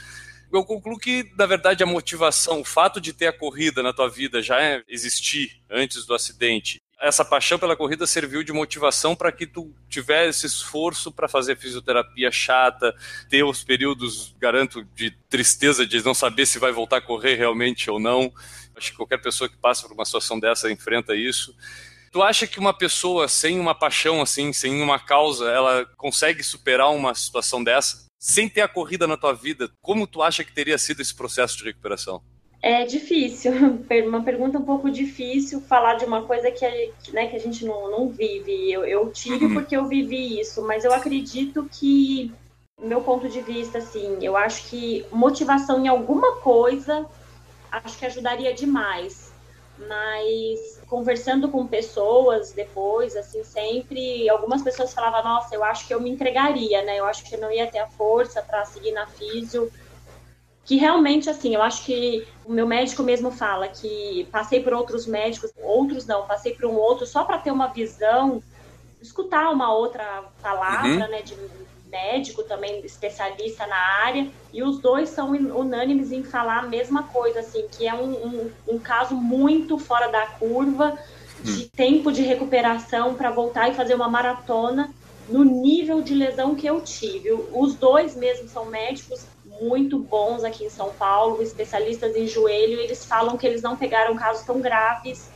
Eu 0.52 0.64
concluo 0.64 0.96
que, 0.96 1.28
na 1.36 1.44
verdade, 1.44 1.82
a 1.82 1.86
motivação, 1.86 2.60
o 2.60 2.64
fato 2.64 3.00
de 3.00 3.12
ter 3.12 3.26
a 3.26 3.32
corrida 3.32 3.82
na 3.82 3.92
tua 3.92 4.08
vida 4.08 4.40
já 4.40 4.58
existir 4.86 5.60
antes 5.68 6.06
do 6.06 6.14
acidente, 6.14 6.80
essa 7.00 7.24
paixão 7.24 7.58
pela 7.58 7.74
corrida 7.74 8.06
serviu 8.06 8.42
de 8.42 8.52
motivação 8.52 9.16
para 9.16 9.32
que 9.32 9.46
tu 9.46 9.74
tivesse 9.88 10.46
esforço 10.46 11.10
para 11.10 11.28
fazer 11.28 11.56
fisioterapia 11.56 12.30
chata, 12.30 12.94
ter 13.28 13.42
os 13.42 13.64
períodos, 13.64 14.34
garanto, 14.38 14.84
de 14.94 15.10
tristeza 15.28 15.86
de 15.86 16.04
não 16.04 16.12
saber 16.12 16.44
se 16.44 16.58
vai 16.58 16.72
voltar 16.72 16.98
a 16.98 17.00
correr 17.00 17.36
realmente 17.36 17.90
ou 17.90 17.98
não. 17.98 18.30
Acho 18.76 18.90
que 18.90 18.96
qualquer 18.96 19.18
pessoa 19.18 19.48
que 19.48 19.56
passa 19.56 19.88
por 19.88 19.94
uma 19.94 20.04
situação 20.04 20.38
dessa 20.38 20.70
enfrenta 20.70 21.16
isso. 21.16 21.56
Tu 22.12 22.22
acha 22.22 22.46
que 22.46 22.58
uma 22.58 22.74
pessoa 22.74 23.28
sem 23.28 23.58
uma 23.58 23.74
paixão 23.74 24.20
assim, 24.20 24.52
sem 24.52 24.82
uma 24.82 24.98
causa, 24.98 25.48
ela 25.50 25.86
consegue 25.96 26.42
superar 26.42 26.90
uma 26.90 27.14
situação 27.14 27.64
dessa? 27.64 28.06
Sem 28.18 28.48
ter 28.48 28.60
a 28.60 28.68
corrida 28.68 29.06
na 29.06 29.16
tua 29.16 29.32
vida, 29.32 29.70
como 29.80 30.06
tu 30.06 30.20
acha 30.22 30.44
que 30.44 30.52
teria 30.52 30.76
sido 30.76 31.00
esse 31.00 31.14
processo 31.14 31.56
de 31.56 31.64
recuperação? 31.64 32.22
É 32.62 32.84
difícil, 32.84 33.52
uma 34.06 34.22
pergunta 34.22 34.58
um 34.58 34.64
pouco 34.64 34.90
difícil 34.90 35.60
falar 35.62 35.94
de 35.94 36.04
uma 36.04 36.22
coisa 36.22 36.50
que 36.50 36.64
a, 36.64 36.70
né, 37.12 37.26
que 37.26 37.36
a 37.36 37.40
gente 37.40 37.64
não, 37.64 37.90
não 37.90 38.08
vive. 38.08 38.70
Eu, 38.70 38.84
eu 38.84 39.10
tive 39.10 39.46
uhum. 39.46 39.54
porque 39.54 39.76
eu 39.76 39.86
vivi 39.86 40.40
isso, 40.40 40.62
mas 40.62 40.84
eu 40.84 40.92
acredito 40.92 41.68
que, 41.72 42.32
meu 42.78 43.00
ponto 43.00 43.28
de 43.28 43.40
vista, 43.40 43.78
assim, 43.78 44.18
eu 44.20 44.36
acho 44.36 44.68
que 44.68 45.06
motivação 45.10 45.82
em 45.82 45.88
alguma 45.88 46.36
coisa 46.36 47.06
acho 47.72 47.98
que 47.98 48.06
ajudaria 48.06 48.52
demais. 48.52 49.30
Mas 49.88 50.82
conversando 50.86 51.48
com 51.48 51.66
pessoas 51.66 52.52
depois, 52.52 53.16
assim, 53.16 53.42
sempre, 53.42 54.28
algumas 54.28 54.60
pessoas 54.60 54.92
falavam, 54.92 55.24
nossa, 55.24 55.54
eu 55.54 55.64
acho 55.64 55.86
que 55.86 55.94
eu 55.94 56.00
me 56.02 56.10
entregaria, 56.10 56.82
né? 56.82 56.98
Eu 56.98 57.06
acho 57.06 57.24
que 57.24 57.34
eu 57.34 57.40
não 57.40 57.50
ia 57.50 57.66
ter 57.66 57.78
a 57.78 57.86
força 57.86 58.42
para 58.42 58.66
seguir 58.66 58.92
na 58.92 59.06
físio 59.06 59.72
que 60.64 60.76
realmente, 60.76 61.28
assim, 61.28 61.54
eu 61.54 61.62
acho 61.62 61.84
que 61.84 62.26
o 62.44 62.52
meu 62.52 62.66
médico 62.66 63.02
mesmo 63.02 63.30
fala 63.30 63.68
que 63.68 64.28
passei 64.30 64.62
por 64.62 64.72
outros 64.72 65.06
médicos, 65.06 65.50
outros 65.62 66.06
não, 66.06 66.26
passei 66.26 66.54
por 66.54 66.66
um 66.66 66.74
outro 66.74 67.06
só 67.06 67.24
para 67.24 67.38
ter 67.38 67.50
uma 67.50 67.68
visão, 67.68 68.42
escutar 69.00 69.50
uma 69.50 69.72
outra 69.72 70.24
palavra, 70.42 70.88
uhum. 70.88 71.10
né, 71.10 71.22
de 71.22 71.34
médico 71.90 72.44
também, 72.44 72.84
especialista 72.84 73.66
na 73.66 73.76
área, 73.76 74.28
e 74.52 74.62
os 74.62 74.78
dois 74.78 75.08
são 75.08 75.30
unânimes 75.32 76.12
em 76.12 76.22
falar 76.22 76.60
a 76.60 76.68
mesma 76.68 77.02
coisa, 77.04 77.40
assim, 77.40 77.66
que 77.68 77.86
é 77.86 77.94
um, 77.94 78.12
um, 78.12 78.50
um 78.68 78.78
caso 78.78 79.14
muito 79.14 79.76
fora 79.76 80.08
da 80.08 80.24
curva, 80.26 80.96
de 81.42 81.62
uhum. 81.62 81.68
tempo 81.74 82.12
de 82.12 82.22
recuperação 82.22 83.14
para 83.14 83.30
voltar 83.30 83.68
e 83.70 83.74
fazer 83.74 83.94
uma 83.94 84.08
maratona 84.08 84.92
no 85.28 85.44
nível 85.44 86.02
de 86.02 86.14
lesão 86.14 86.54
que 86.54 86.66
eu 86.66 86.80
tive. 86.80 87.32
Os 87.52 87.74
dois 87.74 88.14
mesmo 88.14 88.48
são 88.48 88.66
médicos 88.66 89.24
muito 89.60 89.98
bons 89.98 90.42
aqui 90.42 90.64
em 90.64 90.70
São 90.70 90.90
Paulo, 90.92 91.42
especialistas 91.42 92.16
em 92.16 92.26
joelho, 92.26 92.80
eles 92.80 93.04
falam 93.04 93.36
que 93.36 93.46
eles 93.46 93.62
não 93.62 93.76
pegaram 93.76 94.16
casos 94.16 94.44
tão 94.44 94.60
graves 94.60 95.28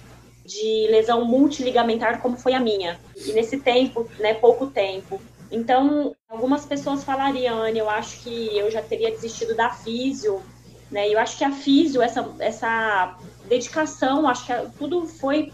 de 0.44 0.87
lesão 0.90 1.24
multiligamentar 1.24 2.20
como 2.20 2.37
foi 2.37 2.54
a 2.54 2.60
minha. 2.60 3.00
E 3.16 3.32
nesse 3.32 3.58
tempo, 3.58 4.08
né, 4.18 4.34
pouco 4.34 4.66
tempo. 4.66 5.20
Então, 5.50 6.14
algumas 6.28 6.66
pessoas 6.66 7.04
falariam, 7.04 7.62
Anne, 7.62 7.78
eu 7.78 7.88
acho 7.88 8.22
que 8.22 8.56
eu 8.56 8.70
já 8.70 8.82
teria 8.82 9.10
desistido 9.10 9.54
da 9.54 9.70
físio, 9.70 10.42
né? 10.90 11.08
Eu 11.08 11.18
acho 11.18 11.38
que 11.38 11.44
a 11.44 11.52
físio, 11.52 12.02
essa, 12.02 12.28
essa 12.38 13.16
dedicação, 13.48 14.28
acho 14.28 14.46
que 14.46 14.52
tudo 14.78 15.06
foi 15.06 15.52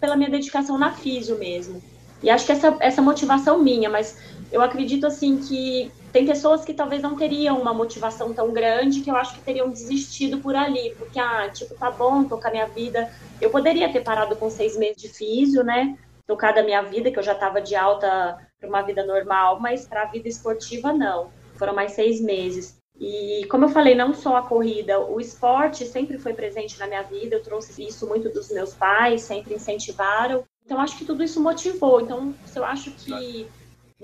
pela 0.00 0.16
minha 0.16 0.30
dedicação 0.30 0.78
na 0.78 0.92
físio 0.92 1.38
mesmo. 1.38 1.82
E 2.22 2.30
acho 2.30 2.46
que 2.46 2.52
essa, 2.52 2.76
essa 2.80 3.02
motivação 3.02 3.58
minha, 3.58 3.90
mas 3.90 4.18
eu 4.50 4.62
acredito 4.62 5.06
assim 5.06 5.38
que 5.38 5.90
tem 6.14 6.24
pessoas 6.24 6.64
que 6.64 6.72
talvez 6.72 7.02
não 7.02 7.16
teriam 7.16 7.60
uma 7.60 7.74
motivação 7.74 8.32
tão 8.32 8.52
grande 8.52 9.00
que 9.00 9.10
eu 9.10 9.16
acho 9.16 9.34
que 9.34 9.40
teriam 9.40 9.68
desistido 9.68 10.38
por 10.38 10.54
ali, 10.54 10.94
porque, 10.96 11.18
ah, 11.18 11.50
tipo, 11.52 11.74
tá 11.74 11.90
bom, 11.90 12.22
tocar 12.22 12.52
minha 12.52 12.68
vida. 12.68 13.12
Eu 13.40 13.50
poderia 13.50 13.92
ter 13.92 14.00
parado 14.00 14.36
com 14.36 14.48
seis 14.48 14.76
meses 14.76 15.02
de 15.02 15.08
físio, 15.08 15.64
né? 15.64 15.98
Tocar 16.24 16.52
da 16.54 16.62
minha 16.62 16.82
vida, 16.82 17.10
que 17.10 17.18
eu 17.18 17.22
já 17.22 17.32
estava 17.32 17.60
de 17.60 17.74
alta 17.74 18.38
para 18.60 18.68
uma 18.68 18.82
vida 18.82 19.04
normal, 19.04 19.58
mas 19.58 19.88
para 19.88 20.02
a 20.02 20.06
vida 20.06 20.28
esportiva, 20.28 20.92
não. 20.92 21.32
Foram 21.56 21.74
mais 21.74 21.94
seis 21.94 22.20
meses. 22.20 22.80
E 23.00 23.44
como 23.50 23.64
eu 23.64 23.70
falei, 23.70 23.96
não 23.96 24.14
só 24.14 24.36
a 24.36 24.42
corrida, 24.42 25.00
o 25.00 25.20
esporte 25.20 25.84
sempre 25.84 26.16
foi 26.16 26.32
presente 26.32 26.78
na 26.78 26.86
minha 26.86 27.02
vida. 27.02 27.34
Eu 27.34 27.42
trouxe 27.42 27.84
isso 27.84 28.06
muito 28.06 28.28
dos 28.28 28.52
meus 28.52 28.72
pais, 28.72 29.22
sempre 29.22 29.54
incentivaram. 29.54 30.44
Então, 30.64 30.80
acho 30.80 30.96
que 30.96 31.04
tudo 31.04 31.24
isso 31.24 31.42
motivou. 31.42 32.00
Então, 32.00 32.32
eu 32.54 32.64
acho 32.64 32.92
que 32.92 33.48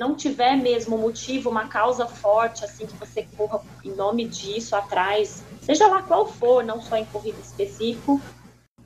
não 0.00 0.14
tiver 0.14 0.56
mesmo 0.56 0.96
motivo, 0.96 1.50
uma 1.50 1.68
causa 1.68 2.06
forte, 2.06 2.64
assim, 2.64 2.86
que 2.86 2.96
você 2.96 3.28
corra 3.36 3.60
em 3.84 3.90
nome 3.90 4.24
disso 4.26 4.74
atrás, 4.74 5.44
seja 5.60 5.86
lá 5.88 6.02
qual 6.02 6.26
for, 6.26 6.64
não 6.64 6.80
só 6.80 6.96
em 6.96 7.04
corrida 7.04 7.38
específico, 7.38 8.18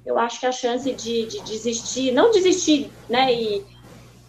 eu 0.05 0.19
acho 0.19 0.41
que 0.41 0.47
a 0.47 0.51
chance 0.51 0.93
de, 0.93 1.27
de 1.27 1.41
desistir, 1.43 2.11
não 2.11 2.33
desistir, 2.33 2.91
né, 3.09 3.33
e, 3.33 3.65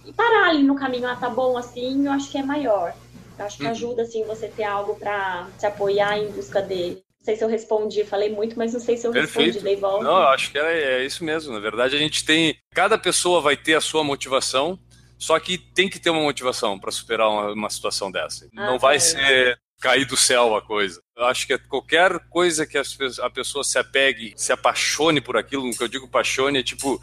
e, 0.05 0.13
parar 0.13 0.49
ali 0.49 0.61
no 0.61 0.75
caminho, 0.75 1.07
ah, 1.07 1.15
tá 1.15 1.27
bom 1.27 1.57
assim, 1.57 2.05
eu 2.05 2.11
acho 2.11 2.29
que 2.29 2.37
é 2.37 2.43
maior. 2.43 2.93
Acho 3.39 3.57
que 3.57 3.65
ajuda, 3.65 4.03
assim, 4.03 4.23
você 4.23 4.47
ter 4.47 4.63
algo 4.63 4.95
para 4.95 5.47
se 5.57 5.65
apoiar 5.65 6.19
em 6.19 6.31
busca 6.31 6.61
dele. 6.61 7.03
Não 7.19 7.25
sei 7.25 7.35
se 7.35 7.43
eu 7.43 7.49
respondi, 7.49 8.05
falei 8.05 8.29
muito, 8.29 8.57
mas 8.57 8.71
não 8.71 8.79
sei 8.79 8.95
se 8.95 9.07
eu 9.07 9.11
Perfeito. 9.11 9.47
respondi, 9.47 9.65
dei 9.65 9.75
volta. 9.75 10.05
Não, 10.05 10.17
eu 10.17 10.27
acho 10.27 10.51
que 10.51 10.57
é, 10.59 10.99
é 10.99 11.05
isso 11.05 11.23
mesmo. 11.23 11.51
Na 11.51 11.59
verdade, 11.59 11.95
a 11.95 11.99
gente 11.99 12.23
tem. 12.23 12.55
Cada 12.73 12.97
pessoa 12.97 13.41
vai 13.41 13.57
ter 13.57 13.73
a 13.73 13.81
sua 13.81 14.03
motivação, 14.03 14.79
só 15.17 15.39
que 15.39 15.57
tem 15.57 15.89
que 15.89 15.99
ter 15.99 16.09
uma 16.09 16.21
motivação 16.21 16.79
para 16.79 16.91
superar 16.91 17.29
uma, 17.29 17.53
uma 17.53 17.69
situação 17.69 18.11
dessa. 18.11 18.47
Ah, 18.55 18.67
não 18.67 18.79
vai 18.79 18.95
tá. 18.95 19.01
ser 19.01 19.59
cair 19.79 20.05
do 20.05 20.17
céu 20.17 20.55
a 20.55 20.61
coisa. 20.61 21.01
Eu 21.15 21.25
acho 21.25 21.45
que 21.47 21.57
qualquer 21.57 22.19
coisa 22.29 22.65
que 22.65 22.77
a 22.77 23.29
pessoa 23.29 23.63
se 23.63 23.77
apegue, 23.77 24.33
se 24.35 24.51
apaixone 24.51 25.21
por 25.21 25.37
aquilo, 25.37 25.69
o 25.69 25.75
que 25.75 25.83
eu 25.83 25.87
digo 25.87 26.07
paixone 26.07 26.59
é 26.59 26.63
tipo, 26.63 27.01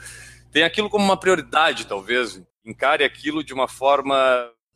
tem 0.53 0.65
aquilo 0.65 0.91
como 0.91 1.05
uma 1.05 1.17
prioridade, 1.17 1.87
talvez. 1.87 2.41
Encare 2.65 3.05
aquilo 3.05 3.43
de 3.43 3.53
uma 3.53 3.67
forma, 3.67 4.15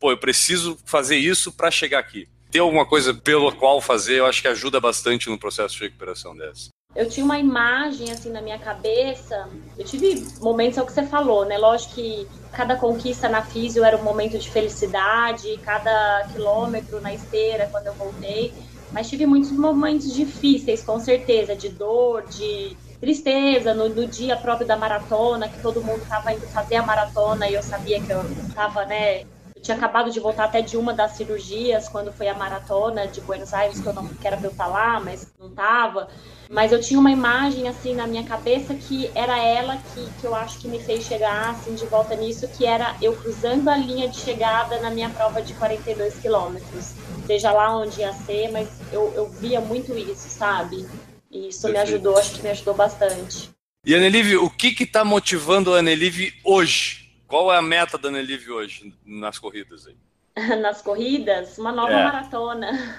pô, 0.01 0.11
eu 0.11 0.19
preciso 0.19 0.79
fazer 0.85 1.17
isso 1.17 1.53
para 1.53 1.71
chegar 1.71 1.99
aqui. 1.99 2.29
Ter 2.51 2.61
alguma 2.61 2.87
coisa 2.87 3.13
pelo 3.13 3.53
qual 3.53 3.81
fazer, 3.81 4.19
eu 4.21 4.27
acho 4.27 4.41
que 4.41 4.49
ajuda 4.49 4.81
bastante 4.81 5.29
no 5.29 5.39
processo 5.39 5.75
de 5.77 5.83
recuperação 5.83 6.37
dessa. 6.37 6.71
Eu 6.97 7.07
tinha 7.09 7.25
uma 7.25 7.39
imagem 7.39 8.11
assim 8.11 8.31
na 8.31 8.41
minha 8.41 8.59
cabeça. 8.59 9.49
Eu 9.77 9.85
tive 9.85 10.27
momentos, 10.41 10.79
é 10.79 10.83
o 10.83 10.87
que 10.87 10.93
você 10.93 11.07
falou, 11.07 11.45
né? 11.45 11.59
Lógico 11.59 11.95
que 11.95 12.27
cada 12.51 12.75
conquista 12.75 13.29
na 13.29 13.43
físio 13.43 13.85
era 13.85 13.99
um 13.99 14.03
momento 14.03 14.39
de 14.39 14.51
felicidade, 14.51 15.59
cada 15.59 16.27
quilômetro 16.33 16.99
na 17.03 17.13
esteira 17.13 17.69
quando 17.71 17.89
eu 17.89 17.95
voltei. 17.95 18.55
Mas 18.91 19.11
tive 19.11 19.27
muitos 19.27 19.53
momentos 19.53 20.11
difíceis, 20.15 20.83
com 20.83 20.99
certeza, 20.99 21.55
de 21.55 21.69
dor, 21.69 22.27
de 22.29 22.75
tristeza 22.99 23.75
no, 23.75 23.91
no 23.91 24.07
dia 24.07 24.37
próprio 24.37 24.67
da 24.67 24.77
maratona, 24.77 25.51
que 25.51 25.61
todo 25.61 25.85
mundo 25.85 26.03
estava 26.03 26.33
indo 26.33 26.47
fazer 26.49 26.77
a 26.77 26.83
maratona 26.83 27.47
e 27.47 27.55
eu 27.55 27.63
sabia 27.63 28.01
que 28.01 28.11
eu 28.11 28.23
estava, 28.49 28.87
né? 28.87 29.25
Tinha 29.67 29.77
acabado 29.77 30.13
de 30.13 30.21
voltar 30.21 30.45
até 30.45 30.63
de 30.63 30.77
uma 30.77 30.95
das 30.95 31.17
cirurgias 31.17 31.89
quando 31.89 32.13
foi 32.13 32.29
a 32.29 32.35
maratona 32.35 33.09
de 33.09 33.21
Buenos 33.21 33.53
Aires, 33.53 33.81
que 33.81 33.87
eu 33.89 33.93
não 33.93 34.07
que 34.07 34.25
era 34.25 34.37
pra 34.37 34.47
eu 34.47 34.53
estar 34.53 34.69
lá, 34.69 35.01
mas 35.01 35.27
não 35.41 35.51
tava. 35.51 36.09
Mas 36.49 36.71
eu 36.71 36.81
tinha 36.81 37.01
uma 37.01 37.11
imagem 37.11 37.67
assim 37.67 37.93
na 37.93 38.07
minha 38.07 38.23
cabeça 38.23 38.75
que 38.75 39.11
era 39.13 39.37
ela 39.37 39.77
que, 39.77 40.09
que 40.21 40.25
eu 40.25 40.37
acho 40.37 40.61
que 40.61 40.69
me 40.69 40.79
fez 40.79 41.03
chegar 41.03 41.51
assim 41.51 41.75
de 41.75 41.85
volta 41.87 42.15
nisso, 42.15 42.47
que 42.47 42.65
era 42.65 42.95
eu 43.03 43.17
cruzando 43.17 43.69
a 43.69 43.77
linha 43.77 44.09
de 44.09 44.19
chegada 44.19 44.79
na 44.79 44.89
minha 44.89 45.11
prova 45.11 45.43
de 45.43 45.53
42 45.55 46.15
quilômetros. 46.21 46.93
Seja 47.27 47.51
lá 47.51 47.77
onde 47.77 48.03
ia 48.03 48.13
ser, 48.13 48.53
mas 48.53 48.69
eu, 48.93 49.13
eu 49.17 49.29
via 49.29 49.61
muito 49.61 49.99
isso, 49.99 50.31
sabe? 50.31 50.87
E 51.29 51.49
isso 51.49 51.67
me 51.67 51.73
Perfeito. 51.73 51.95
ajudou, 51.95 52.17
acho 52.17 52.35
que 52.37 52.43
me 52.45 52.51
ajudou 52.51 52.75
bastante. 52.75 53.51
E 53.85 53.97
Anelive, 53.97 54.37
o 54.37 54.49
que 54.49 54.81
está 54.81 55.05
motivando 55.05 55.75
a 55.75 55.81
Anelive 55.81 56.33
hoje? 56.45 57.06
Qual 57.27 57.53
é 57.53 57.57
a 57.57 57.63
meta 57.63 57.99
da 57.99 58.09
Anelive 58.09 58.51
hoje 58.51 58.95
nas 59.05 59.39
corridas 59.39 59.87
aí? 59.87 59.97
Nas 60.61 60.83
corridas, 60.83 61.57
uma 61.59 61.73
nova 61.73 61.93
É. 61.93 62.05
maratona. 62.05 62.97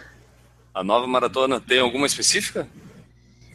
A 0.73 0.83
nova 0.83 1.07
maratona 1.07 1.59
tem 1.61 1.79
alguma 1.79 2.05
específica? 2.07 2.67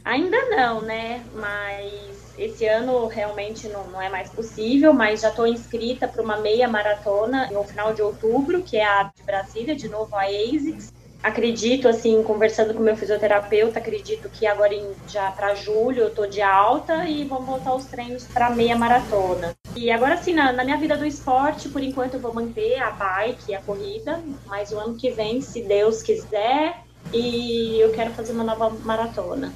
Ainda 0.05 0.37
não, 0.51 0.81
né? 0.81 1.25
Mas 1.35 2.35
esse 2.39 2.67
ano 2.67 3.07
realmente 3.07 3.69
não, 3.69 3.87
não 3.89 4.01
é 4.03 4.09
mais 4.09 4.31
possível, 4.31 4.93
mas 4.93 5.21
já 5.21 5.29
estou 5.29 5.47
inscrita 5.47 6.09
para 6.09 6.23
uma 6.23 6.39
meia 6.39 6.67
maratona 6.69 7.49
no 7.53 7.63
final 7.65 7.93
de 7.93 8.03
outubro, 8.03 8.63
que 8.63 8.77
é 8.77 8.85
a 8.85 9.05
de 9.15 9.23
Brasília, 9.23 9.77
de 9.77 9.89
novo 9.89 10.17
a 10.17 10.23
ASICS. 10.25 10.93
Acredito, 11.23 11.89
assim, 11.89 12.21
conversando 12.23 12.75
com 12.75 12.83
meu 12.83 12.97
fisioterapeuta, 12.97 13.79
acredito 13.79 14.29
que 14.29 14.45
agora 14.45 14.75
em, 14.75 14.91
já 15.07 15.31
para 15.31 15.55
julho 15.55 16.03
eu 16.03 16.11
tô 16.11 16.27
de 16.27 16.43
alta 16.43 17.05
e 17.09 17.25
vamos 17.25 17.47
voltar 17.47 17.75
os 17.75 17.85
treinos 17.85 18.25
para 18.25 18.51
meia 18.51 18.77
maratona. 18.77 19.55
E 19.77 19.91
agora, 19.91 20.15
assim, 20.15 20.35
na, 20.35 20.53
na 20.53 20.65
minha 20.65 20.77
vida 20.77 20.97
do 20.97 21.07
esporte, 21.07 21.69
por 21.69 21.83
enquanto 21.83 22.15
eu 22.15 22.21
vou 22.21 22.35
manter 22.35 22.83
a 22.83 22.91
bike 22.91 23.53
e 23.53 23.55
a 23.55 23.63
corrida, 23.63 24.21
mas 24.47 24.73
o 24.73 24.79
ano 24.79 24.97
que 24.97 25.11
vem, 25.11 25.41
se 25.41 25.63
Deus 25.63 26.03
quiser, 26.03 26.83
e 27.13 27.79
eu 27.81 27.93
quero 27.93 28.11
fazer 28.13 28.33
uma 28.33 28.45
nova 28.45 28.71
maratona 28.71 29.53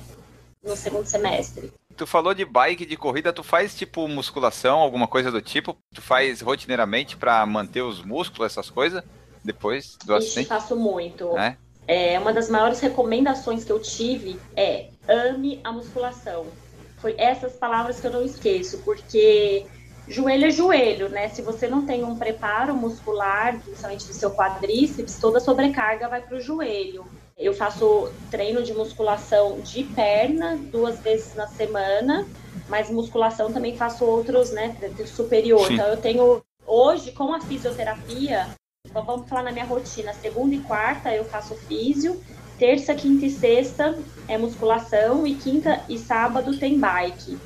no 0.63 0.77
segundo 0.77 1.07
semestre. 1.07 1.73
Tu 1.97 2.07
falou 2.07 2.35
de 2.35 2.45
bike, 2.45 2.85
de 2.85 2.97
corrida, 2.97 3.33
tu 3.33 3.43
faz 3.43 3.75
tipo 3.75 4.07
musculação, 4.07 4.79
alguma 4.79 5.09
coisa 5.09 5.31
do 5.31 5.41
tipo? 5.41 5.77
Tu 5.95 6.03
faz 6.03 6.41
rotineiramente 6.43 7.17
pra 7.17 7.45
manter 7.47 7.83
os 7.83 8.03
músculos, 8.03 8.53
essas 8.53 8.69
coisas? 8.69 9.03
Depois 9.47 9.97
do 10.05 10.17
Ixi, 10.17 10.27
acidente? 10.27 10.49
faço 10.49 10.75
muito. 10.75 11.39
É? 11.39 11.57
É, 11.87 12.19
uma 12.19 12.33
das 12.33 12.51
maiores 12.51 12.81
recomendações 12.81 13.63
que 13.63 13.71
eu 13.71 13.81
tive 13.81 14.39
é 14.57 14.89
ame 15.09 15.61
a 15.63 15.71
musculação. 15.71 16.47
Foi 16.99 17.15
essas 17.17 17.53
palavras 17.53 18.01
que 18.01 18.09
eu 18.09 18.11
não 18.11 18.25
esqueço, 18.25 18.79
porque 18.79 19.65
joelho 20.09 20.47
é 20.47 20.51
joelho, 20.51 21.09
né? 21.09 21.29
Se 21.29 21.43
você 21.43 21.69
não 21.69 21.87
tem 21.87 22.03
um 22.03 22.17
preparo 22.17 22.75
muscular, 22.75 23.61
principalmente 23.61 24.05
do 24.07 24.13
seu 24.13 24.33
quadríceps, 24.33 25.19
toda 25.21 25.39
a 25.39 25.41
sobrecarga 25.41 26.09
vai 26.09 26.21
para 26.21 26.37
o 26.37 26.41
joelho. 26.41 27.07
Eu 27.39 27.55
faço 27.55 28.11
treino 28.33 28.65
de 28.65 28.75
musculação 28.75 29.61
de 29.61 29.85
perna 29.85 30.57
duas 30.57 30.99
vezes 30.99 31.37
na 31.37 31.47
semana, 31.47 32.27
mas 32.69 32.91
musculação 32.91 33.53
também 33.53 33.77
faço 33.77 34.05
outros, 34.05 34.51
né, 34.51 34.75
superior. 35.07 35.69
Sim. 35.69 35.75
Então 35.75 35.87
eu 35.87 35.99
tenho 35.99 36.43
hoje 36.67 37.13
com 37.13 37.33
a 37.33 37.41
fisioterapia, 37.41 38.49
então 38.97 39.05
vamos 39.05 39.29
falar 39.29 39.43
na 39.43 39.53
minha 39.53 39.67
rotina, 39.67 40.15
segunda 40.15 40.55
e 40.55 40.61
quarta 40.63 41.15
eu 41.15 41.23
faço 41.23 41.55
físio, 41.55 42.19
terça, 42.59 42.95
quinta 42.95 43.27
e 43.27 43.31
sexta 43.31 43.95
é 44.27 44.39
musculação 44.39 45.27
e 45.27 45.35
quinta 45.35 45.85
e 45.87 45.99
sábado 45.99 46.59
tem 46.59 46.81
bike. 46.81 47.39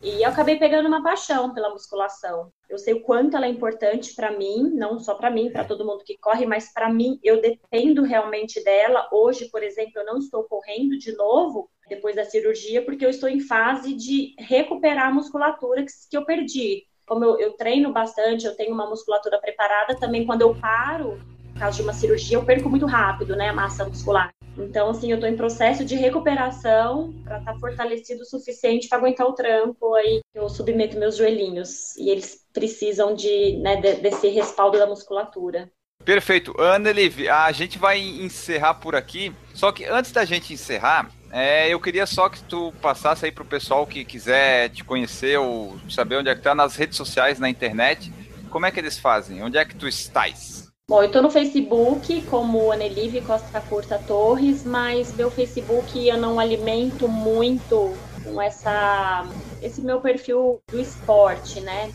E 0.00 0.22
eu 0.22 0.28
acabei 0.28 0.60
pegando 0.60 0.86
uma 0.86 1.02
paixão 1.02 1.52
pela 1.52 1.70
musculação. 1.70 2.52
Eu 2.70 2.78
sei 2.78 2.94
o 2.94 3.02
quanto 3.02 3.36
ela 3.36 3.46
é 3.46 3.48
importante 3.48 4.14
para 4.14 4.30
mim, 4.30 4.70
não 4.74 5.00
só 5.00 5.16
para 5.16 5.28
mim, 5.28 5.50
para 5.50 5.64
todo 5.64 5.84
mundo 5.84 6.04
que 6.04 6.16
corre, 6.18 6.46
mas 6.46 6.72
para 6.72 6.88
mim 6.88 7.18
eu 7.20 7.40
dependo 7.40 8.04
realmente 8.04 8.62
dela. 8.62 9.08
Hoje, 9.10 9.48
por 9.50 9.64
exemplo, 9.64 9.94
eu 9.96 10.06
não 10.06 10.18
estou 10.18 10.44
correndo 10.44 10.96
de 10.98 11.16
novo 11.16 11.68
depois 11.88 12.14
da 12.14 12.24
cirurgia 12.24 12.84
porque 12.84 13.04
eu 13.04 13.10
estou 13.10 13.28
em 13.28 13.40
fase 13.40 13.92
de 13.92 14.36
recuperar 14.38 15.08
a 15.08 15.12
musculatura 15.12 15.82
que, 15.82 15.90
que 16.08 16.16
eu 16.16 16.24
perdi. 16.24 16.86
Como 17.12 17.26
eu, 17.26 17.38
eu 17.38 17.52
treino 17.52 17.92
bastante, 17.92 18.46
eu 18.46 18.56
tenho 18.56 18.72
uma 18.72 18.88
musculatura 18.88 19.38
preparada, 19.38 19.94
também 19.94 20.24
quando 20.24 20.40
eu 20.40 20.54
paro, 20.54 21.20
no 21.52 21.60
caso 21.60 21.76
de 21.76 21.82
uma 21.82 21.92
cirurgia, 21.92 22.38
eu 22.38 22.42
perco 22.42 22.70
muito 22.70 22.86
rápido, 22.86 23.36
né, 23.36 23.50
a 23.50 23.52
massa 23.52 23.84
muscular. 23.84 24.30
Então, 24.56 24.88
assim, 24.88 25.10
eu 25.10 25.16
estou 25.16 25.28
em 25.28 25.36
processo 25.36 25.84
de 25.84 25.94
recuperação 25.94 27.12
para 27.22 27.38
estar 27.38 27.54
fortalecido 27.58 28.22
o 28.22 28.24
suficiente 28.24 28.88
para 28.88 28.96
aguentar 28.96 29.26
o 29.26 29.34
trampo 29.34 29.94
aí 29.94 30.20
eu 30.34 30.48
submeto 30.48 30.98
meus 30.98 31.18
joelhinhos. 31.18 31.94
E 31.98 32.08
eles 32.08 32.46
precisam 32.50 33.14
de, 33.14 33.58
né, 33.58 33.76
de- 33.76 33.96
desse 33.96 34.28
respaldo 34.28 34.78
da 34.78 34.86
musculatura. 34.86 35.70
Perfeito. 36.02 36.58
Annelive, 36.58 37.28
a 37.28 37.52
gente 37.52 37.78
vai 37.78 38.00
encerrar 38.00 38.74
por 38.74 38.96
aqui. 38.96 39.34
Só 39.52 39.70
que 39.70 39.84
antes 39.84 40.12
da 40.12 40.24
gente 40.24 40.54
encerrar, 40.54 41.10
é, 41.32 41.72
eu 41.72 41.80
queria 41.80 42.06
só 42.06 42.28
que 42.28 42.42
tu 42.44 42.72
passasse 42.82 43.24
aí 43.24 43.32
pro 43.32 43.44
pessoal 43.44 43.86
que 43.86 44.04
quiser 44.04 44.68
te 44.68 44.84
conhecer 44.84 45.38
ou 45.38 45.78
saber 45.88 46.16
onde 46.16 46.28
é 46.28 46.34
que 46.34 46.42
tá 46.42 46.54
nas 46.54 46.76
redes 46.76 46.96
sociais, 46.98 47.38
na 47.38 47.48
internet. 47.48 48.12
Como 48.50 48.66
é 48.66 48.70
que 48.70 48.78
eles 48.78 48.98
fazem? 48.98 49.42
Onde 49.42 49.56
é 49.56 49.64
que 49.64 49.74
tu 49.74 49.88
estás? 49.88 50.70
Bom, 50.86 51.02
eu 51.02 51.10
tô 51.10 51.22
no 51.22 51.30
Facebook 51.30 52.20
como 52.22 52.70
Anelive 52.70 53.22
Costa 53.22 53.62
Curta 53.62 53.98
Torres, 53.98 54.62
mas 54.62 55.16
meu 55.16 55.30
Facebook 55.30 56.06
eu 56.06 56.18
não 56.18 56.38
alimento 56.38 57.08
muito 57.08 57.96
com 58.22 58.42
essa 58.42 59.26
esse 59.62 59.80
meu 59.80 60.02
perfil 60.02 60.60
do 60.70 60.78
esporte, 60.78 61.60
né? 61.60 61.90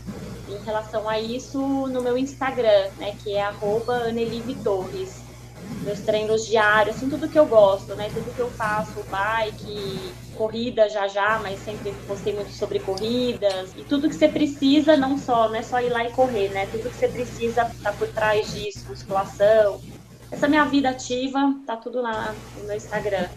Em 0.48 0.64
relação 0.64 1.08
a 1.08 1.20
isso, 1.20 1.60
no 1.60 2.02
meu 2.02 2.18
Instagram, 2.18 2.88
né, 2.96 3.14
que 3.22 3.34
é 3.34 3.42
arroba 3.42 3.94
Anelive 4.08 4.56
Torres. 4.64 5.27
Meus 5.82 6.00
treinos 6.00 6.46
diários, 6.46 6.96
assim, 6.96 7.08
tudo 7.08 7.28
que 7.28 7.38
eu 7.38 7.46
gosto, 7.46 7.94
né? 7.94 8.10
Tudo 8.12 8.34
que 8.34 8.40
eu 8.40 8.50
faço, 8.50 9.04
bike, 9.10 10.12
corrida 10.36 10.88
já 10.88 11.08
já, 11.08 11.38
mas 11.42 11.58
sempre 11.60 11.92
postei 12.06 12.34
muito 12.34 12.50
sobre 12.52 12.78
corridas. 12.80 13.72
E 13.76 13.84
tudo 13.84 14.08
que 14.08 14.14
você 14.14 14.28
precisa, 14.28 14.96
não 14.96 15.18
só, 15.18 15.48
não 15.48 15.56
é 15.56 15.62
só 15.62 15.80
ir 15.80 15.90
lá 15.90 16.04
e 16.04 16.12
correr, 16.12 16.48
né? 16.50 16.66
Tudo 16.66 16.90
que 16.90 16.96
você 16.96 17.08
precisa 17.08 17.70
tá 17.82 17.92
por 17.92 18.08
trás 18.08 18.52
disso, 18.52 18.84
musculação. 18.88 19.80
Essa 20.30 20.46
minha 20.46 20.64
vida 20.64 20.90
ativa, 20.90 21.54
tá 21.66 21.76
tudo 21.76 22.02
lá 22.02 22.34
no 22.58 22.64
meu 22.64 22.76
Instagram. 22.76 23.28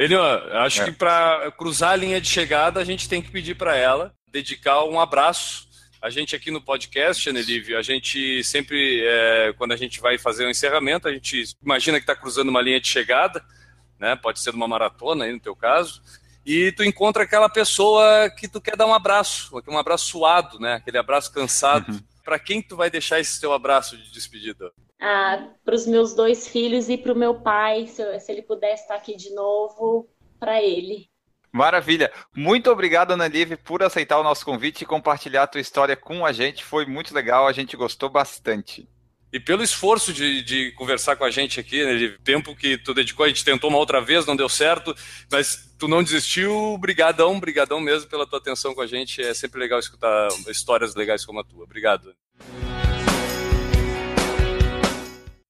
Ó, 0.00 0.56
acho 0.58 0.82
É. 0.82 0.84
que 0.86 0.92
para 0.92 1.52
cruzar 1.52 1.92
a 1.92 1.96
linha 1.96 2.20
de 2.20 2.28
chegada, 2.28 2.80
a 2.80 2.84
gente 2.84 3.08
tem 3.08 3.22
que 3.22 3.30
pedir 3.30 3.54
para 3.54 3.76
ela 3.76 4.12
dedicar 4.30 4.84
um 4.84 4.98
abraço. 4.98 5.68
A 6.02 6.10
gente 6.10 6.34
aqui 6.34 6.50
no 6.50 6.60
podcast, 6.60 7.28
Anelívio, 7.30 7.78
a 7.78 7.82
gente 7.82 8.42
sempre, 8.42 9.00
é, 9.06 9.52
quando 9.56 9.70
a 9.72 9.76
gente 9.76 10.00
vai 10.00 10.18
fazer 10.18 10.44
o 10.44 10.50
encerramento, 10.50 11.06
a 11.06 11.12
gente 11.12 11.44
imagina 11.62 11.98
que 11.98 12.02
está 12.02 12.16
cruzando 12.16 12.48
uma 12.48 12.60
linha 12.60 12.80
de 12.80 12.88
chegada, 12.88 13.40
né? 14.00 14.16
Pode 14.16 14.40
ser 14.40 14.52
numa 14.52 14.66
maratona 14.66 15.24
aí 15.24 15.32
no 15.32 15.38
teu 15.38 15.54
caso, 15.54 16.02
e 16.44 16.72
tu 16.72 16.82
encontra 16.82 17.22
aquela 17.22 17.48
pessoa 17.48 18.28
que 18.36 18.48
tu 18.48 18.60
quer 18.60 18.76
dar 18.76 18.86
um 18.86 18.92
abraço, 18.94 19.56
um 19.68 19.78
abraço 19.78 20.06
suado, 20.06 20.58
né? 20.58 20.74
Aquele 20.74 20.98
abraço 20.98 21.32
cansado. 21.32 22.02
Para 22.24 22.36
quem 22.38 22.60
tu 22.60 22.76
vai 22.76 22.90
deixar 22.90 23.20
esse 23.20 23.40
teu 23.40 23.52
abraço 23.52 23.96
de 23.96 24.10
despedida? 24.12 24.72
Ah, 25.00 25.50
para 25.64 25.74
os 25.74 25.86
meus 25.86 26.14
dois 26.14 26.48
filhos 26.48 26.88
e 26.88 26.98
para 26.98 27.12
o 27.12 27.16
meu 27.16 27.40
pai, 27.42 27.86
se, 27.86 28.02
eu- 28.02 28.18
se 28.18 28.30
ele 28.32 28.42
pudesse 28.42 28.82
estar 28.82 28.96
aqui 28.96 29.16
de 29.16 29.32
novo, 29.34 30.08
para 30.40 30.60
ele. 30.60 31.08
Maravilha. 31.52 32.10
Muito 32.34 32.70
obrigado, 32.70 33.12
Annelive, 33.12 33.56
por 33.58 33.82
aceitar 33.82 34.18
o 34.18 34.22
nosso 34.22 34.42
convite 34.44 34.82
e 34.82 34.86
compartilhar 34.86 35.42
a 35.42 35.46
tua 35.46 35.60
história 35.60 35.94
com 35.94 36.24
a 36.24 36.32
gente. 36.32 36.64
Foi 36.64 36.86
muito 36.86 37.14
legal, 37.14 37.46
a 37.46 37.52
gente 37.52 37.76
gostou 37.76 38.08
bastante. 38.08 38.88
e 39.32 39.40
pelo 39.40 39.62
esforço 39.62 40.12
de, 40.12 40.42
de 40.42 40.72
conversar 40.72 41.16
com 41.16 41.24
a 41.24 41.30
gente 41.30 41.58
aqui, 41.58 41.82
né, 41.84 41.96
de 41.96 42.18
tempo 42.18 42.54
que 42.54 42.76
tu 42.76 42.92
dedicou, 42.92 43.24
a 43.24 43.28
gente 43.28 43.44
tentou 43.44 43.70
uma 43.70 43.78
outra 43.78 44.00
vez, 44.00 44.26
não 44.26 44.36
deu 44.36 44.48
certo, 44.48 44.94
mas 45.30 45.74
tu 45.78 45.88
não 45.88 46.02
desistiu, 46.02 46.76
brigadão, 46.78 47.40
brigadão 47.40 47.80
mesmo 47.80 48.08
pela 48.10 48.26
tua 48.26 48.38
atenção 48.38 48.74
com 48.74 48.82
a 48.82 48.86
gente, 48.86 49.22
é 49.22 49.32
sempre 49.32 49.58
legal 49.58 49.78
escutar 49.78 50.28
histórias 50.48 50.94
legais 50.94 51.24
como 51.24 51.40
a 51.40 51.44
tua. 51.44 51.64
Obrigado. 51.64 52.14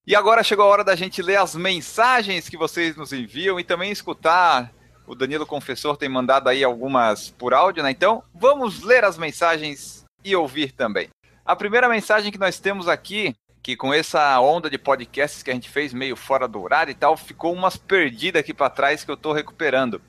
E 0.06 0.16
agora 0.16 0.42
chegou 0.42 0.64
a 0.64 0.68
hora 0.68 0.84
da 0.84 0.96
gente 0.96 1.22
ler 1.22 1.36
as 1.36 1.54
mensagens 1.54 2.48
que 2.48 2.56
vocês 2.56 2.96
nos 2.96 3.12
enviam 3.12 3.58
e 3.58 3.64
também 3.64 3.90
escutar. 3.90 4.72
O 5.06 5.14
Danilo 5.14 5.46
Confessor 5.46 5.96
tem 5.96 6.08
mandado 6.08 6.48
aí 6.48 6.62
algumas 6.62 7.30
por 7.30 7.52
áudio, 7.52 7.82
né? 7.82 7.90
Então, 7.90 8.22
vamos 8.34 8.82
ler 8.82 9.04
as 9.04 9.18
mensagens 9.18 10.04
e 10.24 10.34
ouvir 10.36 10.72
também. 10.72 11.08
A 11.44 11.56
primeira 11.56 11.88
mensagem 11.88 12.30
que 12.30 12.38
nós 12.38 12.60
temos 12.60 12.86
aqui 12.88 13.34
que 13.62 13.76
com 13.76 13.94
essa 13.94 14.40
onda 14.40 14.68
de 14.68 14.76
podcasts 14.76 15.42
que 15.42 15.50
a 15.50 15.54
gente 15.54 15.70
fez 15.70 15.94
meio 15.94 16.16
fora 16.16 16.48
do 16.48 16.60
horário 16.60 16.90
e 16.90 16.94
tal, 16.94 17.16
ficou 17.16 17.52
umas 17.52 17.76
perdidas 17.76 18.40
aqui 18.40 18.52
para 18.52 18.68
trás 18.68 19.04
que 19.04 19.10
eu 19.10 19.16
tô 19.16 19.32
recuperando. 19.32 20.02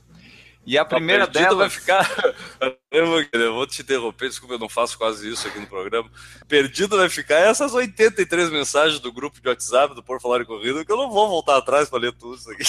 E 0.66 0.78
a 0.78 0.86
primeira 0.86 1.28
dela 1.28 1.56
vai 1.56 1.70
ficar. 1.70 2.10
Eu 2.90 3.08
vou, 3.08 3.26
eu 3.34 3.54
vou 3.56 3.66
te 3.66 3.82
interromper, 3.82 4.30
desculpa, 4.30 4.54
eu 4.54 4.60
não 4.60 4.70
faço 4.70 4.96
quase 5.00 5.28
isso 5.28 5.48
aqui 5.48 5.58
no 5.60 5.66
programa. 5.66 6.08
Perdido 6.48 6.96
vai 6.96 7.10
ficar 7.10 7.40
essas 7.40 7.74
83 7.74 8.52
mensagens 8.52 9.00
do 9.00 9.12
grupo 9.12 9.42
de 9.42 9.50
WhatsApp 9.50 9.96
do 9.96 10.04
Por 10.04 10.22
Falar 10.22 10.42
em 10.42 10.46
Corrida, 10.46 10.86
que 10.86 10.92
eu 10.92 10.96
não 10.96 11.10
vou 11.10 11.28
voltar 11.28 11.58
atrás 11.58 11.90
para 11.90 11.98
ler 11.98 12.14
tudo 12.14 12.36
isso 12.36 12.52
aqui. 12.52 12.64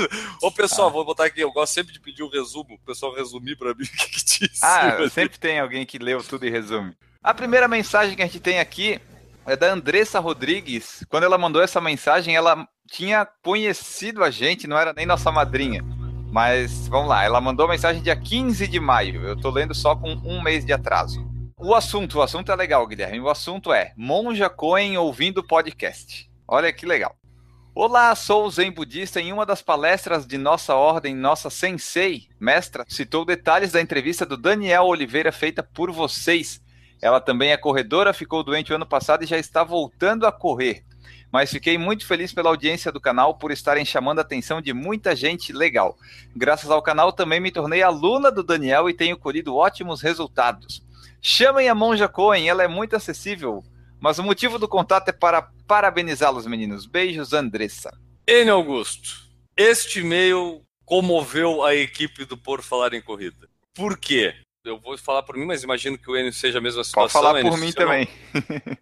Ô, 0.40 0.50
pessoal, 0.50 0.88
ah. 0.88 0.90
vou 0.90 1.04
botar 1.04 1.26
aqui, 1.26 1.42
eu 1.42 1.52
gosto 1.52 1.74
sempre 1.74 1.92
de 1.92 2.00
pedir 2.00 2.22
um 2.22 2.30
resumo, 2.30 2.76
o 2.76 2.78
pessoal 2.78 3.14
resumir 3.14 3.56
para 3.56 3.74
mim 3.74 3.84
o 3.84 3.86
que, 3.88 4.08
que 4.08 4.24
disse. 4.24 4.64
Ah, 4.64 5.06
sempre 5.10 5.38
tem 5.38 5.60
alguém 5.60 5.84
que 5.84 5.98
leu 5.98 6.24
tudo 6.24 6.46
e 6.46 6.50
resume. 6.50 6.96
A 7.22 7.34
primeira 7.34 7.68
mensagem 7.68 8.16
que 8.16 8.22
a 8.22 8.26
gente 8.26 8.40
tem 8.40 8.60
aqui 8.60 8.98
é 9.44 9.54
da 9.54 9.70
Andressa 9.70 10.18
Rodrigues. 10.18 11.04
Quando 11.10 11.24
ela 11.24 11.36
mandou 11.36 11.60
essa 11.60 11.78
mensagem, 11.78 12.34
ela 12.34 12.66
tinha 12.90 13.28
conhecido 13.42 14.24
a 14.24 14.30
gente, 14.30 14.66
não 14.66 14.78
era 14.78 14.94
nem 14.94 15.04
nossa 15.04 15.30
madrinha. 15.30 15.84
Mas 16.30 16.88
vamos 16.88 17.08
lá, 17.08 17.24
ela 17.24 17.40
mandou 17.40 17.66
mensagem 17.66 18.02
dia 18.02 18.14
15 18.16 18.68
de 18.68 18.78
maio. 18.78 19.22
Eu 19.22 19.36
tô 19.36 19.50
lendo 19.50 19.74
só 19.74 19.96
com 19.96 20.12
um 20.24 20.42
mês 20.42 20.64
de 20.64 20.72
atraso. 20.72 21.26
O 21.56 21.74
assunto, 21.74 22.18
o 22.18 22.22
assunto 22.22 22.52
é 22.52 22.56
legal, 22.56 22.86
Guilherme. 22.86 23.20
O 23.20 23.28
assunto 23.28 23.72
é 23.72 23.92
Monja 23.96 24.48
Coen 24.48 24.96
ouvindo 24.96 25.42
podcast. 25.42 26.30
Olha 26.46 26.72
que 26.72 26.86
legal. 26.86 27.16
Olá, 27.74 28.14
sou 28.14 28.46
o 28.46 28.50
Zen 28.50 28.70
Budista. 28.70 29.20
Em 29.20 29.32
uma 29.32 29.46
das 29.46 29.62
palestras 29.62 30.26
de 30.26 30.38
nossa 30.38 30.74
ordem, 30.74 31.14
nossa 31.14 31.50
Sensei, 31.50 32.28
mestra, 32.38 32.84
citou 32.88 33.24
detalhes 33.24 33.72
da 33.72 33.80
entrevista 33.80 34.26
do 34.26 34.36
Daniel 34.36 34.84
Oliveira 34.84 35.32
feita 35.32 35.62
por 35.62 35.90
vocês 35.90 36.60
ela 37.00 37.20
também 37.20 37.52
é 37.52 37.56
corredora, 37.56 38.12
ficou 38.12 38.42
doente 38.42 38.72
o 38.72 38.76
ano 38.76 38.86
passado 38.86 39.22
e 39.22 39.26
já 39.26 39.38
está 39.38 39.62
voltando 39.62 40.26
a 40.26 40.32
correr. 40.32 40.84
Mas 41.30 41.50
fiquei 41.50 41.76
muito 41.76 42.06
feliz 42.06 42.32
pela 42.32 42.48
audiência 42.48 42.90
do 42.90 43.00
canal 43.00 43.34
por 43.34 43.50
estarem 43.50 43.84
chamando 43.84 44.18
a 44.18 44.22
atenção 44.22 44.60
de 44.60 44.72
muita 44.72 45.14
gente 45.14 45.52
legal. 45.52 45.96
Graças 46.34 46.70
ao 46.70 46.82
canal 46.82 47.12
também 47.12 47.38
me 47.40 47.50
tornei 47.50 47.82
aluna 47.82 48.30
do 48.30 48.42
Daniel 48.42 48.88
e 48.88 48.94
tenho 48.94 49.16
colhido 49.16 49.54
ótimos 49.54 50.00
resultados. 50.00 50.82
Chamem 51.20 51.68
a 51.68 51.74
Monja 51.74 52.08
Cohen, 52.08 52.48
ela 52.48 52.62
é 52.62 52.68
muito 52.68 52.96
acessível. 52.96 53.62
Mas 54.00 54.18
o 54.18 54.22
motivo 54.22 54.58
do 54.58 54.68
contato 54.68 55.08
é 55.08 55.12
para 55.12 55.50
parabenizá-los, 55.66 56.46
meninos. 56.46 56.86
Beijos, 56.86 57.32
Andressa. 57.32 57.90
N. 58.26 58.50
Augusto, 58.50 59.28
este 59.56 60.00
e-mail 60.00 60.62
comoveu 60.84 61.64
a 61.64 61.74
equipe 61.74 62.24
do 62.24 62.36
Por 62.36 62.62
Falar 62.62 62.94
em 62.94 63.02
Corrida. 63.02 63.48
Por 63.74 63.98
quê? 63.98 64.34
Eu 64.68 64.78
vou 64.78 64.96
falar 64.98 65.22
por 65.22 65.36
mim, 65.36 65.44
mas 65.44 65.62
imagino 65.62 65.98
que 65.98 66.10
o 66.10 66.16
Enio 66.16 66.32
seja 66.32 66.58
a 66.58 66.60
mesma 66.60 66.84
situação. 66.84 67.22
Pode 67.22 67.42
falar 67.42 67.42
por 67.42 67.58
mim 67.58 67.72
também. 67.72 68.08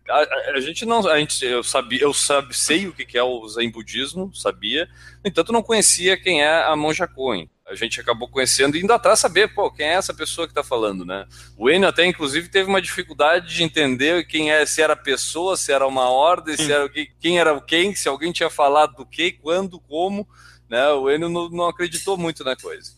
Não, 0.07 0.15
a, 0.15 0.57
a, 0.57 0.61
gente 0.61 0.85
não, 0.85 1.07
a 1.09 1.19
gente, 1.19 1.45
eu 1.45 1.63
sabia, 1.63 2.03
eu 2.03 2.13
sabe, 2.13 2.57
sei 2.57 2.87
o 2.87 2.93
que 2.93 3.17
é 3.17 3.23
o 3.23 3.47
Zen 3.49 3.71
budismo, 3.71 4.35
sabia. 4.35 4.89
No 5.25 5.29
entanto, 5.29 5.53
não 5.53 5.63
conhecia 5.63 6.17
quem 6.17 6.43
é 6.43 6.65
a 6.65 6.75
Monja 6.77 7.07
Coen. 7.07 7.51
A 7.69 7.75
gente 7.75 8.01
acabou 8.01 8.29
conhecendo 8.29 8.77
e 8.77 8.81
indo 8.81 8.93
atrás 8.93 9.19
saber, 9.19 9.53
pô, 9.53 9.69
quem 9.73 9.87
é 9.87 9.95
essa 9.95 10.15
pessoa 10.15 10.47
que 10.47 10.53
está 10.53 10.63
falando, 10.63 11.05
né? 11.05 11.27
O 11.59 11.69
Enio 11.69 11.89
até, 11.89 12.07
inclusive, 12.07 12.49
teve 12.49 12.69
uma 12.69 12.81
dificuldade 12.81 13.53
de 13.53 13.65
entender 13.65 14.25
quem 14.27 14.53
é, 14.53 14.65
se 14.65 14.81
era 14.81 14.95
pessoa, 14.95 15.57
se 15.57 15.73
era 15.73 15.85
uma 15.85 16.09
ordem, 16.09 16.57
se 16.57 16.73
era 16.73 16.89
quem 17.21 17.41
era 17.41 17.53
o 17.53 17.61
quem, 17.61 17.93
se 17.93 18.09
alguém 18.09 18.31
tinha 18.31 18.49
falado 18.49 18.95
do 18.95 19.05
que, 19.05 19.33
quando, 19.33 19.81
como, 19.81 20.29
né? 20.69 20.89
O 20.91 21.11
Enio 21.11 21.29
não, 21.29 21.49
não 21.49 21.67
acreditou 21.67 22.17
muito 22.17 22.45
na 22.45 22.55
coisa. 22.55 22.93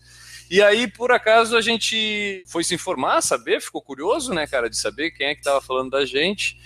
E 0.50 0.62
aí, 0.62 0.88
por 0.90 1.12
acaso, 1.12 1.56
a 1.56 1.60
gente 1.60 2.42
foi 2.46 2.64
se 2.64 2.74
informar, 2.74 3.20
saber, 3.20 3.60
ficou 3.60 3.82
curioso, 3.82 4.32
né, 4.32 4.46
cara, 4.46 4.70
de 4.70 4.78
saber 4.78 5.10
quem 5.10 5.26
é 5.26 5.34
que 5.34 5.40
estava 5.40 5.60
falando 5.60 5.90
da 5.90 6.04
gente. 6.06 6.58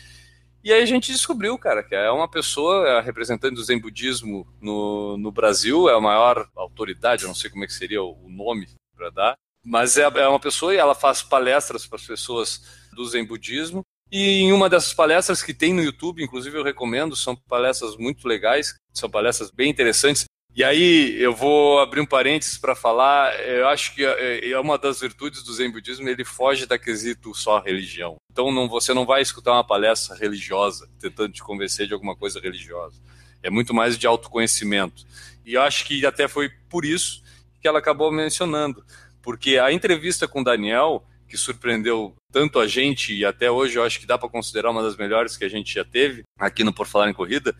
E 0.65 0.73
aí 0.73 0.81
a 0.81 0.87
gente 0.87 1.11
descobriu, 1.11 1.59
cara, 1.59 1.83
que 1.83 1.93
é 1.93 2.09
uma 2.11 2.29
pessoa, 2.29 2.89
é 2.89 3.01
representante 3.01 3.57
do 3.57 3.65
Zen 3.65 3.81
Budismo 3.81 4.47
no, 4.61 5.17
no 5.17 5.33
Brasil, 5.33 5.89
é 5.89 5.95
a 5.95 6.01
maior 6.01 6.49
autoridade, 6.55 7.25
eu 7.25 7.29
não 7.29 7.35
sei 7.35 7.51
como 7.51 7.65
é 7.65 7.67
que 7.67 7.73
seria 7.73 8.01
o 8.01 8.29
nome 8.29 8.69
para 8.97 9.11
dar, 9.11 9.35
mas 9.65 9.97
é, 9.97 10.03
é 10.03 10.29
uma 10.29 10.39
pessoa 10.39 10.73
e 10.73 10.77
ela 10.77 10.95
faz 10.95 11.21
palestras 11.21 11.85
para 11.85 11.97
as 11.97 12.07
pessoas 12.07 12.63
do 12.93 13.05
Zen 13.05 13.25
Budismo. 13.25 13.83
E 14.11 14.43
em 14.43 14.53
uma 14.53 14.69
dessas 14.69 14.95
palestras 14.95 15.43
que 15.43 15.55
tem 15.55 15.73
no 15.73 15.83
YouTube, 15.83 16.23
inclusive 16.23 16.57
eu 16.57 16.63
recomendo, 16.63 17.17
são 17.17 17.35
palestras 17.35 17.97
muito 17.97 18.29
legais, 18.29 18.75
são 18.93 19.11
palestras 19.11 19.51
bem 19.51 19.69
interessantes. 19.69 20.27
E 20.55 20.63
aí 20.63 21.17
eu 21.19 21.35
vou 21.35 21.81
abrir 21.81 22.01
um 22.01 22.07
parênteses 22.07 22.59
para 22.59 22.75
falar, 22.75 23.35
eu 23.41 23.67
acho 23.69 23.95
que 23.95 24.05
é, 24.05 24.51
é 24.51 24.61
uma 24.61 24.77
das 24.77 25.01
virtudes 25.01 25.43
do 25.43 25.53
Zen 25.55 25.71
Budismo, 25.73 26.07
ele 26.07 26.27
foge 26.27 26.67
da 26.67 26.79
quesito 26.79 27.35
só 27.35 27.59
religião. 27.59 28.17
Então 28.31 28.53
não, 28.53 28.69
você 28.69 28.93
não 28.93 29.07
vai 29.07 29.23
escutar 29.23 29.53
uma 29.53 29.67
palestra 29.67 30.15
religiosa 30.15 30.87
tentando 31.01 31.33
te 31.33 31.43
convencer 31.43 31.87
de 31.87 31.95
alguma 31.95 32.15
coisa 32.15 32.39
religiosa. 32.39 33.01
É 33.43 33.49
muito 33.49 33.73
mais 33.73 33.97
de 33.97 34.07
autoconhecimento. 34.07 35.07
E 35.47 35.55
eu 35.55 35.63
acho 35.63 35.87
que 35.87 36.05
até 36.05 36.29
foi 36.29 36.51
por 36.69 36.85
isso 36.85 37.23
que 37.59 37.67
ela 37.67 37.79
acabou 37.79 38.13
mencionando, 38.13 38.85
porque 39.23 39.57
a 39.57 39.73
entrevista 39.73 40.29
com 40.29 40.43
Daniel, 40.43 41.03
que 41.27 41.37
surpreendeu 41.39 42.15
tanto 42.31 42.59
a 42.59 42.67
gente 42.67 43.15
e 43.15 43.25
até 43.25 43.51
hoje 43.51 43.79
eu 43.79 43.85
acho 43.85 43.99
que 43.99 44.07
dá 44.07 44.19
para 44.19 44.29
considerar 44.29 44.71
uma 44.71 44.83
das 44.83 44.99
melhores 44.99 45.35
que 45.35 45.47
a 45.47 45.49
gente 45.49 45.73
já 45.73 45.85
teve 45.85 46.25
aqui 46.39 46.63
no 46.63 46.75
Por 46.75 46.87
Falar 46.87 47.09
em 47.09 47.15
Corrida, 47.15 47.57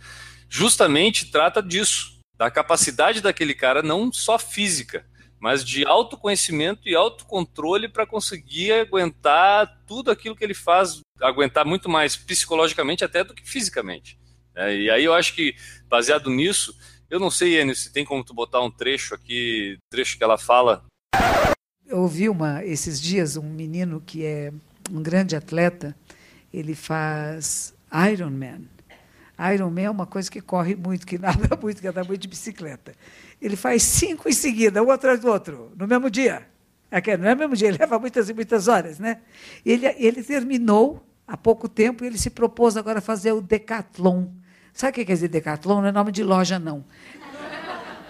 justamente 0.47 1.31
trata 1.31 1.63
disso 1.63 2.12
da 2.37 2.51
capacidade 2.51 3.21
daquele 3.21 3.55
cara, 3.55 3.83
não 3.83 4.13
só 4.13 4.39
física, 4.39 5.05
mas 5.39 5.65
de 5.65 5.85
autoconhecimento 5.85 6.89
e 6.89 6.95
autocontrole 6.95 7.89
para 7.89 8.07
conseguir 8.07 8.73
aguentar 8.73 9.83
tudo 9.87 10.11
aquilo 10.11 10.37
que 10.37 10.45
ele 10.45 10.55
faz, 10.55 11.01
aguentar 11.21 11.65
muito 11.65 11.89
mais 11.89 12.17
psicologicamente 12.17 13.05
até 13.05 13.25
do 13.25 13.35
que 13.35 13.49
fisicamente. 13.49 14.19
É, 14.55 14.75
e 14.75 14.91
aí 14.91 15.05
eu 15.05 15.15
acho 15.15 15.35
que, 15.35 15.55
baseado 15.89 16.31
nisso, 16.31 16.77
eu 17.11 17.19
não 17.19 17.31
sei, 17.31 17.61
Enio, 17.61 17.75
se 17.75 17.93
tem 17.93 18.05
como 18.05 18.25
tu 18.25 18.33
botar 18.33 18.61
um 18.61 18.71
trecho 18.71 19.15
aqui, 19.15 19.77
trecho 19.91 20.17
que 20.17 20.25
ela 20.25 20.39
fala. 20.39 20.85
Eu 21.87 21.99
ouvi 21.99 22.29
uma, 22.29 22.65
esses 22.65 23.01
dias 23.01 23.37
um 23.37 23.43
menino 23.43 24.01
que 24.01 24.25
é 24.25 24.53
um 24.91 25.03
grande 25.03 25.35
atleta, 25.37 25.95
ele 26.53 26.75
faz 26.75 27.75
Ironman. 28.11 28.69
Ironman 29.39 29.85
é 29.85 29.91
uma 29.91 30.07
coisa 30.07 30.31
que 30.31 30.41
corre 30.41 30.75
muito, 30.75 31.07
que 31.07 31.19
nada 31.19 31.59
muito, 31.61 31.81
que 31.81 31.87
anda 31.87 32.05
muito 32.05 32.21
de 32.21 32.29
bicicleta. 32.29 32.95
Ele 33.41 33.57
faz 33.57 33.83
cinco 33.83 34.29
em 34.29 34.33
seguida, 34.33 34.83
um 34.83 34.91
atrás 34.91 35.21
do 35.21 35.29
outro, 35.29 35.73
no 35.77 35.87
mesmo 35.87 36.11
dia. 36.11 36.47
É 36.91 37.17
não 37.17 37.29
é 37.29 37.35
mesmo 37.35 37.57
dia, 37.57 37.69
ele 37.69 37.79
leva 37.79 37.99
muitas 37.99 38.29
e 38.29 38.35
muitas 38.35 38.69
horas, 38.69 38.99
né? 38.99 39.21
Ele, 39.65 39.87
ele 39.99 40.23
terminou 40.23 41.07
há 41.27 41.37
pouco 41.37 41.69
tempo 41.69 42.05
e 42.05 42.07
ele 42.07 42.19
se 42.19 42.31
propôs 42.31 42.77
agora 42.77 43.01
fazer 43.01 43.33
o 43.33 43.41
Decathlon. 43.41 44.27
Sabe 44.73 44.91
o 44.91 44.95
que 44.95 45.05
quer 45.05 45.15
dizer 45.15 45.29
Decathlon? 45.29 45.81
Não 45.81 45.89
é 45.89 45.93
nome 45.93 46.13
de 46.13 46.23
loja, 46.23 46.59
não. 46.59 46.85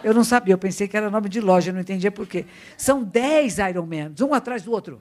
Eu 0.02 0.12
não 0.12 0.24
sabia, 0.24 0.54
eu 0.54 0.58
pensei 0.58 0.88
que 0.88 0.96
era 0.96 1.08
nome 1.08 1.28
de 1.28 1.40
loja, 1.40 1.72
não 1.72 1.80
entendia 1.80 2.10
por 2.10 2.26
quê. 2.26 2.44
São 2.76 3.04
dez 3.04 3.58
Ironmans, 3.58 4.20
um 4.20 4.34
atrás 4.34 4.62
do 4.62 4.72
outro 4.72 5.00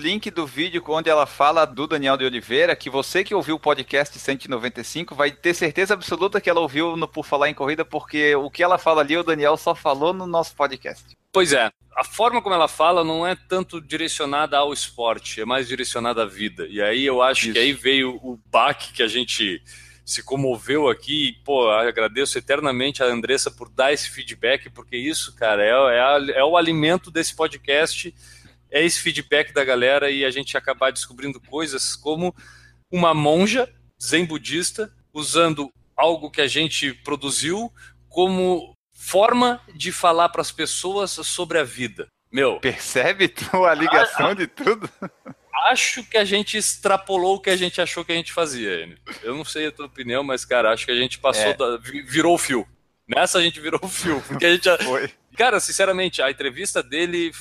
link 0.00 0.30
do 0.30 0.46
vídeo 0.46 0.82
onde 0.88 1.10
ela 1.10 1.26
fala 1.26 1.64
do 1.64 1.86
Daniel 1.86 2.16
de 2.16 2.24
Oliveira, 2.24 2.74
que 2.74 2.88
você 2.88 3.22
que 3.22 3.34
ouviu 3.34 3.56
o 3.56 3.60
podcast 3.60 4.18
195 4.18 5.14
vai 5.14 5.30
ter 5.30 5.54
certeza 5.54 5.94
absoluta 5.94 6.40
que 6.40 6.48
ela 6.48 6.60
ouviu 6.60 6.96
no 6.96 7.06
Por 7.06 7.24
Falar 7.24 7.50
em 7.50 7.54
Corrida, 7.54 7.84
porque 7.84 8.34
o 8.34 8.50
que 8.50 8.62
ela 8.62 8.78
fala 8.78 9.02
ali, 9.02 9.16
o 9.16 9.22
Daniel 9.22 9.56
só 9.56 9.74
falou 9.74 10.12
no 10.12 10.26
nosso 10.26 10.56
podcast. 10.56 11.04
Pois 11.30 11.52
é, 11.52 11.70
a 11.94 12.02
forma 12.02 12.40
como 12.40 12.54
ela 12.54 12.66
fala 12.66 13.04
não 13.04 13.26
é 13.26 13.36
tanto 13.48 13.80
direcionada 13.80 14.56
ao 14.56 14.72
esporte, 14.72 15.40
é 15.40 15.44
mais 15.44 15.68
direcionada 15.68 16.22
à 16.22 16.26
vida. 16.26 16.66
E 16.68 16.80
aí 16.80 17.04
eu 17.04 17.20
acho 17.20 17.44
Isso. 17.44 17.52
que 17.52 17.58
aí 17.58 17.72
veio 17.72 18.18
o 18.22 18.40
baque 18.50 18.92
que 18.94 19.02
a 19.02 19.08
gente 19.08 19.62
se 20.04 20.22
comoveu 20.24 20.88
aqui. 20.88 21.36
Pô, 21.44 21.70
agradeço 21.70 22.36
eternamente 22.36 23.02
a 23.02 23.06
Andressa 23.06 23.50
por 23.50 23.68
dar 23.68 23.92
esse 23.92 24.10
feedback, 24.10 24.70
porque 24.70 24.96
isso, 24.96 25.36
cara, 25.36 25.62
é, 25.62 25.68
é, 25.68 26.40
é 26.40 26.44
o 26.44 26.56
alimento 26.56 27.10
desse 27.10 27.36
podcast 27.36 28.12
é 28.70 28.84
esse 28.84 29.00
feedback 29.00 29.52
da 29.52 29.64
galera 29.64 30.10
e 30.10 30.24
a 30.24 30.30
gente 30.30 30.56
acabar 30.56 30.90
descobrindo 30.92 31.40
coisas 31.40 31.94
como 31.96 32.34
uma 32.90 33.12
monja 33.14 33.72
zen 34.02 34.24
budista 34.24 34.92
usando 35.12 35.70
algo 35.96 36.30
que 36.30 36.40
a 36.40 36.46
gente 36.46 36.92
produziu 36.92 37.72
como 38.08 38.72
forma 38.94 39.60
de 39.74 39.90
falar 39.92 40.28
para 40.28 40.40
as 40.40 40.52
pessoas 40.52 41.10
sobre 41.10 41.58
a 41.58 41.64
vida. 41.64 42.06
Meu, 42.32 42.60
percebe 42.60 43.28
tu 43.28 43.64
a 43.66 43.74
ligação 43.74 44.26
a, 44.26 44.30
a, 44.30 44.34
de 44.34 44.46
tudo? 44.46 44.88
acho 45.68 46.02
que 46.04 46.16
a 46.16 46.24
gente 46.24 46.56
extrapolou 46.56 47.36
o 47.36 47.40
que 47.40 47.50
a 47.50 47.56
gente 47.56 47.80
achou 47.80 48.04
que 48.04 48.12
a 48.12 48.14
gente 48.14 48.32
fazia, 48.32 48.82
Enio. 48.82 48.98
Eu 49.22 49.34
não 49.36 49.44
sei 49.44 49.66
a 49.66 49.72
tua 49.72 49.86
opinião, 49.86 50.22
mas, 50.22 50.44
cara, 50.44 50.72
acho 50.72 50.86
que 50.86 50.92
a 50.92 50.96
gente 50.96 51.18
passou, 51.18 51.42
É. 51.50 51.54
da- 51.54 51.76
vi- 51.76 52.02
virou 52.02 52.34
o 52.34 52.38
fio. 52.38 52.66
Nessa 53.08 53.38
a 53.38 53.42
gente 53.42 53.58
virou 53.60 53.80
o 53.82 53.88
fio. 53.88 54.22
Porque 54.28 54.46
a 54.46 54.52
gente 54.54 54.64
já-. 54.64 54.78
Cara, 55.36 55.58
sinceramente, 55.60 56.22
a 56.22 56.30
entrevista 56.30 56.82
dele 56.82 57.32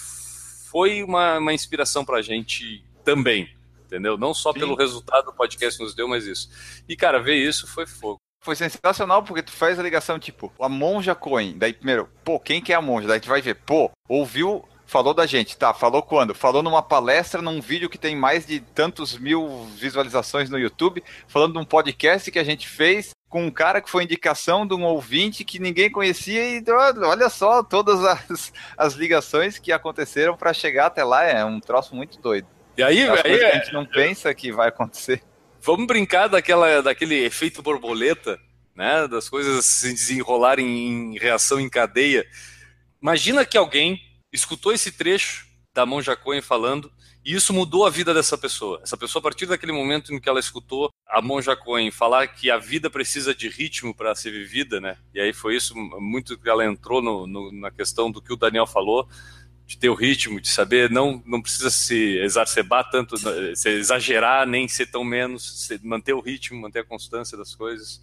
foi 0.70 1.04
uma, 1.04 1.40
uma 1.40 1.54
inspiração 1.54 2.06
pra 2.06 2.22
gente 2.22 2.84
também, 3.04 3.50
entendeu? 3.86 4.18
Não 4.18 4.34
só 4.34 4.54
Sim. 4.54 4.60
pelo 4.60 4.76
resultado 4.76 5.26
do 5.26 5.34
podcast 5.34 5.82
nos 5.82 5.96
deu, 5.96 6.08
mas 6.08 6.26
isso. 6.26 6.50
E, 6.88 6.96
cara, 6.96 7.20
ver 7.20 7.36
isso 7.36 7.68
foi 7.68 7.88
fogo. 7.88 8.18
Foi 8.42 8.56
sensacional 8.56 9.24
porque 9.24 9.44
tu 9.44 9.52
faz 9.52 9.78
a 9.80 9.84
ligação, 9.84 10.18
tipo, 10.18 10.54
a 10.60 10.70
Monja 10.70 11.14
Coin. 11.14 11.58
Daí, 11.58 11.74
primeiro, 11.74 12.08
pô, 12.24 12.40
quem 12.40 12.62
que 12.62 12.72
é 12.72 12.76
a 12.76 12.82
Monja? 12.82 13.08
Daí 13.08 13.20
tu 13.20 13.28
vai 13.28 13.42
ver, 13.42 13.56
pô, 13.56 13.92
ouviu, 14.08 14.64
falou 14.86 15.14
da 15.14 15.26
gente. 15.26 15.58
Tá, 15.58 15.74
falou 15.74 16.02
quando? 16.02 16.34
Falou 16.34 16.64
numa 16.64 16.82
palestra, 16.82 17.42
num 17.42 17.60
vídeo 17.60 17.90
que 17.90 17.98
tem 17.98 18.16
mais 18.16 18.46
de 18.46 18.60
tantos 18.60 19.18
mil 19.18 19.66
visualizações 19.76 20.50
no 20.50 20.58
YouTube, 20.58 21.04
falando 21.28 21.54
de 21.54 21.60
um 21.60 21.66
podcast 21.66 22.32
que 22.32 22.40
a 22.40 22.44
gente 22.44 22.68
fez 22.68 23.10
com 23.30 23.46
um 23.46 23.52
cara 23.52 23.80
que 23.80 23.90
foi 23.90 24.04
indicação 24.04 24.66
de 24.66 24.74
um 24.74 24.84
ouvinte 24.84 25.46
que 25.46 25.60
ninguém 25.60 25.90
conhecia 25.90 26.58
e 26.58 26.64
olha 27.04 27.30
só 27.30 27.62
todas 27.62 28.04
as, 28.04 28.52
as 28.76 28.94
ligações 28.96 29.60
que 29.60 29.72
aconteceram 29.72 30.36
para 30.36 30.52
chegar 30.52 30.88
até 30.88 31.04
lá. 31.04 31.24
É 31.24 31.46
um 31.46 31.60
troço 31.60 31.96
muito 31.96 32.20
doido. 32.20 32.48
E 32.76 32.82
aí, 32.82 33.08
As 33.08 33.24
aí 33.24 33.44
a 33.44 33.50
é, 33.50 33.54
gente 33.54 33.72
não 33.74 33.86
pensa 33.86 34.34
que 34.34 34.52
vai 34.52 34.70
acontecer. 34.70 35.22
vamos 35.62 35.86
brincar 35.86 36.28
daquela, 36.28 36.82
daquele 36.82 37.24
efeito 37.24 37.62
borboleta, 37.62 38.40
né? 38.76 39.08
Das 39.08 39.30
coisas 39.30 39.66
se 39.66 39.94
desenrolarem 39.94 40.66
em 40.66 41.18
reação 41.20 41.60
em 41.60 41.70
cadeia. 41.70 42.26
Imagina 43.02 43.46
que 43.46 43.58
alguém 43.58 44.00
escutou 44.34 44.74
esse 44.74 44.92
trecho 44.92 45.46
da 45.74 45.86
Monja 45.86 46.16
Coen 46.16 46.42
falando 46.42 46.92
e 47.30 47.36
isso 47.36 47.54
mudou 47.54 47.86
a 47.86 47.92
vida 47.92 48.12
dessa 48.12 48.36
pessoa. 48.36 48.80
Essa 48.82 48.98
pessoa, 48.98 49.20
a 49.20 49.24
partir 49.24 49.46
daquele 49.46 49.72
momento 49.72 50.12
em 50.12 50.20
que 50.20 50.28
ela 50.28 50.40
escutou 50.40 50.90
a 51.08 51.22
Monja 51.22 51.56
Coen 51.56 51.92
falar 51.92 52.28
que 52.28 52.50
a 52.50 52.58
vida 52.58 52.90
precisa 52.90 53.36
de 53.36 53.48
ritmo 53.48 53.94
para 53.94 54.16
ser 54.16 54.32
vivida, 54.32 54.82
né? 54.82 54.98
E 55.14 55.20
aí 55.22 55.32
foi 55.32 55.56
isso 55.56 55.76
muito 55.76 56.36
que 56.40 56.50
ela 56.50 56.66
entrou 56.66 57.04
no- 57.04 57.28
no- 57.28 57.52
na 57.52 57.70
questão 57.70 58.10
do 58.10 58.20
que 58.20 58.34
o 58.34 58.36
Daniel 58.36 58.66
falou, 58.66 59.08
de 59.68 59.78
ter 59.78 59.90
o 59.90 59.94
ritmo, 59.94 60.42
de 60.42 60.50
saber, 60.50 60.90
não, 60.90 61.22
não 61.24 61.40
precisa 61.40 61.70
se 61.70 62.18
exacerbar 62.18 62.90
tanto, 62.90 63.16
se 63.56 63.70
exagerar, 63.70 64.48
nem 64.48 64.68
ser 64.68 64.88
tão 64.88 65.04
menos, 65.04 65.70
manter 65.84 66.14
o 66.14 66.22
ritmo, 66.22 66.60
manter 66.60 66.80
a 66.80 66.84
constância 66.84 67.38
das 67.38 67.54
coisas. 67.54 68.02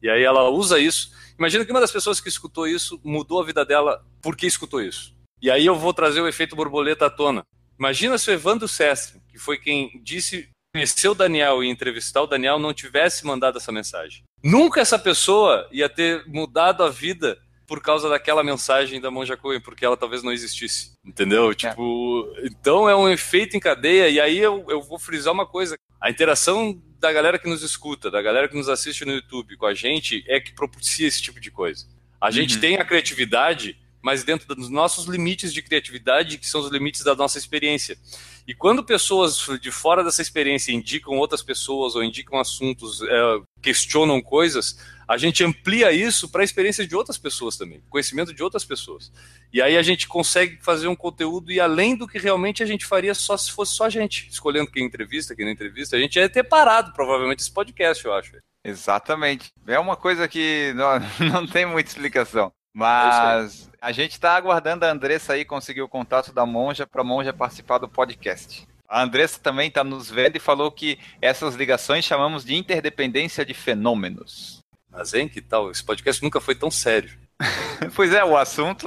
E 0.00 0.08
aí 0.08 0.22
ela 0.22 0.48
usa 0.48 0.78
isso. 0.78 1.10
Imagina 1.36 1.64
que 1.64 1.72
uma 1.72 1.80
das 1.80 1.90
pessoas 1.90 2.20
que 2.20 2.28
escutou 2.28 2.68
isso 2.68 3.00
mudou 3.02 3.42
a 3.42 3.44
vida 3.44 3.64
dela 3.64 4.06
porque 4.22 4.46
escutou 4.46 4.80
isso. 4.80 5.12
E 5.42 5.50
aí 5.50 5.66
eu 5.66 5.74
vou 5.74 5.92
trazer 5.92 6.20
o 6.20 6.28
efeito 6.28 6.54
borboleta 6.54 7.06
à 7.06 7.10
tona. 7.10 7.44
Imagina 7.80 8.18
se 8.18 8.30
o 8.30 8.34
Evandro 8.34 8.68
Sestre, 8.68 9.18
que 9.32 9.38
foi 9.38 9.56
quem 9.56 9.90
disse 10.04 10.46
conhecer 10.74 11.08
o 11.08 11.14
Daniel 11.14 11.64
e 11.64 11.68
entrevistar 11.68 12.20
o 12.20 12.26
Daniel, 12.26 12.58
não 12.58 12.74
tivesse 12.74 13.24
mandado 13.24 13.56
essa 13.56 13.72
mensagem. 13.72 14.22
Nunca 14.44 14.82
essa 14.82 14.98
pessoa 14.98 15.66
ia 15.72 15.88
ter 15.88 16.22
mudado 16.26 16.84
a 16.84 16.90
vida 16.90 17.38
por 17.66 17.80
causa 17.80 18.08
daquela 18.08 18.44
mensagem 18.44 19.00
da 19.00 19.10
Monja 19.10 19.36
Coen, 19.36 19.60
porque 19.60 19.84
ela 19.84 19.96
talvez 19.96 20.22
não 20.22 20.30
existisse. 20.32 20.92
Entendeu? 21.04 21.54
Tipo, 21.54 22.30
então 22.42 22.88
é 22.88 22.94
um 22.94 23.08
efeito 23.08 23.56
em 23.56 23.60
cadeia, 23.60 24.08
e 24.10 24.20
aí 24.20 24.38
eu, 24.38 24.66
eu 24.68 24.82
vou 24.82 24.98
frisar 24.98 25.32
uma 25.32 25.46
coisa. 25.46 25.76
A 26.00 26.10
interação 26.10 26.80
da 26.98 27.10
galera 27.12 27.38
que 27.38 27.48
nos 27.48 27.62
escuta, 27.62 28.10
da 28.10 28.20
galera 28.20 28.48
que 28.48 28.56
nos 28.56 28.68
assiste 28.68 29.04
no 29.06 29.12
YouTube 29.12 29.56
com 29.56 29.66
a 29.66 29.72
gente, 29.72 30.22
é 30.28 30.38
que 30.38 30.52
propicia 30.52 31.08
esse 31.08 31.22
tipo 31.22 31.40
de 31.40 31.50
coisa. 31.50 31.86
A 32.20 32.30
gente 32.30 32.56
Uhum. 32.56 32.60
tem 32.60 32.76
a 32.76 32.84
criatividade, 32.84 33.78
mas 34.02 34.24
dentro 34.24 34.54
dos 34.54 34.68
nossos 34.68 35.06
limites 35.06 35.52
de 35.52 35.62
criatividade, 35.62 36.38
que 36.38 36.46
são 36.46 36.60
os 36.60 36.70
limites 36.70 37.02
da 37.02 37.14
nossa 37.14 37.38
experiência. 37.38 37.98
E 38.46 38.54
quando 38.54 38.82
pessoas 38.82 39.46
de 39.60 39.70
fora 39.70 40.02
dessa 40.02 40.22
experiência 40.22 40.72
indicam 40.72 41.16
outras 41.16 41.42
pessoas 41.42 41.94
ou 41.94 42.02
indicam 42.02 42.38
assuntos, 42.38 43.02
é, 43.02 43.40
questionam 43.62 44.20
coisas, 44.20 44.78
a 45.06 45.16
gente 45.16 45.44
amplia 45.44 45.92
isso 45.92 46.28
para 46.28 46.42
a 46.42 46.44
experiência 46.44 46.86
de 46.86 46.94
outras 46.94 47.18
pessoas 47.18 47.56
também, 47.56 47.82
conhecimento 47.90 48.32
de 48.32 48.42
outras 48.42 48.64
pessoas. 48.64 49.12
E 49.52 49.60
aí 49.60 49.76
a 49.76 49.82
gente 49.82 50.06
consegue 50.06 50.58
fazer 50.62 50.88
um 50.88 50.96
conteúdo 50.96 51.50
e 51.50 51.60
além 51.60 51.96
do 51.96 52.06
que 52.06 52.18
realmente 52.18 52.62
a 52.62 52.66
gente 52.66 52.86
faria 52.86 53.14
só 53.14 53.36
se 53.36 53.50
fosse 53.50 53.74
só 53.74 53.84
a 53.84 53.90
gente, 53.90 54.28
escolhendo 54.30 54.70
quem 54.70 54.84
entrevista, 54.84 55.34
quem 55.34 55.44
não 55.44 55.52
entrevista, 55.52 55.96
a 55.96 56.00
gente 56.00 56.16
ia 56.16 56.28
ter 56.28 56.44
parado 56.44 56.92
provavelmente 56.92 57.40
esse 57.40 57.52
podcast, 57.52 58.04
eu 58.04 58.14
acho. 58.14 58.36
Exatamente. 58.64 59.48
É 59.66 59.78
uma 59.78 59.96
coisa 59.96 60.28
que 60.28 60.72
não, 60.74 61.00
não 61.40 61.46
tem 61.46 61.66
muita 61.66 61.90
explicação. 61.90 62.52
É 62.74 62.78
Mas 62.78 63.70
a 63.80 63.92
gente 63.92 64.12
está 64.12 64.36
aguardando 64.36 64.84
a 64.84 64.90
Andressa 64.90 65.32
aí 65.32 65.44
conseguir 65.44 65.82
o 65.82 65.88
contato 65.88 66.32
da 66.32 66.46
Monja 66.46 66.86
para 66.86 67.00
a 67.00 67.04
Monja 67.04 67.32
participar 67.32 67.78
do 67.78 67.88
podcast. 67.88 68.66
A 68.88 69.02
Andressa 69.02 69.38
também 69.40 69.68
está 69.68 69.84
nos 69.84 70.10
vendo 70.10 70.36
e 70.36 70.40
falou 70.40 70.70
que 70.70 70.98
essas 71.22 71.54
ligações 71.54 72.04
chamamos 72.04 72.44
de 72.44 72.54
interdependência 72.54 73.44
de 73.44 73.54
fenômenos. 73.54 74.60
Mas, 74.90 75.14
hein, 75.14 75.28
que 75.28 75.40
tal? 75.40 75.70
Esse 75.70 75.84
podcast 75.84 76.22
nunca 76.22 76.40
foi 76.40 76.54
tão 76.54 76.70
sério. 76.70 77.10
Pois 77.96 78.12
é, 78.12 78.22
o 78.22 78.36
assunto. 78.36 78.86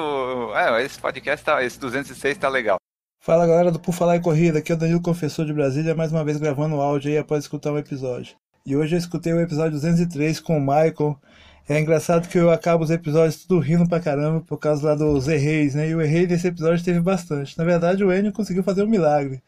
É, 0.54 0.84
esse 0.84 1.00
podcast, 1.00 1.44
tá, 1.44 1.64
esse 1.64 1.80
206 1.80 2.38
tá 2.38 2.48
legal. 2.48 2.78
Fala 3.20 3.48
galera 3.48 3.72
do 3.72 3.80
Por 3.80 3.94
Falar 3.94 4.18
em 4.18 4.22
Corrida, 4.22 4.60
aqui 4.60 4.72
é 4.72 4.76
o 4.76 4.78
Danilo 4.78 5.02
Confessor 5.02 5.46
de 5.46 5.54
Brasília, 5.54 5.96
mais 5.96 6.12
uma 6.12 6.24
vez 6.24 6.38
gravando 6.38 6.80
áudio 6.80 7.10
aí 7.10 7.18
após 7.18 7.46
escutar 7.46 7.72
um 7.72 7.78
episódio. 7.78 8.36
E 8.66 8.76
hoje 8.76 8.96
eu 8.96 9.00
escutei 9.00 9.34
o 9.34 9.42
episódio 9.42 9.72
203 9.72 10.40
com 10.40 10.58
o 10.58 10.62
Michael. 10.62 11.20
É 11.68 11.80
engraçado 11.80 12.28
que 12.28 12.38
eu 12.38 12.52
acabo 12.52 12.84
os 12.84 12.92
episódios 12.92 13.46
tudo 13.46 13.60
rindo 13.60 13.88
pra 13.88 14.00
caramba 14.00 14.42
por 14.42 14.58
causa 14.58 14.86
lá 14.88 14.96
dos 14.96 15.28
erreis, 15.28 15.74
né? 15.76 15.90
E 15.90 15.96
o 15.96 16.02
errei 16.02 16.28
nesse 16.28 16.48
episódio 16.48 16.84
teve 16.84 17.00
bastante. 17.00 17.58
Na 17.58 17.64
verdade, 17.64 18.04
o 18.04 18.12
Enio 18.12 18.34
conseguiu 18.34 18.64
fazer 18.64 18.84
um 18.84 18.88
milagre. 18.88 19.42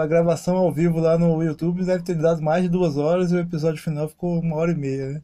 A 0.00 0.06
gravação 0.06 0.56
ao 0.56 0.72
vivo 0.72 0.98
lá 0.98 1.18
no 1.18 1.42
YouTube 1.42 1.84
deve 1.84 2.02
ter 2.02 2.14
dado 2.14 2.40
mais 2.40 2.62
de 2.62 2.70
duas 2.70 2.96
horas 2.96 3.30
e 3.30 3.34
o 3.34 3.40
episódio 3.40 3.82
final 3.82 4.08
ficou 4.08 4.40
uma 4.40 4.56
hora 4.56 4.72
e 4.72 4.74
meia, 4.74 5.10
né? 5.10 5.22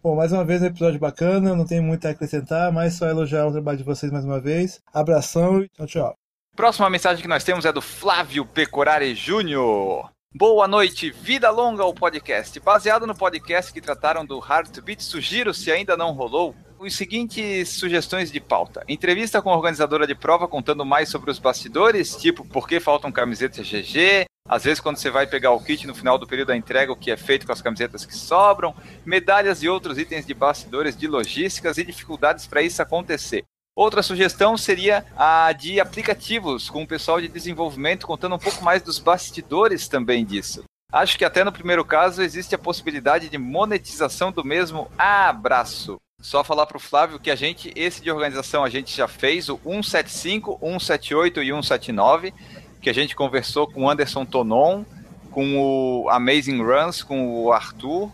Bom, 0.00 0.14
mais 0.14 0.30
uma 0.32 0.44
vez 0.44 0.62
um 0.62 0.66
episódio 0.66 1.00
bacana, 1.00 1.54
não 1.56 1.64
tem 1.64 1.80
muito 1.80 2.06
a 2.06 2.10
acrescentar, 2.10 2.70
mas 2.70 2.94
só 2.94 3.08
elogiar 3.08 3.46
o 3.46 3.52
trabalho 3.52 3.78
de 3.78 3.84
vocês 3.84 4.12
mais 4.12 4.24
uma 4.24 4.40
vez. 4.40 4.80
Abração 4.92 5.62
e 5.62 5.68
tchau, 5.68 5.86
tchau. 5.86 6.14
Próxima 6.54 6.90
mensagem 6.90 7.22
que 7.22 7.28
nós 7.28 7.42
temos 7.42 7.64
é 7.64 7.72
do 7.72 7.80
Flávio 7.80 8.44
Pecorari 8.44 9.14
Júnior. 9.14 10.10
Boa 10.34 10.66
noite, 10.66 11.10
vida 11.10 11.50
longa 11.50 11.82
ao 11.82 11.92
podcast. 11.92 12.58
Baseado 12.58 13.06
no 13.06 13.14
podcast 13.14 13.70
que 13.70 13.82
trataram 13.82 14.24
do 14.24 14.38
Hard 14.38 14.70
to 14.70 14.80
Beat, 14.80 15.02
sugiro, 15.02 15.52
se 15.52 15.70
ainda 15.70 15.94
não 15.94 16.12
rolou, 16.12 16.54
os 16.78 16.96
seguintes 16.96 17.68
sugestões 17.68 18.32
de 18.32 18.40
pauta. 18.40 18.82
Entrevista 18.88 19.42
com 19.42 19.50
a 19.50 19.56
organizadora 19.56 20.06
de 20.06 20.14
prova 20.14 20.48
contando 20.48 20.86
mais 20.86 21.10
sobre 21.10 21.30
os 21.30 21.38
bastidores, 21.38 22.16
tipo 22.16 22.46
por 22.46 22.66
que 22.66 22.80
faltam 22.80 23.12
camisetas 23.12 23.68
GG, 23.68 24.24
às 24.48 24.64
vezes 24.64 24.80
quando 24.80 24.96
você 24.96 25.10
vai 25.10 25.26
pegar 25.26 25.50
o 25.50 25.62
kit 25.62 25.86
no 25.86 25.94
final 25.94 26.16
do 26.16 26.26
período 26.26 26.48
da 26.48 26.56
entrega, 26.56 26.90
o 26.90 26.96
que 26.96 27.10
é 27.10 27.16
feito 27.16 27.44
com 27.44 27.52
as 27.52 27.60
camisetas 27.60 28.06
que 28.06 28.16
sobram, 28.16 28.74
medalhas 29.04 29.62
e 29.62 29.68
outros 29.68 29.98
itens 29.98 30.24
de 30.24 30.32
bastidores 30.32 30.96
de 30.96 31.06
logísticas 31.06 31.76
e 31.76 31.84
dificuldades 31.84 32.46
para 32.46 32.62
isso 32.62 32.80
acontecer. 32.80 33.44
Outra 33.74 34.02
sugestão 34.02 34.54
seria 34.58 35.06
a 35.16 35.50
de 35.52 35.80
aplicativos, 35.80 36.68
com 36.68 36.82
o 36.82 36.86
pessoal 36.86 37.22
de 37.22 37.28
desenvolvimento 37.28 38.06
contando 38.06 38.34
um 38.34 38.38
pouco 38.38 38.62
mais 38.62 38.82
dos 38.82 38.98
bastidores 38.98 39.88
também 39.88 40.26
disso. 40.26 40.64
Acho 40.92 41.16
que 41.16 41.24
até 41.24 41.42
no 41.42 41.50
primeiro 41.50 41.82
caso 41.82 42.22
existe 42.22 42.54
a 42.54 42.58
possibilidade 42.58 43.30
de 43.30 43.38
monetização 43.38 44.30
do 44.30 44.44
mesmo 44.44 44.90
abraço. 44.98 45.98
Só 46.20 46.44
falar 46.44 46.66
para 46.66 46.76
o 46.76 46.80
Flávio 46.80 47.18
que 47.18 47.30
a 47.30 47.34
gente, 47.34 47.72
esse 47.74 48.02
de 48.02 48.10
organização, 48.10 48.62
a 48.62 48.68
gente 48.68 48.94
já 48.94 49.08
fez 49.08 49.48
o 49.48 49.58
175, 49.64 50.58
178 50.60 51.42
e 51.42 51.46
179, 51.46 52.34
que 52.82 52.90
a 52.90 52.92
gente 52.92 53.16
conversou 53.16 53.66
com 53.66 53.84
o 53.84 53.90
Anderson 53.90 54.26
Tonon, 54.26 54.84
com 55.30 55.56
o 55.58 56.10
Amazing 56.10 56.62
Runs, 56.62 57.02
com 57.02 57.42
o 57.42 57.50
Arthur 57.50 58.12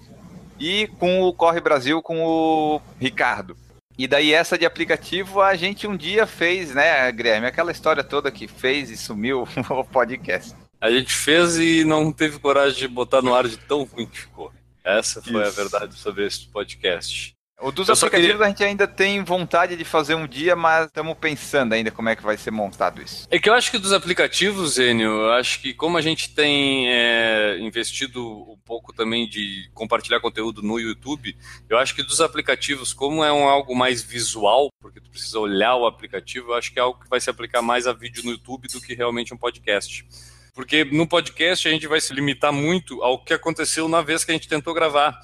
e 0.60 0.86
com 1.00 1.22
o 1.22 1.32
Corre 1.32 1.60
Brasil, 1.60 2.00
com 2.00 2.24
o 2.24 2.80
Ricardo. 3.00 3.56
E 3.98 4.06
daí 4.06 4.32
essa 4.32 4.56
de 4.56 4.64
aplicativo 4.64 5.42
a 5.42 5.56
gente 5.56 5.88
um 5.88 5.96
dia 5.96 6.24
fez, 6.24 6.72
né, 6.72 7.10
Guilherme? 7.10 7.48
Aquela 7.48 7.72
história 7.72 8.04
toda 8.04 8.30
que 8.30 8.46
fez 8.46 8.90
e 8.90 8.96
sumiu 8.96 9.42
o 9.68 9.84
podcast. 9.84 10.54
A 10.80 10.88
gente 10.88 11.12
fez 11.12 11.58
e 11.58 11.84
não 11.84 12.12
teve 12.12 12.38
coragem 12.38 12.78
de 12.78 12.86
botar 12.86 13.20
no 13.20 13.34
ar 13.34 13.48
de 13.48 13.56
tão 13.56 13.82
ruim 13.82 14.06
que 14.06 14.20
ficou. 14.20 14.52
Essa 14.84 15.20
foi 15.20 15.42
Isso. 15.42 15.42
a 15.42 15.62
verdade 15.62 15.94
sobre 15.96 16.24
esse 16.24 16.46
podcast. 16.46 17.34
O 17.60 17.72
dos 17.72 17.88
Eu 17.88 17.94
aplicativos 17.94 18.30
queria- 18.34 18.44
a 18.46 18.48
gente 18.50 18.62
ainda 18.64 18.86
tem 18.86 19.24
vontade 19.24 19.74
de 19.74 19.84
fazer 19.84 20.14
um 20.14 20.28
dia, 20.28 20.54
mas 20.54 20.86
estamos 20.86 21.16
pensando 21.18 21.72
ainda 21.72 21.90
como 21.90 22.08
é 22.08 22.14
que 22.14 22.22
vai 22.22 22.36
ser 22.36 22.52
montado 22.52 23.02
isso. 23.02 23.26
É 23.28 23.38
que 23.38 23.50
eu 23.50 23.54
acho 23.54 23.72
que 23.72 23.78
dos 23.78 23.92
aplicativos, 23.92 24.78
Enio, 24.78 25.10
eu 25.10 25.32
acho 25.32 25.60
que 25.60 25.74
como 25.74 25.98
a 25.98 26.00
gente 26.00 26.32
tem 26.32 26.88
é, 26.88 27.58
investido 27.58 28.24
um 28.24 28.56
pouco 28.64 28.92
também 28.92 29.28
de 29.28 29.68
compartilhar 29.74 30.20
conteúdo 30.20 30.62
no 30.62 30.78
YouTube, 30.78 31.36
eu 31.68 31.76
acho 31.76 31.96
que 31.96 32.02
dos 32.04 32.20
aplicativos, 32.20 32.92
como 32.92 33.24
é 33.24 33.32
um 33.32 33.48
algo 33.48 33.74
mais 33.74 34.04
visual, 34.04 34.68
porque 34.80 35.00
tu 35.00 35.10
precisa 35.10 35.40
olhar 35.40 35.74
o 35.74 35.84
aplicativo, 35.84 36.52
eu 36.52 36.54
acho 36.54 36.72
que 36.72 36.78
é 36.78 36.82
algo 36.82 37.00
que 37.00 37.08
vai 37.10 37.20
se 37.20 37.28
aplicar 37.28 37.60
mais 37.60 37.88
a 37.88 37.92
vídeo 37.92 38.22
no 38.24 38.30
YouTube 38.30 38.68
do 38.68 38.80
que 38.80 38.94
realmente 38.94 39.34
um 39.34 39.36
podcast. 39.36 40.06
Porque 40.54 40.84
no 40.84 41.08
podcast 41.08 41.66
a 41.66 41.70
gente 41.72 41.88
vai 41.88 42.00
se 42.00 42.12
limitar 42.14 42.52
muito 42.52 43.02
ao 43.02 43.22
que 43.22 43.34
aconteceu 43.34 43.88
na 43.88 44.00
vez 44.00 44.24
que 44.24 44.30
a 44.30 44.34
gente 44.34 44.48
tentou 44.48 44.74
gravar, 44.74 45.18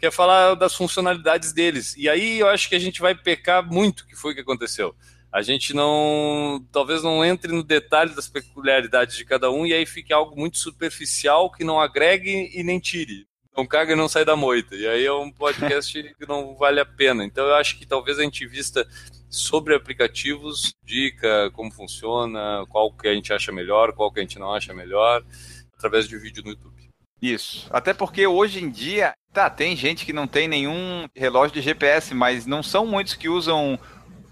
que 0.00 0.06
é 0.06 0.10
falar 0.10 0.54
das 0.54 0.74
funcionalidades 0.74 1.52
deles. 1.52 1.94
E 1.94 2.08
aí 2.08 2.40
eu 2.40 2.48
acho 2.48 2.70
que 2.70 2.74
a 2.74 2.78
gente 2.78 3.02
vai 3.02 3.14
pecar 3.14 3.62
muito, 3.62 4.06
que 4.06 4.16
foi 4.16 4.32
o 4.32 4.34
que 4.34 4.40
aconteceu. 4.40 4.96
A 5.30 5.42
gente 5.42 5.74
não, 5.74 6.66
talvez 6.72 7.02
não 7.02 7.22
entre 7.22 7.52
no 7.52 7.62
detalhe 7.62 8.14
das 8.14 8.26
peculiaridades 8.26 9.14
de 9.14 9.26
cada 9.26 9.50
um 9.50 9.66
e 9.66 9.74
aí 9.74 9.84
fique 9.84 10.12
algo 10.12 10.34
muito 10.36 10.56
superficial 10.56 11.52
que 11.52 11.62
não 11.62 11.78
agregue 11.78 12.50
e 12.52 12.64
nem 12.64 12.80
tire. 12.80 13.28
Não 13.54 13.66
caga 13.66 13.92
e 13.92 13.96
não 13.96 14.08
sai 14.08 14.24
da 14.24 14.34
moita. 14.34 14.74
E 14.74 14.86
aí 14.86 15.04
é 15.04 15.12
um 15.12 15.30
podcast 15.30 16.02
que 16.18 16.26
não 16.26 16.56
vale 16.56 16.80
a 16.80 16.86
pena. 16.86 17.22
Então 17.22 17.46
eu 17.46 17.54
acho 17.54 17.78
que 17.78 17.86
talvez 17.86 18.18
a 18.18 18.22
gente 18.22 18.46
vista 18.46 18.88
sobre 19.28 19.74
aplicativos, 19.74 20.74
dica, 20.82 21.50
como 21.52 21.70
funciona, 21.70 22.64
qual 22.70 22.90
que 22.90 23.06
a 23.06 23.14
gente 23.14 23.32
acha 23.32 23.52
melhor, 23.52 23.92
qual 23.92 24.10
que 24.10 24.18
a 24.18 24.22
gente 24.22 24.38
não 24.38 24.52
acha 24.52 24.72
melhor, 24.72 25.22
através 25.76 26.08
de 26.08 26.18
vídeo 26.18 26.42
no 26.42 26.50
YouTube. 26.50 26.79
Isso. 27.20 27.66
Até 27.70 27.92
porque 27.92 28.26
hoje 28.26 28.62
em 28.62 28.70
dia, 28.70 29.12
tá, 29.32 29.50
tem 29.50 29.76
gente 29.76 30.06
que 30.06 30.12
não 30.12 30.26
tem 30.26 30.48
nenhum 30.48 31.06
relógio 31.14 31.54
de 31.54 31.60
GPS, 31.60 32.14
mas 32.14 32.46
não 32.46 32.62
são 32.62 32.86
muitos 32.86 33.14
que 33.14 33.28
usam. 33.28 33.78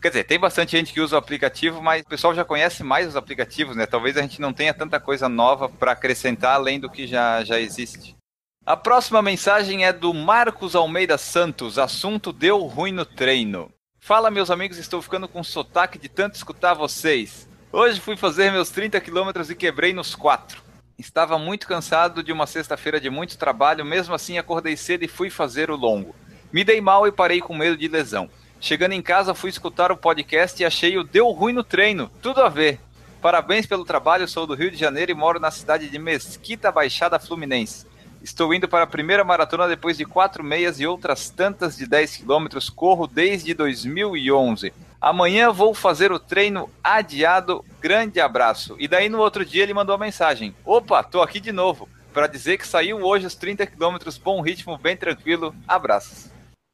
Quer 0.00 0.08
dizer, 0.08 0.24
tem 0.24 0.38
bastante 0.38 0.72
gente 0.72 0.92
que 0.92 1.00
usa 1.00 1.16
o 1.16 1.18
aplicativo, 1.18 1.82
mas 1.82 2.02
o 2.02 2.08
pessoal 2.08 2.34
já 2.34 2.44
conhece 2.44 2.84
mais 2.84 3.08
os 3.08 3.16
aplicativos, 3.16 3.76
né? 3.76 3.84
Talvez 3.84 4.16
a 4.16 4.22
gente 4.22 4.40
não 4.40 4.52
tenha 4.52 4.72
tanta 4.72 5.00
coisa 5.00 5.28
nova 5.28 5.68
para 5.68 5.92
acrescentar 5.92 6.54
além 6.54 6.78
do 6.78 6.88
que 6.88 7.06
já, 7.06 7.42
já 7.42 7.58
existe. 7.58 8.16
A 8.64 8.76
próxima 8.76 9.20
mensagem 9.22 9.84
é 9.84 9.92
do 9.92 10.14
Marcos 10.14 10.76
Almeida 10.76 11.18
Santos. 11.18 11.78
Assunto 11.78 12.32
deu 12.32 12.58
ruim 12.60 12.92
no 12.92 13.04
treino. 13.04 13.72
Fala, 13.98 14.30
meus 14.30 14.50
amigos, 14.50 14.78
estou 14.78 15.02
ficando 15.02 15.26
com 15.26 15.42
sotaque 15.42 15.98
de 15.98 16.08
tanto 16.08 16.36
escutar 16.36 16.74
vocês. 16.74 17.48
Hoje 17.72 18.00
fui 18.00 18.16
fazer 18.16 18.52
meus 18.52 18.70
30 18.70 19.00
quilômetros 19.00 19.50
e 19.50 19.54
quebrei 19.54 19.92
nos 19.92 20.14
quatro. 20.14 20.67
Estava 20.98 21.38
muito 21.38 21.68
cansado 21.68 22.24
de 22.24 22.32
uma 22.32 22.44
sexta-feira 22.44 23.00
de 23.00 23.08
muito 23.08 23.38
trabalho, 23.38 23.84
mesmo 23.84 24.16
assim 24.16 24.36
acordei 24.36 24.76
cedo 24.76 25.04
e 25.04 25.08
fui 25.08 25.30
fazer 25.30 25.70
o 25.70 25.76
longo. 25.76 26.12
Me 26.52 26.64
dei 26.64 26.80
mal 26.80 27.06
e 27.06 27.12
parei 27.12 27.40
com 27.40 27.54
medo 27.54 27.76
de 27.76 27.86
lesão. 27.86 28.28
Chegando 28.60 28.94
em 28.94 29.00
casa, 29.00 29.32
fui 29.32 29.48
escutar 29.48 29.92
o 29.92 29.96
podcast 29.96 30.60
e 30.60 30.66
achei 30.66 30.98
o 30.98 31.04
Deu 31.04 31.30
Ruim 31.30 31.52
no 31.52 31.62
Treino. 31.62 32.10
Tudo 32.20 32.40
a 32.40 32.48
ver. 32.48 32.80
Parabéns 33.22 33.64
pelo 33.64 33.84
trabalho, 33.84 34.26
sou 34.26 34.44
do 34.44 34.54
Rio 34.54 34.72
de 34.72 34.76
Janeiro 34.76 35.12
e 35.12 35.14
moro 35.14 35.38
na 35.38 35.52
cidade 35.52 35.88
de 35.88 35.98
Mesquita, 36.00 36.72
Baixada 36.72 37.20
Fluminense. 37.20 37.86
Estou 38.20 38.52
indo 38.52 38.66
para 38.66 38.82
a 38.82 38.88
primeira 38.88 39.22
maratona 39.22 39.68
depois 39.68 39.96
de 39.96 40.04
quatro 40.04 40.42
meias 40.42 40.80
e 40.80 40.86
outras 40.86 41.30
tantas 41.30 41.76
de 41.76 41.86
10 41.86 42.16
quilômetros. 42.16 42.68
Corro 42.68 43.06
desde 43.06 43.54
2011. 43.54 44.72
Amanhã 45.00 45.52
vou 45.52 45.74
fazer 45.74 46.10
o 46.10 46.18
treino 46.18 46.68
adiado. 46.82 47.64
Grande 47.80 48.20
abraço. 48.20 48.76
E 48.78 48.88
daí 48.88 49.08
no 49.08 49.18
outro 49.18 49.44
dia 49.44 49.62
ele 49.62 49.74
mandou 49.74 49.94
a 49.94 49.98
mensagem: 49.98 50.54
Opa, 50.64 51.02
tô 51.02 51.22
aqui 51.22 51.40
de 51.40 51.52
novo. 51.52 51.88
Para 52.12 52.26
dizer 52.26 52.58
que 52.58 52.66
saiu 52.66 52.98
hoje 53.02 53.26
os 53.26 53.34
30 53.34 53.66
quilômetros, 53.66 54.18
bom 54.18 54.40
ritmo, 54.40 54.76
bem 54.76 54.96
tranquilo. 54.96 55.54
Abraços. 55.66 56.30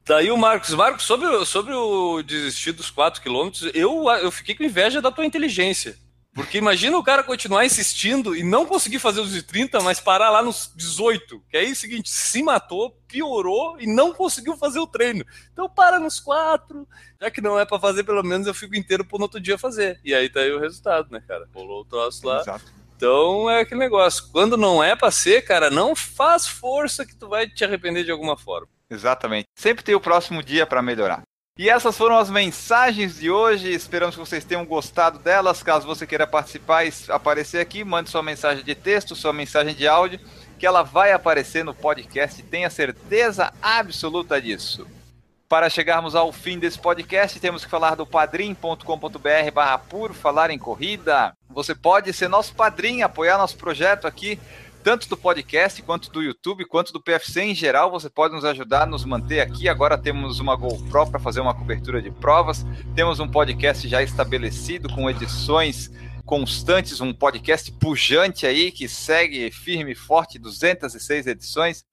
Daí 0.06 0.30
o 0.30 0.36
Marcos, 0.36 0.74
Marcos, 0.74 1.04
sobre, 1.04 1.44
sobre 1.46 1.72
o 1.72 2.22
desistir 2.22 2.72
dos 2.72 2.90
4 2.90 3.22
quilômetros, 3.22 3.70
eu, 3.74 4.04
eu 4.22 4.30
fiquei 4.30 4.54
com 4.54 4.62
inveja 4.62 5.00
da 5.00 5.10
tua 5.10 5.24
inteligência. 5.24 5.96
Porque 6.34 6.58
imagina 6.58 6.98
o 6.98 7.02
cara 7.02 7.22
continuar 7.22 7.64
insistindo 7.64 8.34
e 8.34 8.42
não 8.42 8.66
conseguir 8.66 8.98
fazer 8.98 9.20
os 9.20 9.30
de 9.30 9.40
30, 9.40 9.80
mas 9.80 10.00
parar 10.00 10.30
lá 10.30 10.42
nos 10.42 10.72
18. 10.74 11.40
Que 11.48 11.56
aí 11.56 11.68
é 11.68 11.72
o 11.72 11.76
seguinte, 11.76 12.10
se 12.10 12.42
matou, 12.42 12.90
piorou 13.06 13.76
e 13.78 13.86
não 13.86 14.12
conseguiu 14.12 14.56
fazer 14.56 14.80
o 14.80 14.86
treino. 14.86 15.24
Então 15.52 15.68
para 15.68 16.00
nos 16.00 16.18
4. 16.18 16.86
Já 17.20 17.30
que 17.30 17.40
não 17.40 17.58
é 17.58 17.64
para 17.64 17.78
fazer, 17.78 18.02
pelo 18.02 18.24
menos 18.24 18.48
eu 18.48 18.54
fico 18.54 18.74
inteiro 18.74 19.04
pro 19.04 19.22
outro 19.22 19.40
dia 19.40 19.56
fazer. 19.56 20.00
E 20.04 20.12
aí 20.12 20.28
tá 20.28 20.40
aí 20.40 20.50
o 20.50 20.58
resultado, 20.58 21.08
né, 21.12 21.22
cara? 21.26 21.48
Rolou 21.54 21.82
o 21.82 21.84
troço 21.84 22.26
lá. 22.26 22.40
Exato. 22.40 22.64
Então 22.96 23.48
é 23.48 23.60
aquele 23.60 23.80
negócio. 23.80 24.28
Quando 24.32 24.56
não 24.56 24.82
é 24.82 24.96
pra 24.96 25.12
ser, 25.12 25.42
cara, 25.42 25.70
não 25.70 25.94
faz 25.94 26.48
força 26.48 27.06
que 27.06 27.14
tu 27.14 27.28
vai 27.28 27.48
te 27.48 27.64
arrepender 27.64 28.02
de 28.02 28.10
alguma 28.10 28.36
forma. 28.36 28.66
Exatamente. 28.90 29.46
Sempre 29.54 29.84
tem 29.84 29.94
o 29.94 30.00
próximo 30.00 30.42
dia 30.42 30.66
para 30.66 30.82
melhorar. 30.82 31.22
E 31.56 31.70
essas 31.70 31.96
foram 31.96 32.18
as 32.18 32.28
mensagens 32.28 33.20
de 33.20 33.30
hoje. 33.30 33.72
Esperamos 33.72 34.16
que 34.16 34.20
vocês 34.20 34.44
tenham 34.44 34.66
gostado 34.66 35.20
delas. 35.20 35.62
Caso 35.62 35.86
você 35.86 36.04
queira 36.04 36.26
participar 36.26 36.84
e 36.84 36.92
aparecer 37.08 37.60
aqui, 37.60 37.84
mande 37.84 38.10
sua 38.10 38.24
mensagem 38.24 38.64
de 38.64 38.74
texto, 38.74 39.14
sua 39.14 39.32
mensagem 39.32 39.72
de 39.72 39.86
áudio, 39.86 40.18
que 40.58 40.66
ela 40.66 40.82
vai 40.82 41.12
aparecer 41.12 41.64
no 41.64 41.72
podcast. 41.72 42.42
Tenha 42.42 42.68
certeza 42.68 43.52
absoluta 43.62 44.42
disso. 44.42 44.84
Para 45.48 45.70
chegarmos 45.70 46.16
ao 46.16 46.32
fim 46.32 46.58
desse 46.58 46.76
podcast, 46.76 47.38
temos 47.38 47.64
que 47.64 47.70
falar 47.70 47.94
do 47.94 48.04
padrim.com.br 48.04 49.50
barra 49.52 49.78
por 49.78 50.12
falar 50.12 50.50
em 50.50 50.58
corrida. 50.58 51.36
Você 51.48 51.72
pode 51.72 52.12
ser 52.12 52.26
nosso 52.26 52.52
padrinho, 52.52 53.06
apoiar 53.06 53.38
nosso 53.38 53.56
projeto 53.56 54.08
aqui 54.08 54.40
tanto 54.84 55.08
do 55.08 55.16
podcast, 55.16 55.82
quanto 55.82 56.10
do 56.10 56.22
YouTube, 56.22 56.66
quanto 56.66 56.92
do 56.92 57.00
PFC 57.00 57.40
em 57.40 57.54
geral. 57.54 57.90
Você 57.90 58.10
pode 58.10 58.34
nos 58.34 58.44
ajudar 58.44 58.86
nos 58.86 59.02
manter 59.02 59.40
aqui. 59.40 59.66
Agora 59.66 59.96
temos 59.96 60.40
uma 60.40 60.54
GoPro 60.54 61.10
para 61.10 61.18
fazer 61.18 61.40
uma 61.40 61.54
cobertura 61.54 62.02
de 62.02 62.10
provas. 62.10 62.66
Temos 62.94 63.18
um 63.18 63.26
podcast 63.26 63.88
já 63.88 64.02
estabelecido 64.02 64.90
com 64.90 65.08
edições 65.08 65.90
constantes, 66.26 67.00
um 67.00 67.14
podcast 67.14 67.72
pujante 67.72 68.46
aí 68.46 68.70
que 68.70 68.86
segue 68.86 69.50
firme 69.50 69.92
e 69.92 69.94
forte, 69.96 70.38
206 70.38 71.28
edições. 71.28 71.86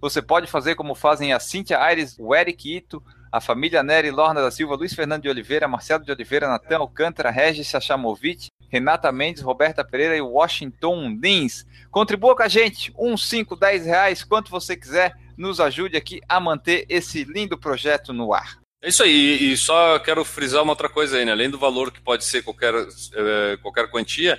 Você 0.00 0.20
pode 0.20 0.48
fazer 0.48 0.74
como 0.74 0.96
fazem 0.96 1.32
a 1.32 1.38
Cíntia 1.38 1.78
Aires, 1.78 2.16
o 2.18 2.34
Eric 2.34 2.76
Ito, 2.76 3.00
a 3.32 3.40
família 3.40 3.82
Nery, 3.82 4.10
Lorna 4.10 4.42
da 4.42 4.50
Silva, 4.50 4.74
Luiz 4.74 4.92
Fernando 4.92 5.22
de 5.22 5.28
Oliveira, 5.30 5.66
Marcelo 5.66 6.04
de 6.04 6.12
Oliveira, 6.12 6.46
Natan 6.46 6.78
Alcântara, 6.78 7.30
Regis 7.30 7.66
Chachamovic, 7.66 8.48
Renata 8.68 9.10
Mendes, 9.10 9.42
Roberta 9.42 9.82
Pereira 9.82 10.14
e 10.14 10.20
Washington 10.20 11.18
Lins. 11.20 11.66
Contribua 11.90 12.36
com 12.36 12.42
a 12.42 12.48
gente, 12.48 12.92
um, 12.98 13.16
cinco, 13.16 13.56
dez 13.56 13.86
reais, 13.86 14.22
quanto 14.22 14.50
você 14.50 14.76
quiser, 14.76 15.16
nos 15.36 15.60
ajude 15.60 15.96
aqui 15.96 16.20
a 16.28 16.38
manter 16.38 16.84
esse 16.90 17.24
lindo 17.24 17.56
projeto 17.56 18.12
no 18.12 18.34
ar. 18.34 18.60
É 18.82 18.88
isso 18.88 19.02
aí, 19.02 19.52
e 19.52 19.56
só 19.56 19.98
quero 19.98 20.24
frisar 20.24 20.62
uma 20.62 20.72
outra 20.72 20.88
coisa 20.88 21.16
aí, 21.16 21.24
né? 21.24 21.32
Além 21.32 21.48
do 21.48 21.58
valor 21.58 21.90
que 21.90 22.00
pode 22.00 22.24
ser 22.24 22.42
qualquer, 22.42 22.74
é, 22.74 23.56
qualquer 23.62 23.88
quantia, 23.88 24.38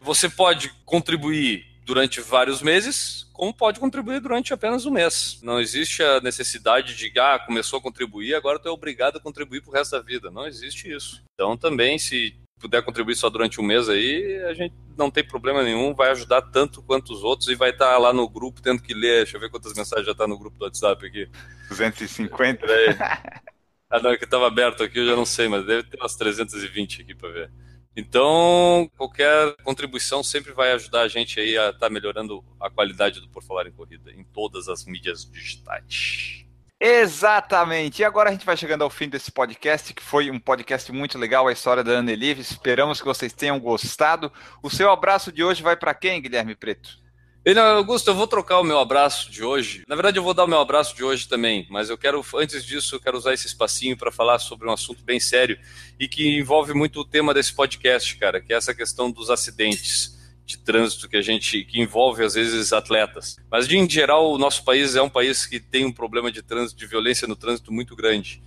você 0.00 0.28
pode 0.28 0.72
contribuir 0.84 1.69
durante 1.84 2.20
vários 2.20 2.62
meses, 2.62 3.28
como 3.32 3.54
pode 3.54 3.80
contribuir 3.80 4.20
durante 4.20 4.52
apenas 4.52 4.86
um 4.86 4.90
mês. 4.90 5.40
Não 5.42 5.60
existe 5.60 6.02
a 6.02 6.20
necessidade 6.20 6.94
de, 6.94 7.12
ah, 7.18 7.38
começou 7.38 7.78
a 7.78 7.82
contribuir, 7.82 8.34
agora 8.34 8.58
tu 8.58 8.68
é 8.68 8.70
obrigado 8.70 9.16
a 9.16 9.20
contribuir 9.20 9.62
pro 9.62 9.72
resto 9.72 9.92
da 9.92 10.02
vida. 10.02 10.30
Não 10.30 10.46
existe 10.46 10.90
isso. 10.92 11.22
Então 11.34 11.56
também, 11.56 11.98
se 11.98 12.34
puder 12.60 12.82
contribuir 12.82 13.16
só 13.16 13.30
durante 13.30 13.60
um 13.60 13.64
mês 13.64 13.88
aí, 13.88 14.36
a 14.44 14.52
gente 14.52 14.74
não 14.96 15.10
tem 15.10 15.26
problema 15.26 15.62
nenhum, 15.62 15.94
vai 15.94 16.10
ajudar 16.10 16.42
tanto 16.42 16.82
quanto 16.82 17.12
os 17.12 17.24
outros 17.24 17.48
e 17.48 17.54
vai 17.54 17.70
estar 17.70 17.92
tá 17.92 17.98
lá 17.98 18.12
no 18.12 18.28
grupo 18.28 18.60
tendo 18.60 18.82
que 18.82 18.92
ler. 18.92 19.24
Deixa 19.24 19.36
eu 19.36 19.40
ver 19.40 19.50
quantas 19.50 19.72
mensagens 19.72 20.06
já 20.06 20.12
está 20.12 20.28
no 20.28 20.38
grupo 20.38 20.58
do 20.58 20.64
WhatsApp 20.66 21.06
aqui. 21.06 21.28
250? 21.70 22.66
ah, 23.88 24.00
não, 24.00 24.10
é 24.10 24.18
que 24.18 24.24
estava 24.24 24.46
aberto 24.46 24.82
aqui, 24.82 24.98
eu 24.98 25.06
já 25.06 25.16
não 25.16 25.24
sei, 25.24 25.48
mas 25.48 25.64
deve 25.64 25.84
ter 25.84 25.98
umas 25.98 26.14
320 26.14 27.02
aqui 27.02 27.14
para 27.14 27.30
ver. 27.30 27.50
Então, 27.96 28.90
qualquer 28.96 29.54
contribuição 29.64 30.22
sempre 30.22 30.52
vai 30.52 30.72
ajudar 30.72 31.02
a 31.02 31.08
gente 31.08 31.40
aí 31.40 31.58
a 31.58 31.70
estar 31.70 31.78
tá 31.78 31.90
melhorando 31.90 32.44
a 32.60 32.70
qualidade 32.70 33.20
do 33.20 33.28
Por 33.28 33.42
Falar 33.42 33.66
em 33.66 33.72
Corrida 33.72 34.12
em 34.12 34.22
todas 34.24 34.68
as 34.68 34.84
mídias 34.84 35.24
digitais. 35.24 36.46
Exatamente. 36.80 38.00
E 38.00 38.04
agora 38.04 38.30
a 38.30 38.32
gente 38.32 38.46
vai 38.46 38.56
chegando 38.56 38.82
ao 38.82 38.88
fim 38.88 39.08
desse 39.08 39.30
podcast, 39.30 39.92
que 39.92 40.02
foi 40.02 40.30
um 40.30 40.38
podcast 40.38 40.90
muito 40.90 41.18
legal, 41.18 41.46
a 41.46 41.52
história 41.52 41.84
da 41.84 41.92
Ana 41.92 42.12
Elive. 42.12 42.40
Esperamos 42.40 43.00
que 43.00 43.06
vocês 43.06 43.34
tenham 43.34 43.60
gostado. 43.60 44.32
O 44.62 44.70
seu 44.70 44.90
abraço 44.90 45.30
de 45.30 45.44
hoje 45.44 45.62
vai 45.62 45.76
para 45.76 45.92
quem, 45.92 46.22
Guilherme 46.22 46.54
Preto? 46.54 46.98
Não, 47.46 47.62
Augusto, 47.62 48.08
eu 48.08 48.14
vou 48.14 48.26
trocar 48.26 48.60
o 48.60 48.64
meu 48.64 48.78
abraço 48.78 49.30
de 49.30 49.42
hoje. 49.42 49.82
Na 49.88 49.96
verdade, 49.96 50.18
eu 50.18 50.22
vou 50.22 50.34
dar 50.34 50.44
o 50.44 50.48
meu 50.48 50.60
abraço 50.60 50.94
de 50.94 51.02
hoje 51.02 51.26
também, 51.26 51.66
mas 51.70 51.88
eu 51.88 51.96
quero, 51.96 52.24
antes 52.34 52.64
disso, 52.64 52.94
eu 52.94 53.00
quero 53.00 53.16
usar 53.16 53.32
esse 53.32 53.46
espacinho 53.46 53.96
para 53.96 54.12
falar 54.12 54.38
sobre 54.38 54.68
um 54.68 54.72
assunto 54.72 55.02
bem 55.02 55.18
sério 55.18 55.58
e 55.98 56.06
que 56.06 56.38
envolve 56.38 56.74
muito 56.74 57.00
o 57.00 57.04
tema 57.04 57.32
desse 57.32 57.54
podcast, 57.54 58.14
cara, 58.16 58.42
que 58.42 58.52
é 58.52 58.56
essa 58.56 58.74
questão 58.74 59.10
dos 59.10 59.30
acidentes 59.30 60.18
de 60.44 60.58
trânsito 60.58 61.08
que 61.08 61.16
a 61.16 61.22
gente 61.22 61.64
que 61.64 61.80
envolve 61.80 62.22
às 62.22 62.34
vezes 62.34 62.74
atletas. 62.74 63.36
Mas 63.50 63.66
de 63.66 63.78
em 63.78 63.88
geral, 63.88 64.30
o 64.30 64.38
nosso 64.38 64.62
país 64.62 64.94
é 64.94 65.00
um 65.00 65.10
país 65.10 65.46
que 65.46 65.58
tem 65.58 65.86
um 65.86 65.92
problema 65.92 66.30
de 66.30 66.42
trânsito, 66.42 66.78
de 66.78 66.86
violência 66.86 67.26
no 67.26 67.36
trânsito 67.36 67.72
muito 67.72 67.96
grande. 67.96 68.42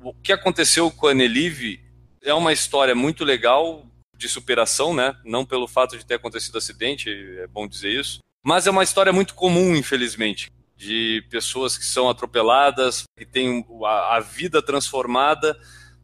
O 0.00 0.14
que 0.14 0.32
aconteceu 0.32 0.88
com 0.90 1.08
a 1.08 1.14
Nelive 1.14 1.80
é 2.22 2.32
uma 2.32 2.52
história 2.52 2.94
muito 2.94 3.24
legal 3.24 3.84
de 4.16 4.28
superação, 4.28 4.94
né? 4.94 5.16
Não 5.24 5.44
pelo 5.44 5.66
fato 5.66 5.98
de 5.98 6.06
ter 6.06 6.14
acontecido 6.14 6.56
acidente, 6.56 7.10
é 7.10 7.46
bom 7.46 7.66
dizer 7.66 7.90
isso, 7.90 8.20
mas 8.46 8.64
é 8.64 8.70
uma 8.70 8.84
história 8.84 9.12
muito 9.12 9.34
comum, 9.34 9.74
infelizmente, 9.74 10.52
de 10.76 11.26
pessoas 11.28 11.76
que 11.76 11.84
são 11.84 12.08
atropeladas, 12.08 13.02
que 13.18 13.26
têm 13.26 13.66
a, 13.84 14.18
a 14.18 14.20
vida 14.20 14.62
transformada 14.62 15.58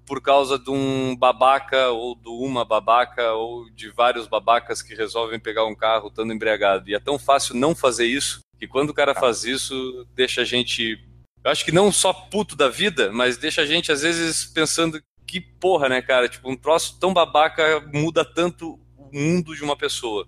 por 0.04 0.20
causa 0.20 0.58
de 0.58 0.68
um 0.68 1.14
babaca 1.14 1.90
ou 1.90 2.16
de 2.16 2.28
uma 2.28 2.64
babaca 2.64 3.30
ou 3.34 3.70
de 3.70 3.90
vários 3.90 4.26
babacas 4.26 4.82
que 4.82 4.92
resolvem 4.92 5.38
pegar 5.38 5.64
um 5.66 5.74
carro 5.76 6.08
estando 6.08 6.32
embriagado. 6.32 6.90
E 6.90 6.96
é 6.96 6.98
tão 6.98 7.16
fácil 7.16 7.54
não 7.54 7.76
fazer 7.76 8.06
isso 8.06 8.40
que 8.58 8.66
quando 8.66 8.90
o 8.90 8.94
cara 8.94 9.14
faz 9.14 9.44
isso, 9.44 10.04
deixa 10.12 10.40
a 10.40 10.44
gente. 10.44 10.98
Eu 11.44 11.50
acho 11.52 11.64
que 11.64 11.70
não 11.70 11.92
só 11.92 12.12
puto 12.12 12.56
da 12.56 12.68
vida, 12.68 13.12
mas 13.12 13.36
deixa 13.36 13.62
a 13.62 13.66
gente 13.66 13.92
às 13.92 14.02
vezes 14.02 14.46
pensando 14.46 15.00
que 15.28 15.40
porra, 15.40 15.88
né, 15.88 16.02
cara? 16.02 16.28
Tipo, 16.28 16.50
um 16.50 16.56
troço 16.56 16.98
tão 16.98 17.14
babaca 17.14 17.88
muda 17.94 18.24
tanto 18.24 18.80
o 18.98 19.16
mundo 19.16 19.54
de 19.54 19.62
uma 19.62 19.76
pessoa. 19.76 20.26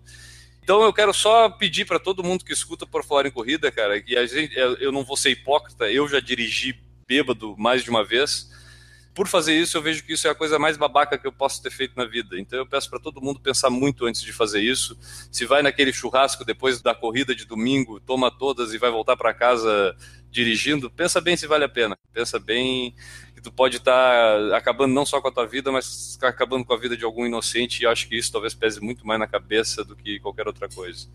Então 0.65 0.83
eu 0.83 0.95
quero 0.95 1.13
só 1.13 1.51
pedir 1.51 1.85
para 1.85 1.99
todo 1.99 2.25
mundo 2.25 2.43
que 2.43 2.53
escuta 2.53 2.87
por 2.87 3.05
falar 3.05 3.27
em 3.27 3.31
corrida, 3.31 3.71
cara, 3.71 4.01
que 4.01 4.17
a 4.17 4.25
gente, 4.25 4.57
eu 4.57 4.91
não 4.91 5.05
vou 5.05 5.15
ser 5.15 5.31
hipócrita, 5.31 5.91
eu 5.91 6.09
já 6.09 6.21
dirigi 6.21 6.81
bêbado 7.07 7.55
mais 7.59 7.85
de 7.85 7.91
uma 7.91 8.03
vez 8.03 8.51
por 9.15 9.29
fazer 9.29 9.55
isso, 9.55 9.77
eu 9.77 9.83
vejo 9.83 10.03
que 10.03 10.15
isso 10.15 10.27
é 10.27 10.31
a 10.31 10.35
coisa 10.35 10.59
mais 10.59 10.77
babaca 10.77 11.17
que 11.17 11.27
eu 11.27 11.31
posso 11.31 11.63
ter 11.63 11.71
feito 11.71 11.97
na 11.97 12.05
vida. 12.05 12.39
Então 12.39 12.59
eu 12.59 12.67
peço 12.67 12.91
para 12.91 12.99
todo 12.99 13.21
mundo 13.21 13.39
pensar 13.39 13.71
muito 13.71 14.07
antes 14.07 14.21
de 14.21 14.33
fazer 14.33 14.61
isso. 14.61 14.99
Se 15.31 15.47
vai 15.47 15.63
naquele 15.63 15.93
churrasco 15.93 16.45
depois 16.45 16.83
da 16.83 16.95
corrida 16.95 17.35
de 17.35 17.45
domingo, 17.45 18.01
toma 18.01 18.31
todas 18.31 18.75
e 18.75 18.79
vai 18.79 18.91
voltar 18.91 19.17
para 19.17 19.33
casa 19.33 19.97
dirigindo, 20.31 20.91
pensa 20.91 21.21
bem 21.21 21.37
se 21.37 21.47
vale 21.47 21.63
a 21.65 21.69
pena. 21.69 21.97
Pensa 22.13 22.41
bem 22.41 22.93
tu 23.45 23.53
pode 23.53 23.77
estar 23.77 24.51
tá 24.51 24.57
acabando 24.57 24.95
não 24.95 25.05
só 25.05 25.21
com 25.21 25.29
a 25.29 25.31
tua 25.31 25.47
vida, 25.47 25.71
mas 25.71 26.19
acabando 26.23 26.65
com 26.65 26.73
a 26.73 26.79
vida 26.79 26.97
de 26.97 27.05
algum 27.05 27.27
inocente, 27.27 27.83
e 27.83 27.87
acho 27.87 28.09
que 28.09 28.17
isso 28.17 28.33
talvez 28.33 28.55
pese 28.55 28.81
muito 28.81 29.07
mais 29.07 29.21
na 29.21 29.27
cabeça 29.27 29.85
do 29.85 29.95
que 29.95 30.19
qualquer 30.19 30.47
outra 30.47 30.67
coisa. 30.67 31.07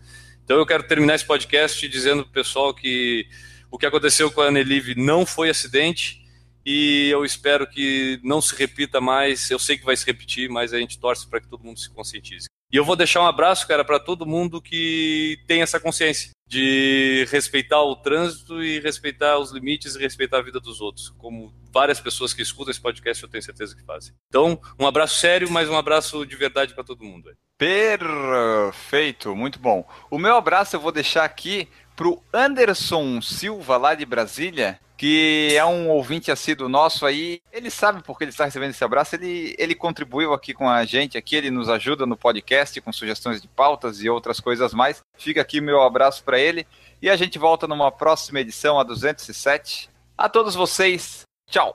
Então 0.44 0.56
eu 0.56 0.64
quero 0.64 0.84
terminar 0.84 1.16
esse 1.16 1.26
podcast 1.26 1.86
dizendo 1.88 2.22
pro 2.22 2.32
pessoal 2.32 2.72
que 2.72 3.26
o 3.68 3.76
que 3.76 3.84
aconteceu 3.84 4.30
com 4.30 4.40
a 4.40 4.46
Anelive 4.46 4.94
não 4.94 5.26
foi 5.26 5.50
acidente, 5.50 6.19
e 6.64 7.08
eu 7.10 7.24
espero 7.24 7.66
que 7.66 8.20
não 8.22 8.40
se 8.40 8.54
repita 8.54 9.00
mais. 9.00 9.50
Eu 9.50 9.58
sei 9.58 9.78
que 9.78 9.84
vai 9.84 9.96
se 9.96 10.06
repetir, 10.06 10.48
mas 10.48 10.72
a 10.72 10.78
gente 10.78 10.98
torce 10.98 11.26
para 11.28 11.40
que 11.40 11.48
todo 11.48 11.64
mundo 11.64 11.80
se 11.80 11.90
conscientize. 11.90 12.46
E 12.72 12.76
eu 12.76 12.84
vou 12.84 12.94
deixar 12.94 13.20
um 13.20 13.26
abraço, 13.26 13.66
cara, 13.66 13.84
para 13.84 13.98
todo 13.98 14.24
mundo 14.24 14.62
que 14.62 15.38
tem 15.48 15.60
essa 15.60 15.80
consciência 15.80 16.30
de 16.46 17.26
respeitar 17.30 17.82
o 17.82 17.96
trânsito 17.96 18.62
e 18.62 18.80
respeitar 18.80 19.38
os 19.38 19.50
limites 19.50 19.94
e 19.94 19.98
respeitar 19.98 20.38
a 20.38 20.42
vida 20.42 20.60
dos 20.60 20.80
outros, 20.80 21.08
como 21.10 21.52
várias 21.72 22.00
pessoas 22.00 22.32
que 22.32 22.42
escutam 22.42 22.70
esse 22.70 22.80
podcast 22.80 23.22
eu 23.22 23.28
tenho 23.28 23.42
certeza 23.42 23.74
que 23.74 23.84
fazem. 23.84 24.12
Então, 24.28 24.60
um 24.78 24.86
abraço 24.86 25.18
sério, 25.18 25.50
mas 25.50 25.68
um 25.68 25.76
abraço 25.76 26.24
de 26.24 26.36
verdade 26.36 26.74
para 26.74 26.84
todo 26.84 27.04
mundo. 27.04 27.30
Perfeito, 27.58 29.34
muito 29.34 29.58
bom. 29.58 29.88
O 30.10 30.18
meu 30.18 30.36
abraço 30.36 30.74
eu 30.74 30.80
vou 30.80 30.92
deixar 30.92 31.24
aqui 31.24 31.68
pro 31.94 32.22
Anderson 32.32 33.20
Silva, 33.20 33.76
lá 33.76 33.94
de 33.94 34.06
Brasília, 34.06 34.80
que 35.00 35.56
é 35.56 35.64
um 35.64 35.88
ouvinte 35.88 36.30
assíduo 36.30 36.68
nosso 36.68 37.06
aí. 37.06 37.40
Ele 37.50 37.70
sabe 37.70 38.02
porque 38.02 38.22
ele 38.22 38.32
está 38.32 38.44
recebendo 38.44 38.68
esse 38.68 38.84
abraço. 38.84 39.14
Ele, 39.14 39.54
ele 39.56 39.74
contribuiu 39.74 40.34
aqui 40.34 40.52
com 40.52 40.68
a 40.68 40.84
gente, 40.84 41.16
aqui 41.16 41.34
ele 41.34 41.50
nos 41.50 41.70
ajuda 41.70 42.04
no 42.04 42.18
podcast 42.18 42.78
com 42.82 42.92
sugestões 42.92 43.40
de 43.40 43.48
pautas 43.48 44.02
e 44.02 44.10
outras 44.10 44.40
coisas 44.40 44.74
mais. 44.74 45.00
Fica 45.16 45.40
aqui 45.40 45.58
meu 45.58 45.80
abraço 45.80 46.22
para 46.22 46.38
ele 46.38 46.66
e 47.00 47.08
a 47.08 47.16
gente 47.16 47.38
volta 47.38 47.66
numa 47.66 47.90
próxima 47.90 48.40
edição, 48.40 48.78
a 48.78 48.82
207. 48.82 49.88
A 50.18 50.28
todos 50.28 50.54
vocês, 50.54 51.22
tchau. 51.48 51.74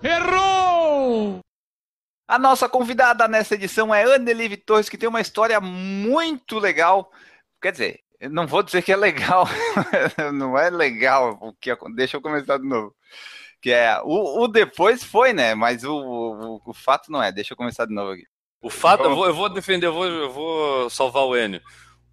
Errou! 0.00 1.40
A 2.28 2.38
nossa 2.38 2.68
convidada 2.68 3.26
nessa 3.26 3.56
edição 3.56 3.92
é 3.92 4.04
Anneli 4.04 4.56
Torres, 4.56 4.88
que 4.88 4.96
tem 4.96 5.08
uma 5.08 5.20
história 5.20 5.60
muito 5.60 6.60
legal. 6.60 7.10
Quer 7.60 7.72
dizer, 7.72 8.03
não 8.30 8.46
vou 8.46 8.62
dizer 8.62 8.82
que 8.82 8.92
é 8.92 8.96
legal, 8.96 9.46
não 10.32 10.58
é 10.58 10.70
legal, 10.70 11.36
porque 11.36 11.70
deixa 11.94 12.16
eu 12.16 12.20
começar 12.20 12.58
de 12.58 12.66
novo. 12.66 12.94
Que 13.60 13.70
é 13.70 13.98
o, 14.02 14.42
o 14.42 14.48
depois 14.48 15.02
foi, 15.02 15.32
né? 15.32 15.54
Mas 15.54 15.84
o, 15.84 15.94
o, 15.94 16.60
o, 16.66 16.74
fato 16.74 17.10
não 17.10 17.22
é. 17.22 17.32
Deixa 17.32 17.54
eu 17.54 17.56
começar 17.56 17.86
de 17.86 17.94
novo 17.94 18.12
aqui. 18.12 18.26
O 18.60 18.68
fato, 18.68 19.04
eu 19.04 19.14
vou, 19.14 19.26
eu 19.26 19.34
vou 19.34 19.48
defender, 19.48 19.86
eu 19.86 19.92
vou, 19.92 20.06
eu 20.06 20.30
vou 20.30 20.90
salvar 20.90 21.24
o 21.24 21.36
Enio. 21.36 21.62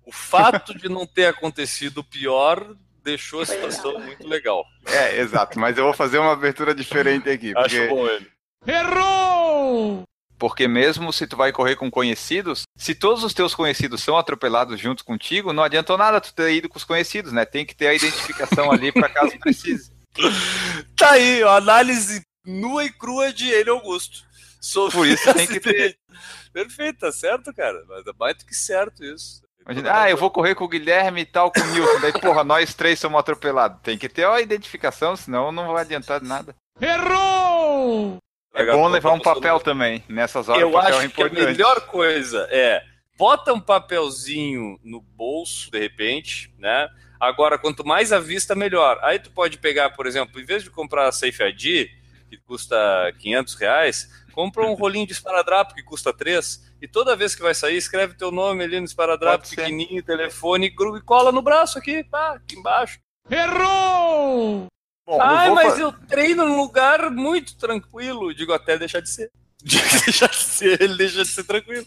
O 0.05 0.11
fato 0.11 0.73
de 0.77 0.89
não 0.89 1.05
ter 1.05 1.25
acontecido 1.25 2.03
pior 2.03 2.75
deixou 3.03 3.41
a 3.41 3.45
situação 3.45 3.99
muito 3.99 4.27
legal. 4.27 4.63
É, 4.85 5.19
exato. 5.19 5.59
Mas 5.59 5.77
eu 5.77 5.83
vou 5.83 5.93
fazer 5.93 6.19
uma 6.19 6.33
abertura 6.33 6.73
diferente 6.73 7.29
aqui. 7.29 7.53
Porque... 7.53 7.77
Acho 7.77 7.89
bom, 7.89 8.07
Enio. 8.07 8.31
Errou! 8.65 10.03
Porque 10.41 10.67
mesmo 10.67 11.13
se 11.13 11.27
tu 11.27 11.37
vai 11.37 11.51
correr 11.51 11.75
com 11.75 11.91
conhecidos, 11.91 12.63
se 12.75 12.95
todos 12.95 13.23
os 13.23 13.31
teus 13.31 13.53
conhecidos 13.53 14.01
são 14.01 14.17
atropelados 14.17 14.79
junto 14.79 15.05
contigo, 15.05 15.53
não 15.53 15.61
adiantou 15.61 15.95
nada 15.99 16.19
tu 16.19 16.33
ter 16.33 16.51
ido 16.55 16.67
com 16.67 16.79
os 16.79 16.83
conhecidos, 16.83 17.31
né? 17.31 17.45
Tem 17.45 17.63
que 17.63 17.75
ter 17.75 17.85
a 17.89 17.93
identificação 17.93 18.71
ali 18.71 18.91
para 18.91 19.07
caso 19.07 19.37
precise. 19.37 19.91
Tá 20.97 21.11
aí, 21.11 21.43
a 21.43 21.57
análise 21.57 22.23
nua 22.43 22.83
e 22.83 22.91
crua 22.91 23.31
de 23.31 23.51
ele 23.51 23.69
Augusto. 23.69 24.23
Sobre 24.59 24.91
Por 24.91 25.07
isso 25.07 25.31
tem 25.31 25.45
que 25.45 25.59
ter. 25.59 25.95
Perfeito, 26.51 27.01
tá 27.01 27.11
certo, 27.11 27.53
cara. 27.53 27.79
Mas 27.87 28.07
é 28.07 28.11
mais 28.19 28.35
do 28.35 28.45
que 28.45 28.55
certo 28.55 29.03
isso. 29.03 29.43
Imagina, 29.63 30.01
ah, 30.01 30.09
eu 30.09 30.17
vou 30.17 30.31
correr 30.31 30.55
com 30.55 30.65
o 30.65 30.67
Guilherme 30.67 31.21
e 31.21 31.25
tal, 31.25 31.51
com 31.51 31.61
o 31.61 31.67
Milton. 31.67 31.99
Daí, 31.99 32.13
porra, 32.13 32.43
nós 32.43 32.73
três 32.73 32.99
somos 32.99 33.19
atropelados. 33.19 33.79
Tem 33.83 33.95
que 33.95 34.09
ter 34.09 34.25
a 34.25 34.41
identificação, 34.41 35.15
senão 35.15 35.51
não 35.51 35.71
vai 35.71 35.83
adiantar 35.83 36.19
nada. 36.19 36.55
Errou! 36.81 38.17
É 38.53 38.65
bom 38.71 38.87
levar 38.87 39.13
um 39.13 39.19
papel 39.19 39.59
também. 39.59 40.03
Nessas 40.09 40.49
horas, 40.49 40.61
eu 40.61 40.71
papel 40.71 40.89
acho 40.89 41.01
é 41.01 41.05
importante. 41.05 41.35
que 41.35 41.41
a 41.41 41.51
melhor 41.51 41.81
coisa 41.87 42.47
é 42.51 42.83
bota 43.21 43.53
um 43.53 43.59
papelzinho 43.59 44.79
no 44.83 44.99
bolso, 44.99 45.69
de 45.69 45.79
repente, 45.79 46.51
né? 46.57 46.89
Agora, 47.19 47.55
quanto 47.59 47.85
mais 47.85 48.11
à 48.11 48.19
vista, 48.19 48.55
melhor. 48.55 48.97
Aí 49.03 49.19
tu 49.19 49.29
pode 49.29 49.59
pegar, 49.59 49.91
por 49.91 50.07
exemplo, 50.07 50.41
em 50.41 50.43
vez 50.43 50.63
de 50.63 50.71
comprar 50.71 51.07
a 51.07 51.11
Safe 51.11 51.43
ID, 51.43 51.87
que 52.27 52.37
custa 52.37 52.75
500 53.19 53.53
reais, 53.53 54.25
compra 54.33 54.65
um 54.65 54.73
rolinho 54.73 55.05
de 55.05 55.13
esparadrapo 55.13 55.75
que 55.75 55.83
custa 55.83 56.11
3, 56.11 56.73
e 56.81 56.87
toda 56.87 57.15
vez 57.15 57.35
que 57.35 57.43
vai 57.43 57.53
sair, 57.53 57.77
escreve 57.77 58.15
teu 58.15 58.31
nome 58.31 58.63
ali 58.63 58.79
no 58.79 58.87
esparadrapo 58.87 59.47
pequenininho, 59.47 60.01
telefone, 60.01 60.65
e 60.65 61.01
cola 61.01 61.31
no 61.31 61.43
braço 61.43 61.77
aqui, 61.77 62.03
pá, 62.03 62.33
aqui 62.33 62.55
embaixo. 62.55 62.99
Errou! 63.29 64.65
Bom, 65.11 65.21
ah, 65.21 65.49
mas 65.53 65.71
fazer... 65.71 65.83
eu 65.83 65.91
treino 66.07 66.45
num 66.45 66.55
lugar 66.55 67.11
muito 67.11 67.57
tranquilo. 67.57 68.33
Digo, 68.33 68.53
até 68.53 68.77
deixar 68.77 69.01
de 69.01 69.09
ser. 69.09 69.29
Digo, 69.61 69.83
deixar 70.05 70.29
de 70.29 70.37
ser, 70.37 70.81
ele 70.81 70.95
deixa 70.95 71.21
de 71.21 71.27
ser 71.27 71.43
tranquilo. 71.43 71.85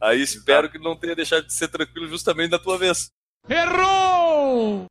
Aí 0.00 0.22
espero 0.22 0.70
que 0.70 0.78
não 0.78 0.94
tenha 0.94 1.16
deixado 1.16 1.44
de 1.44 1.52
ser 1.52 1.66
tranquilo 1.66 2.06
justamente 2.06 2.52
na 2.52 2.60
tua 2.60 2.78
vez. 2.78 3.10
Errou! 3.48 4.86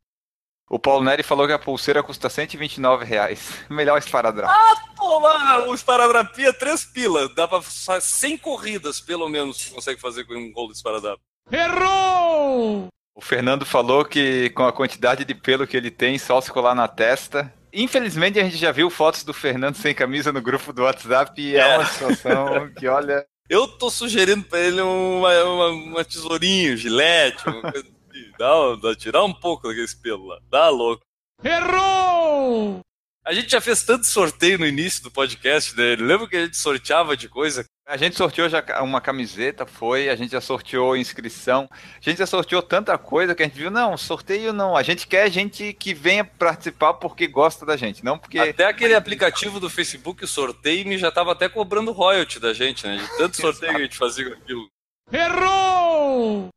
O 0.69 0.77
Paulo 0.77 1.05
Neri 1.05 1.23
falou 1.23 1.47
que 1.47 1.53
a 1.53 1.59
pulseira 1.59 2.03
custa 2.03 2.29
129 2.29 3.05
reais. 3.05 3.63
Melhor 3.71 3.97
esparadrapo. 3.97 4.51
Ah, 4.51 4.75
pô, 4.97 5.21
mano, 5.21 5.69
o 5.69 5.73
esparadrapia 5.73 6.49
é 6.49 6.53
3 6.53 6.85
pilas. 6.87 7.33
Dá 7.33 7.47
pra 7.47 7.61
100 7.61 8.37
corridas, 8.37 8.99
pelo 8.99 9.29
menos, 9.29 9.63
que 9.63 9.73
consegue 9.73 10.01
fazer 10.01 10.25
com 10.25 10.33
um 10.33 10.51
gol 10.51 10.67
de 10.67 10.73
esparadrapo. 10.73 11.21
Errou! 11.49 12.89
O 13.15 13.21
Fernando 13.21 13.65
falou 13.65 14.03
que 14.03 14.49
com 14.49 14.65
a 14.65 14.73
quantidade 14.73 15.23
de 15.23 15.33
pelo 15.33 15.65
que 15.65 15.77
ele 15.77 15.89
tem, 15.89 16.19
só 16.19 16.41
se 16.41 16.51
colar 16.51 16.75
na 16.75 16.89
testa. 16.89 17.53
Infelizmente 17.73 18.39
a 18.39 18.43
gente 18.43 18.57
já 18.57 18.71
viu 18.71 18.89
fotos 18.89 19.23
do 19.23 19.33
Fernando 19.33 19.75
sem 19.75 19.93
camisa 19.93 20.31
no 20.31 20.41
grupo 20.41 20.73
do 20.73 20.83
WhatsApp 20.83 21.41
e 21.41 21.55
é, 21.55 21.59
é 21.59 21.77
uma 21.77 21.85
situação 21.85 22.69
que, 22.77 22.87
olha. 22.87 23.25
Eu 23.49 23.67
tô 23.67 23.89
sugerindo 23.89 24.45
pra 24.45 24.59
ele 24.59 24.79
uma, 24.79 25.43
uma, 25.43 25.67
uma 25.67 26.05
tesourinho, 26.05 26.77
gilete, 26.77 27.47
uma 27.47 27.61
coisa 27.61 27.79
assim. 27.79 28.31
Dá, 28.37 28.75
dá, 28.81 28.95
tirar 28.95 29.23
um 29.23 29.33
pouco 29.33 29.67
daquele 29.67 29.87
pelo 30.01 30.27
lá. 30.27 30.39
Dá 30.49 30.69
louco. 30.69 31.03
Errou! 31.43 32.79
A 33.25 33.33
gente 33.33 33.51
já 33.51 33.61
fez 33.61 33.83
tanto 33.83 34.05
sorteio 34.05 34.57
no 34.57 34.65
início 34.65 35.03
do 35.03 35.11
podcast, 35.11 35.75
né? 35.75 35.95
Lembra 35.95 36.27
que 36.27 36.35
a 36.35 36.45
gente 36.45 36.57
sorteava 36.57 37.15
de 37.15 37.29
coisa? 37.29 37.65
A 37.91 37.97
gente 37.97 38.15
sorteou 38.15 38.47
já 38.47 38.63
uma 38.81 39.01
camiseta, 39.01 39.65
foi, 39.65 40.07
a 40.07 40.15
gente 40.15 40.31
já 40.31 40.39
sorteou 40.39 40.95
inscrição, 40.95 41.67
a 41.73 42.09
gente 42.09 42.19
já 42.19 42.25
sorteou 42.25 42.61
tanta 42.61 42.97
coisa 42.97 43.35
que 43.35 43.43
a 43.43 43.45
gente 43.45 43.57
viu, 43.57 43.69
não, 43.69 43.97
sorteio 43.97 44.53
não, 44.53 44.77
a 44.77 44.81
gente 44.81 45.05
quer 45.05 45.29
gente 45.29 45.73
que 45.73 45.93
venha 45.93 46.23
participar 46.23 46.93
porque 46.93 47.27
gosta 47.27 47.65
da 47.65 47.75
gente, 47.75 48.01
não 48.01 48.17
porque... 48.17 48.39
Até 48.39 48.63
aquele 48.63 48.95
aplicativo 48.95 49.59
do 49.59 49.69
Facebook, 49.69 50.23
o 50.23 50.27
sorteio, 50.27 50.87
me 50.87 50.97
já 50.97 51.09
estava 51.09 51.33
até 51.33 51.49
cobrando 51.49 51.91
royalty 51.91 52.39
da 52.39 52.53
gente, 52.53 52.87
né, 52.87 52.95
de 52.95 53.17
tanto 53.17 53.35
sorteio 53.41 53.73
que 53.73 53.81
a 53.81 53.83
gente 53.83 53.97
fazia 53.97 54.29
com 54.29 54.41
aquilo. 54.41 54.69
Errou! 55.11 56.47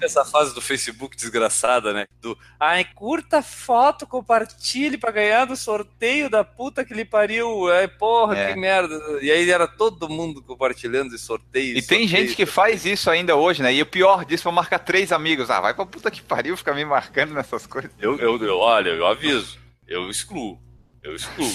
Essa 0.00 0.24
fase 0.24 0.54
do 0.54 0.60
Facebook 0.60 1.16
desgraçada, 1.16 1.92
né? 1.92 2.06
Do 2.20 2.36
ai, 2.58 2.84
curta 2.94 3.42
foto, 3.42 4.06
compartilhe 4.06 4.96
para 4.96 5.12
ganhar 5.12 5.44
do 5.44 5.56
sorteio 5.56 6.30
da 6.30 6.42
puta 6.42 6.84
que 6.84 6.94
lhe 6.94 7.04
pariu. 7.04 7.70
Ai, 7.70 7.86
porra, 7.88 8.36
é. 8.36 8.52
que 8.52 8.58
merda. 8.58 8.98
E 9.20 9.30
aí 9.30 9.48
era 9.50 9.66
todo 9.66 10.08
mundo 10.08 10.42
compartilhando 10.42 11.14
esse 11.14 11.24
sorteio. 11.24 11.76
E 11.76 11.82
sorteio, 11.82 12.00
tem 12.00 12.08
gente 12.08 12.34
que 12.34 12.46
faz 12.46 12.86
isso 12.86 13.10
ainda 13.10 13.36
hoje, 13.36 13.62
né? 13.62 13.72
E 13.74 13.82
o 13.82 13.86
pior 13.86 14.24
disso 14.24 14.48
é 14.48 14.52
marcar 14.52 14.78
três 14.78 15.12
amigos. 15.12 15.50
Ah, 15.50 15.60
vai 15.60 15.74
pra 15.74 15.86
puta 15.86 16.10
que 16.10 16.22
pariu 16.22 16.56
ficar 16.56 16.74
me 16.74 16.84
marcando 16.84 17.34
nessas 17.34 17.66
coisas. 17.66 17.90
Eu, 17.98 18.18
eu, 18.18 18.42
eu 18.42 18.58
olha, 18.58 18.90
eu 18.90 19.06
aviso. 19.06 19.58
Eu 19.86 20.10
excluo. 20.10 20.58
Eu 21.02 21.14
excluo. 21.14 21.52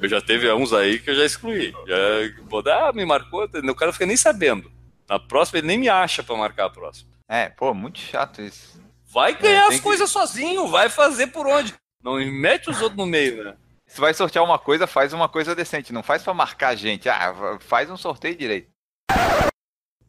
Eu 0.00 0.08
já 0.08 0.20
teve 0.20 0.50
uns 0.52 0.72
aí 0.72 0.98
que 0.98 1.10
eu 1.10 1.14
já 1.14 1.24
excluí. 1.24 1.72
Já, 1.86 2.88
ah, 2.88 2.92
me 2.92 3.04
marcou, 3.04 3.44
o 3.44 3.74
cara 3.74 3.92
fica 3.92 4.06
nem 4.06 4.16
sabendo. 4.16 4.70
Na 5.08 5.18
próxima 5.18 5.58
ele 5.58 5.68
nem 5.68 5.78
me 5.78 5.88
acha 5.88 6.22
para 6.22 6.36
marcar 6.36 6.66
a 6.66 6.70
próxima. 6.70 7.15
É, 7.28 7.48
pô, 7.48 7.74
muito 7.74 7.98
chato 7.98 8.40
isso. 8.40 8.80
Vai 9.06 9.34
ganhar 9.34 9.64
é, 9.64 9.68
as 9.68 9.76
que... 9.76 9.82
coisas 9.82 10.10
sozinho, 10.10 10.68
vai 10.68 10.88
fazer 10.88 11.28
por 11.28 11.46
onde? 11.46 11.74
Não 12.02 12.14
mete 12.14 12.70
os 12.70 12.80
outros 12.80 12.96
no 12.96 13.06
meio, 13.06 13.42
né? 13.42 13.56
Se 13.86 14.00
vai 14.00 14.12
sortear 14.12 14.44
uma 14.44 14.58
coisa, 14.58 14.86
faz 14.86 15.12
uma 15.12 15.28
coisa 15.28 15.54
decente. 15.54 15.92
Não 15.92 16.02
faz 16.02 16.22
pra 16.22 16.34
marcar 16.34 16.68
a 16.68 16.74
gente. 16.74 17.08
Ah, 17.08 17.58
faz 17.60 17.90
um 17.90 17.96
sorteio 17.96 18.36
direito. 18.36 18.70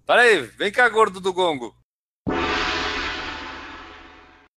Para 0.05 0.21
aí, 0.21 0.41
vem 0.41 0.71
cá, 0.71 0.87
gordo 0.89 1.19
do 1.19 1.33
gongo. 1.33 1.75